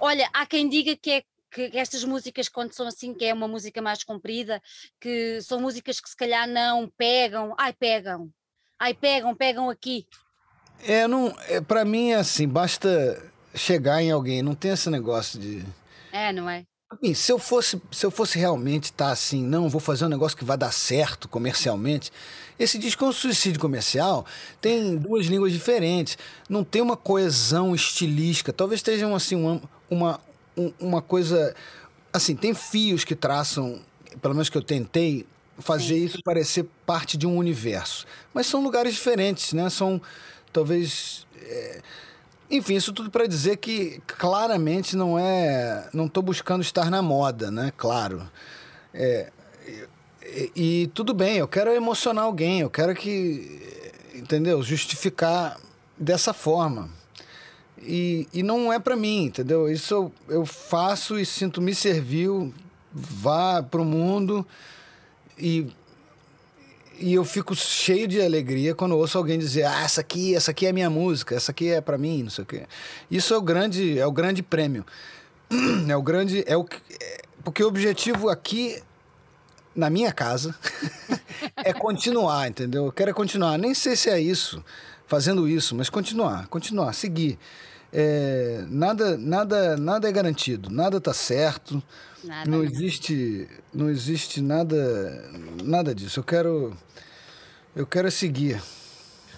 Olha, 0.00 0.28
há 0.32 0.46
quem 0.46 0.66
diga 0.66 0.96
que 0.96 1.10
é 1.10 1.22
que 1.52 1.70
estas 1.74 2.02
músicas, 2.02 2.48
quando 2.48 2.72
são 2.72 2.86
assim, 2.86 3.12
que 3.12 3.26
é 3.26 3.34
uma 3.34 3.46
música 3.46 3.82
mais 3.82 4.02
comprida, 4.02 4.60
que 4.98 5.40
são 5.42 5.60
músicas 5.60 6.00
que 6.00 6.08
se 6.08 6.16
calhar 6.16 6.48
não 6.48 6.90
pegam, 6.96 7.54
ai 7.58 7.72
pegam, 7.72 8.30
ai 8.78 8.94
pegam, 8.94 9.34
pegam 9.34 9.68
aqui. 9.68 10.06
É, 10.82 11.06
não, 11.06 11.36
é, 11.48 11.60
para 11.60 11.84
mim 11.84 12.10
é 12.10 12.16
assim, 12.16 12.48
basta 12.48 13.22
chegar 13.54 14.02
em 14.02 14.10
alguém, 14.10 14.42
não 14.42 14.54
tem 14.54 14.72
esse 14.72 14.88
negócio 14.88 15.38
de. 15.38 15.64
É, 16.10 16.32
não 16.32 16.48
é? 16.48 16.64
se 17.14 17.32
eu 17.32 17.38
fosse, 17.38 17.80
se 17.90 18.04
eu 18.04 18.10
fosse 18.10 18.38
realmente 18.38 18.84
estar 18.84 19.06
tá 19.06 19.12
assim, 19.12 19.42
não, 19.42 19.68
vou 19.68 19.80
fazer 19.80 20.04
um 20.04 20.08
negócio 20.08 20.36
que 20.36 20.44
vai 20.44 20.58
dar 20.58 20.72
certo 20.72 21.26
comercialmente, 21.26 22.12
esse 22.58 22.78
disco 22.78 23.04
é 23.04 23.08
um 23.08 23.12
suicídio 23.12 23.60
comercial, 23.60 24.26
tem 24.60 24.96
duas 24.96 25.26
línguas 25.26 25.52
diferentes, 25.52 26.18
não 26.48 26.62
tem 26.62 26.82
uma 26.82 26.96
coesão 26.96 27.74
estilística, 27.74 28.52
talvez 28.52 28.80
estejam 28.80 29.14
assim 29.14 29.36
uma, 29.36 29.62
uma, 29.88 30.20
uma 30.80 31.02
coisa, 31.02 31.54
assim, 32.12 32.34
tem 32.34 32.54
fios 32.54 33.04
que 33.04 33.14
traçam, 33.14 33.80
pelo 34.20 34.34
menos 34.34 34.48
que 34.48 34.56
eu 34.56 34.62
tentei 34.62 35.26
fazer 35.58 35.98
Sim. 35.98 36.04
isso 36.04 36.22
parecer 36.24 36.66
parte 36.86 37.16
de 37.16 37.26
um 37.26 37.36
universo, 37.36 38.06
mas 38.32 38.46
são 38.46 38.62
lugares 38.62 38.94
diferentes, 38.94 39.52
né? 39.52 39.68
São 39.70 40.00
talvez 40.52 41.26
é, 41.40 41.80
enfim, 42.52 42.74
isso 42.74 42.92
tudo 42.92 43.10
para 43.10 43.26
dizer 43.26 43.56
que 43.56 43.98
claramente 44.06 44.94
não 44.94 45.18
é. 45.18 45.88
Não 45.94 46.04
estou 46.04 46.22
buscando 46.22 46.60
estar 46.60 46.90
na 46.90 47.00
moda, 47.00 47.50
né? 47.50 47.72
Claro. 47.78 48.30
É, 48.92 49.32
e, 50.22 50.52
e, 50.54 50.86
tudo 50.88 51.14
bem, 51.14 51.38
eu 51.38 51.48
quero 51.48 51.70
emocionar 51.70 52.24
alguém, 52.24 52.60
eu 52.60 52.68
quero 52.68 52.94
que. 52.94 53.58
Entendeu? 54.14 54.62
Justificar 54.62 55.58
dessa 55.98 56.34
forma. 56.34 56.90
E, 57.82 58.28
e 58.32 58.42
não 58.42 58.72
é 58.72 58.78
para 58.78 58.94
mim, 58.96 59.24
entendeu? 59.24 59.68
Isso 59.68 59.92
eu, 59.94 60.12
eu 60.28 60.46
faço 60.46 61.18
e 61.18 61.26
sinto 61.26 61.60
me 61.60 61.74
serviu, 61.74 62.54
vá 62.92 63.62
para 63.62 63.80
o 63.80 63.84
mundo 63.84 64.46
e 65.38 65.66
e 66.98 67.14
eu 67.14 67.24
fico 67.24 67.52
cheio 67.56 68.06
de 68.06 68.22
alegria 68.22 68.76
quando 68.76 68.96
ouço 68.96 69.18
alguém 69.18 69.36
dizer: 69.36 69.64
"Ah, 69.64 69.82
essa 69.82 70.00
aqui, 70.00 70.36
essa 70.36 70.52
aqui 70.52 70.66
é 70.66 70.72
minha 70.72 70.88
música, 70.88 71.34
essa 71.34 71.50
aqui 71.50 71.68
é 71.68 71.80
para 71.80 71.98
mim", 71.98 72.22
não 72.22 72.30
sei 72.30 72.44
o 72.44 72.46
quê. 72.46 72.62
Isso 73.10 73.34
é 73.34 73.36
o 73.36 73.42
grande, 73.42 73.98
é 73.98 74.06
o 74.06 74.12
grande 74.12 74.42
prêmio. 74.42 74.86
É 75.88 75.96
o 75.96 76.02
grande, 76.02 76.44
é 76.46 76.56
o 76.56 76.64
é, 77.00 77.22
porque 77.42 77.62
o 77.64 77.66
objetivo 77.66 78.28
aqui 78.28 78.80
na 79.74 79.90
minha 79.90 80.12
casa 80.12 80.54
é 81.56 81.72
continuar, 81.72 82.48
entendeu? 82.48 82.86
Eu 82.86 82.92
quero 82.92 83.10
é 83.10 83.12
continuar. 83.12 83.58
Nem 83.58 83.74
sei 83.74 83.96
se 83.96 84.08
é 84.08 84.20
isso, 84.20 84.64
fazendo 85.06 85.48
isso, 85.48 85.74
mas 85.74 85.90
continuar, 85.90 86.46
continuar, 86.46 86.92
seguir. 86.92 87.38
É, 87.92 88.64
nada, 88.68 89.18
nada, 89.18 89.76
nada 89.76 90.08
é 90.08 90.12
garantido, 90.12 90.70
nada 90.70 90.96
está 90.96 91.12
certo. 91.12 91.82
Nada, 92.24 92.50
não 92.50 92.64
existe, 92.64 93.48
não 93.74 93.90
existe 93.90 94.40
nada, 94.40 95.30
nada 95.62 95.94
disso. 95.94 96.20
Eu 96.20 96.24
quero, 96.24 96.76
eu 97.76 97.86
quero 97.86 98.10
seguir. 98.10 98.62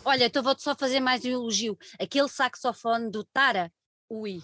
Olha, 0.05 0.27
então 0.27 0.43
vou-te 0.43 0.63
só 0.63 0.75
fazer 0.77 1.01
mais 1.01 1.25
um 1.25 1.31
elogio. 1.31 1.77
Aquele 1.99 2.29
saxofone 2.29 3.11
do 3.11 3.25
Tara, 3.25 3.73
ui. 4.09 4.43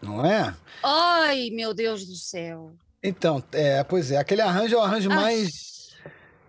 Não 0.00 0.24
é? 0.24 0.54
Ai, 0.82 1.50
meu 1.50 1.72
Deus 1.72 2.04
do 2.04 2.14
céu. 2.14 2.74
Então, 3.02 3.42
é, 3.50 3.82
pois 3.82 4.12
é, 4.12 4.18
aquele 4.18 4.42
arranjo 4.42 4.74
é 4.74 4.78
o 4.78 4.82
arranjo 4.82 5.10
Ai. 5.10 5.16
mais. 5.16 5.96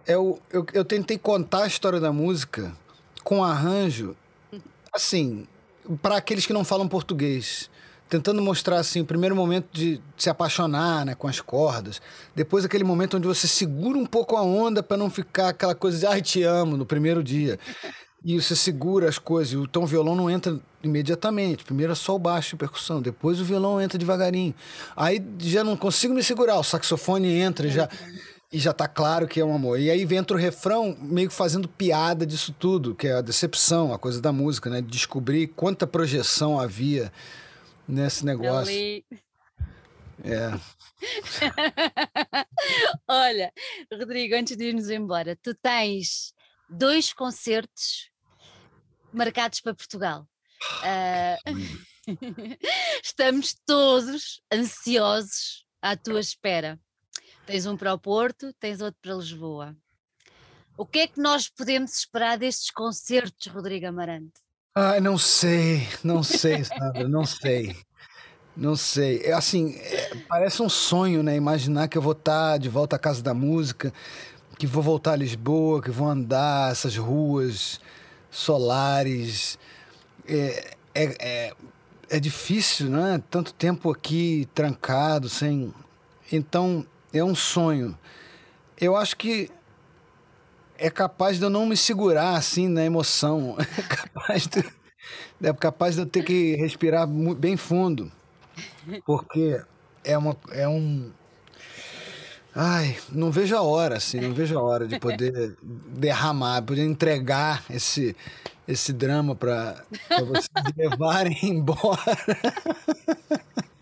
É 0.05 0.17
o, 0.17 0.37
eu, 0.51 0.65
eu 0.73 0.85
tentei 0.85 1.17
contar 1.17 1.63
a 1.63 1.67
história 1.67 1.99
da 1.99 2.11
música 2.11 2.75
com 3.23 3.43
arranjo, 3.43 4.17
assim, 4.91 5.47
para 6.01 6.17
aqueles 6.17 6.45
que 6.45 6.53
não 6.53 6.63
falam 6.63 6.87
português 6.87 7.69
tentando 8.13 8.43
mostrar 8.43 8.77
assim 8.77 9.01
o 9.01 9.05
primeiro 9.05 9.35
momento 9.35 9.69
de 9.71 9.99
se 10.15 10.29
apaixonar, 10.29 11.03
né, 11.03 11.15
com 11.15 11.27
as 11.27 11.41
cordas. 11.41 11.99
Depois 12.35 12.63
aquele 12.63 12.83
momento 12.83 13.17
onde 13.17 13.27
você 13.27 13.47
segura 13.47 13.97
um 13.97 14.05
pouco 14.05 14.35
a 14.35 14.41
onda 14.43 14.83
para 14.83 14.97
não 14.97 15.09
ficar 15.09 15.49
aquela 15.49 15.73
coisa 15.73 15.97
de 15.97 16.05
ai 16.05 16.21
te 16.21 16.43
amo 16.43 16.77
no 16.77 16.85
primeiro 16.85 17.23
dia. 17.23 17.57
E 18.23 18.39
você 18.39 18.55
segura 18.55 19.09
as 19.09 19.17
coisas, 19.17 19.53
o 19.53 19.85
violão 19.85 20.15
não 20.15 20.29
entra 20.29 20.57
imediatamente. 20.83 21.63
Primeiro 21.63 21.91
é 21.91 21.95
só 21.95 22.15
o 22.15 22.19
baixo 22.19 22.55
e 22.55 22.57
percussão, 22.57 23.01
depois 23.01 23.41
o 23.41 23.43
violão 23.43 23.81
entra 23.81 23.97
devagarinho. 23.97 24.53
Aí 24.95 25.19
já 25.39 25.63
não 25.63 25.75
consigo 25.75 26.13
me 26.13 26.23
segurar, 26.23 26.59
o 26.59 26.63
saxofone 26.63 27.33
entra 27.33 27.67
já 27.67 27.89
e 28.53 28.59
já 28.59 28.71
tá 28.71 28.87
claro 28.87 29.27
que 29.27 29.39
é 29.39 29.45
um 29.45 29.55
amor. 29.55 29.79
E 29.79 29.89
aí 29.89 30.03
entra 30.15 30.37
o 30.37 30.39
refrão 30.39 30.95
meio 31.01 31.27
que 31.27 31.33
fazendo 31.33 31.67
piada 31.67 32.23
disso 32.23 32.53
tudo, 32.53 32.93
que 32.93 33.07
é 33.07 33.13
a 33.13 33.21
decepção, 33.21 33.91
a 33.91 33.97
coisa 33.97 34.21
da 34.21 34.31
música, 34.31 34.69
né? 34.69 34.79
Descobrir 34.79 35.47
quanta 35.47 35.87
projeção 35.87 36.59
havia 36.59 37.11
nesse 37.87 38.23
negócio. 38.23 38.71
Ali. 38.71 39.03
É. 40.23 40.51
Olha, 43.09 43.51
Rodrigo, 43.91 44.35
antes 44.35 44.55
de 44.55 44.65
irmos 44.65 44.87
embora, 44.91 45.35
tu 45.35 45.55
tens 45.55 46.31
dois 46.69 47.11
concertos 47.11 48.11
marcados 49.11 49.61
para 49.61 49.73
Portugal. 49.73 50.27
Uh, 50.83 52.05
estamos 53.03 53.55
todos 53.65 54.43
ansiosos 54.53 55.65
à 55.81 55.97
tua 55.97 56.19
espera. 56.19 56.79
Tens 57.45 57.65
um 57.65 57.75
para 57.75 57.93
o 57.93 57.99
Porto, 57.99 58.53
tens 58.53 58.81
outro 58.81 58.99
para 59.01 59.15
Lisboa. 59.15 59.75
O 60.77 60.85
que 60.85 60.99
é 60.99 61.07
que 61.07 61.19
nós 61.19 61.49
podemos 61.49 61.97
esperar 61.97 62.37
destes 62.37 62.71
concertos, 62.71 63.47
Rodrigo 63.47 63.85
Amarante? 63.85 64.31
Ai, 64.75 64.99
não 64.99 65.17
sei, 65.17 65.87
não 66.03 66.23
sei, 66.23 66.63
Sandra, 66.63 67.07
não 67.07 67.25
sei. 67.25 67.75
Não 68.55 68.75
sei. 68.75 69.21
É 69.23 69.33
assim, 69.33 69.75
é, 69.75 70.15
parece 70.27 70.61
um 70.61 70.69
sonho, 70.69 71.21
né? 71.21 71.35
Imaginar 71.35 71.87
que 71.87 71.97
eu 71.97 72.01
vou 72.01 72.13
estar 72.13 72.57
de 72.57 72.69
volta 72.69 72.95
à 72.95 72.99
casa 72.99 73.21
da 73.21 73.33
música, 73.33 73.93
que 74.57 74.65
vou 74.65 74.81
voltar 74.81 75.13
a 75.13 75.15
Lisboa, 75.15 75.81
que 75.81 75.91
vou 75.91 76.07
andar 76.07 76.71
essas 76.71 76.95
ruas 76.95 77.79
solares. 78.31 79.59
É, 80.27 80.75
é, 80.95 81.03
é, 81.19 81.53
é 82.09 82.19
difícil, 82.19 82.89
né? 82.89 83.21
Tanto 83.29 83.53
tempo 83.53 83.91
aqui 83.91 84.47
trancado, 84.53 85.29
sem. 85.29 85.73
Então, 86.31 86.85
é 87.13 87.23
um 87.23 87.35
sonho. 87.35 87.97
Eu 88.79 88.95
acho 88.95 89.15
que 89.15 89.49
é 90.77 90.89
capaz 90.89 91.37
de 91.37 91.45
eu 91.45 91.49
não 91.49 91.65
me 91.65 91.77
segurar 91.77 92.35
assim 92.35 92.67
na 92.67 92.83
emoção. 92.83 93.55
É 93.77 93.83
capaz 93.83 94.47
de, 94.47 94.65
é 95.41 95.53
capaz 95.53 95.95
de 95.95 96.01
eu 96.01 96.05
ter 96.05 96.23
que 96.23 96.55
respirar 96.55 97.07
bem 97.07 97.55
fundo. 97.57 98.11
Porque 99.05 99.61
é, 100.03 100.17
uma, 100.17 100.35
é 100.51 100.67
um. 100.67 101.11
Ai, 102.55 102.97
não 103.11 103.31
vejo 103.31 103.55
a 103.55 103.61
hora, 103.61 103.97
assim, 103.97 104.21
não 104.21 104.33
vejo 104.33 104.57
a 104.57 104.61
hora 104.61 104.87
de 104.87 104.99
poder 104.99 105.57
derramar, 105.61 106.61
poder 106.61 106.83
entregar 106.83 107.63
esse, 107.69 108.15
esse 108.67 108.93
drama 108.93 109.35
para 109.35 109.83
vocês 110.09 110.49
levarem 110.77 111.37
embora. 111.43 111.99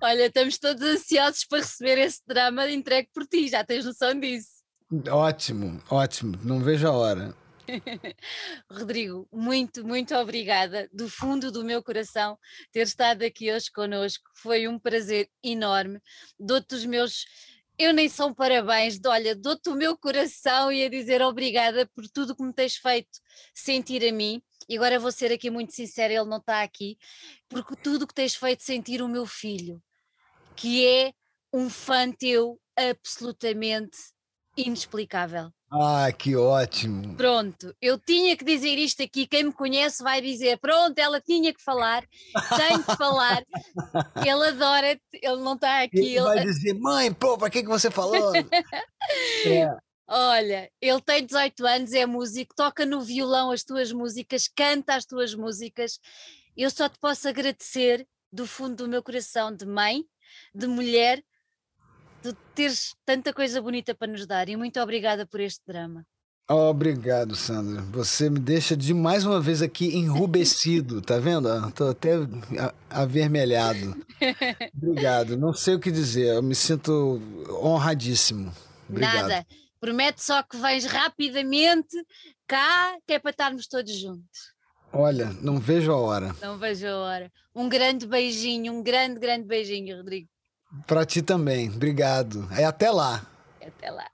Olha, 0.00 0.26
estamos 0.26 0.58
todos 0.58 0.82
ansiosos 0.82 1.44
para 1.44 1.58
receber 1.58 1.98
esse 1.98 2.20
drama 2.26 2.70
entregue 2.70 3.08
por 3.12 3.26
ti, 3.26 3.48
já 3.48 3.64
tens 3.64 3.84
noção 3.84 4.18
disso. 4.18 4.54
Ótimo, 5.10 5.82
ótimo. 5.90 6.38
Não 6.42 6.60
vejo 6.60 6.86
a 6.86 6.92
hora. 6.92 7.34
Rodrigo, 8.70 9.26
muito, 9.32 9.84
muito 9.84 10.14
obrigada 10.14 10.88
do 10.92 11.08
fundo 11.08 11.50
do 11.50 11.64
meu 11.64 11.82
coração 11.82 12.38
ter 12.72 12.82
estado 12.82 13.22
aqui 13.22 13.52
hoje 13.52 13.70
connosco. 13.72 14.24
Foi 14.36 14.68
um 14.68 14.78
prazer 14.78 15.28
enorme. 15.42 16.00
Dou-te 16.38 16.74
os 16.74 16.84
meus. 16.84 17.24
Eu 17.76 17.92
nem 17.92 18.08
são 18.08 18.32
parabéns, 18.32 18.98
de, 19.00 19.08
olha, 19.08 19.34
dou-te 19.34 19.68
o 19.68 19.74
meu 19.74 19.98
coração 19.98 20.70
e 20.70 20.84
a 20.84 20.88
dizer 20.88 21.20
obrigada 21.22 21.90
por 21.94 22.06
tudo 22.08 22.36
que 22.36 22.42
me 22.44 22.52
tens 22.52 22.76
feito 22.76 23.18
sentir 23.52 24.06
a 24.08 24.12
mim. 24.12 24.40
E 24.68 24.76
agora 24.76 24.98
vou 24.98 25.10
ser 25.10 25.32
aqui 25.32 25.50
muito 25.50 25.74
sincera, 25.74 26.14
ele 26.14 26.24
não 26.24 26.38
está 26.38 26.62
aqui, 26.62 26.96
porque 27.48 27.74
tudo 27.76 28.06
que 28.06 28.14
tens 28.14 28.34
feito 28.34 28.62
sentir 28.62 29.02
o 29.02 29.08
meu 29.08 29.26
filho, 29.26 29.82
que 30.56 30.86
é 30.86 31.12
um 31.52 31.68
fã 31.68 32.10
teu 32.10 32.60
absolutamente 32.76 33.98
inexplicável. 34.56 35.52
Ah, 35.76 36.12
que 36.12 36.36
ótimo! 36.36 37.16
Pronto, 37.16 37.74
eu 37.82 37.98
tinha 37.98 38.36
que 38.36 38.44
dizer 38.44 38.78
isto 38.78 39.02
aqui. 39.02 39.26
Quem 39.26 39.42
me 39.44 39.52
conhece 39.52 40.04
vai 40.04 40.20
dizer: 40.20 40.56
pronto, 40.58 40.96
ela 40.96 41.20
tinha 41.20 41.52
que 41.52 41.60
falar, 41.60 42.06
tem 42.56 42.80
que 42.80 42.96
falar. 42.96 43.44
ele 44.24 44.48
adora, 44.50 45.00
ele 45.12 45.42
não 45.42 45.54
está 45.54 45.82
aqui. 45.82 45.98
Ele, 45.98 46.10
ele 46.10 46.22
vai 46.22 46.44
dizer: 46.44 46.74
mãe, 46.74 47.12
pô, 47.12 47.36
para 47.36 47.50
que, 47.50 47.62
que 47.62 47.68
você 47.68 47.90
falou? 47.90 48.32
é. 49.46 49.76
Olha, 50.06 50.70
ele 50.80 51.00
tem 51.00 51.26
18 51.26 51.66
anos, 51.66 51.92
é 51.92 52.06
músico, 52.06 52.54
toca 52.54 52.86
no 52.86 53.00
violão 53.00 53.50
as 53.50 53.64
tuas 53.64 53.90
músicas, 53.90 54.46
canta 54.46 54.94
as 54.94 55.04
tuas 55.04 55.34
músicas. 55.34 55.98
Eu 56.56 56.70
só 56.70 56.88
te 56.88 57.00
posso 57.00 57.28
agradecer 57.28 58.06
do 58.32 58.46
fundo 58.46 58.76
do 58.76 58.88
meu 58.88 59.02
coração, 59.02 59.52
de 59.52 59.66
mãe, 59.66 60.04
de 60.54 60.68
mulher, 60.68 61.20
de 62.24 62.34
teres 62.54 62.94
tanta 63.04 63.32
coisa 63.34 63.60
bonita 63.60 63.94
para 63.94 64.10
nos 64.10 64.26
dar 64.26 64.48
e 64.48 64.56
muito 64.56 64.80
obrigada 64.80 65.26
por 65.26 65.40
este 65.40 65.62
drama. 65.66 66.06
Obrigado, 66.48 67.34
Sandra. 67.34 67.80
Você 67.90 68.28
me 68.28 68.38
deixa 68.38 68.76
de 68.76 68.92
mais 68.92 69.24
uma 69.24 69.40
vez 69.40 69.62
aqui 69.62 69.96
enrubescido, 69.96 71.00
tá 71.00 71.18
vendo? 71.18 71.48
Estou 71.68 71.90
até 71.90 72.10
avermelhado. 72.90 73.96
Obrigado. 74.76 75.38
Não 75.38 75.54
sei 75.54 75.74
o 75.74 75.80
que 75.80 75.90
dizer. 75.90 76.34
Eu 76.34 76.42
me 76.42 76.54
sinto 76.54 77.20
honradíssimo. 77.62 78.52
Obrigado. 78.88 79.28
Nada. 79.28 79.46
Promete 79.80 80.22
só 80.22 80.42
que 80.42 80.58
vens 80.58 80.84
rapidamente 80.84 81.96
cá, 82.46 82.94
que 83.06 83.14
é 83.14 83.18
para 83.18 83.30
estarmos 83.30 83.66
todos 83.66 83.92
juntos. 83.98 84.54
Olha, 84.92 85.30
não 85.40 85.58
vejo 85.58 85.92
a 85.92 85.96
hora. 85.96 86.36
Não 86.42 86.58
vejo 86.58 86.86
a 86.86 86.96
hora. 86.98 87.32
Um 87.54 87.70
grande 87.70 88.06
beijinho, 88.06 88.72
um 88.72 88.82
grande, 88.82 89.18
grande 89.18 89.46
beijinho, 89.46 89.96
Rodrigo. 89.96 90.28
Para 90.86 91.04
ti 91.04 91.22
também. 91.22 91.68
Obrigado. 91.68 92.48
É 92.52 92.64
até 92.64 92.90
lá. 92.90 93.26
Até 93.60 93.90
lá. 93.90 94.06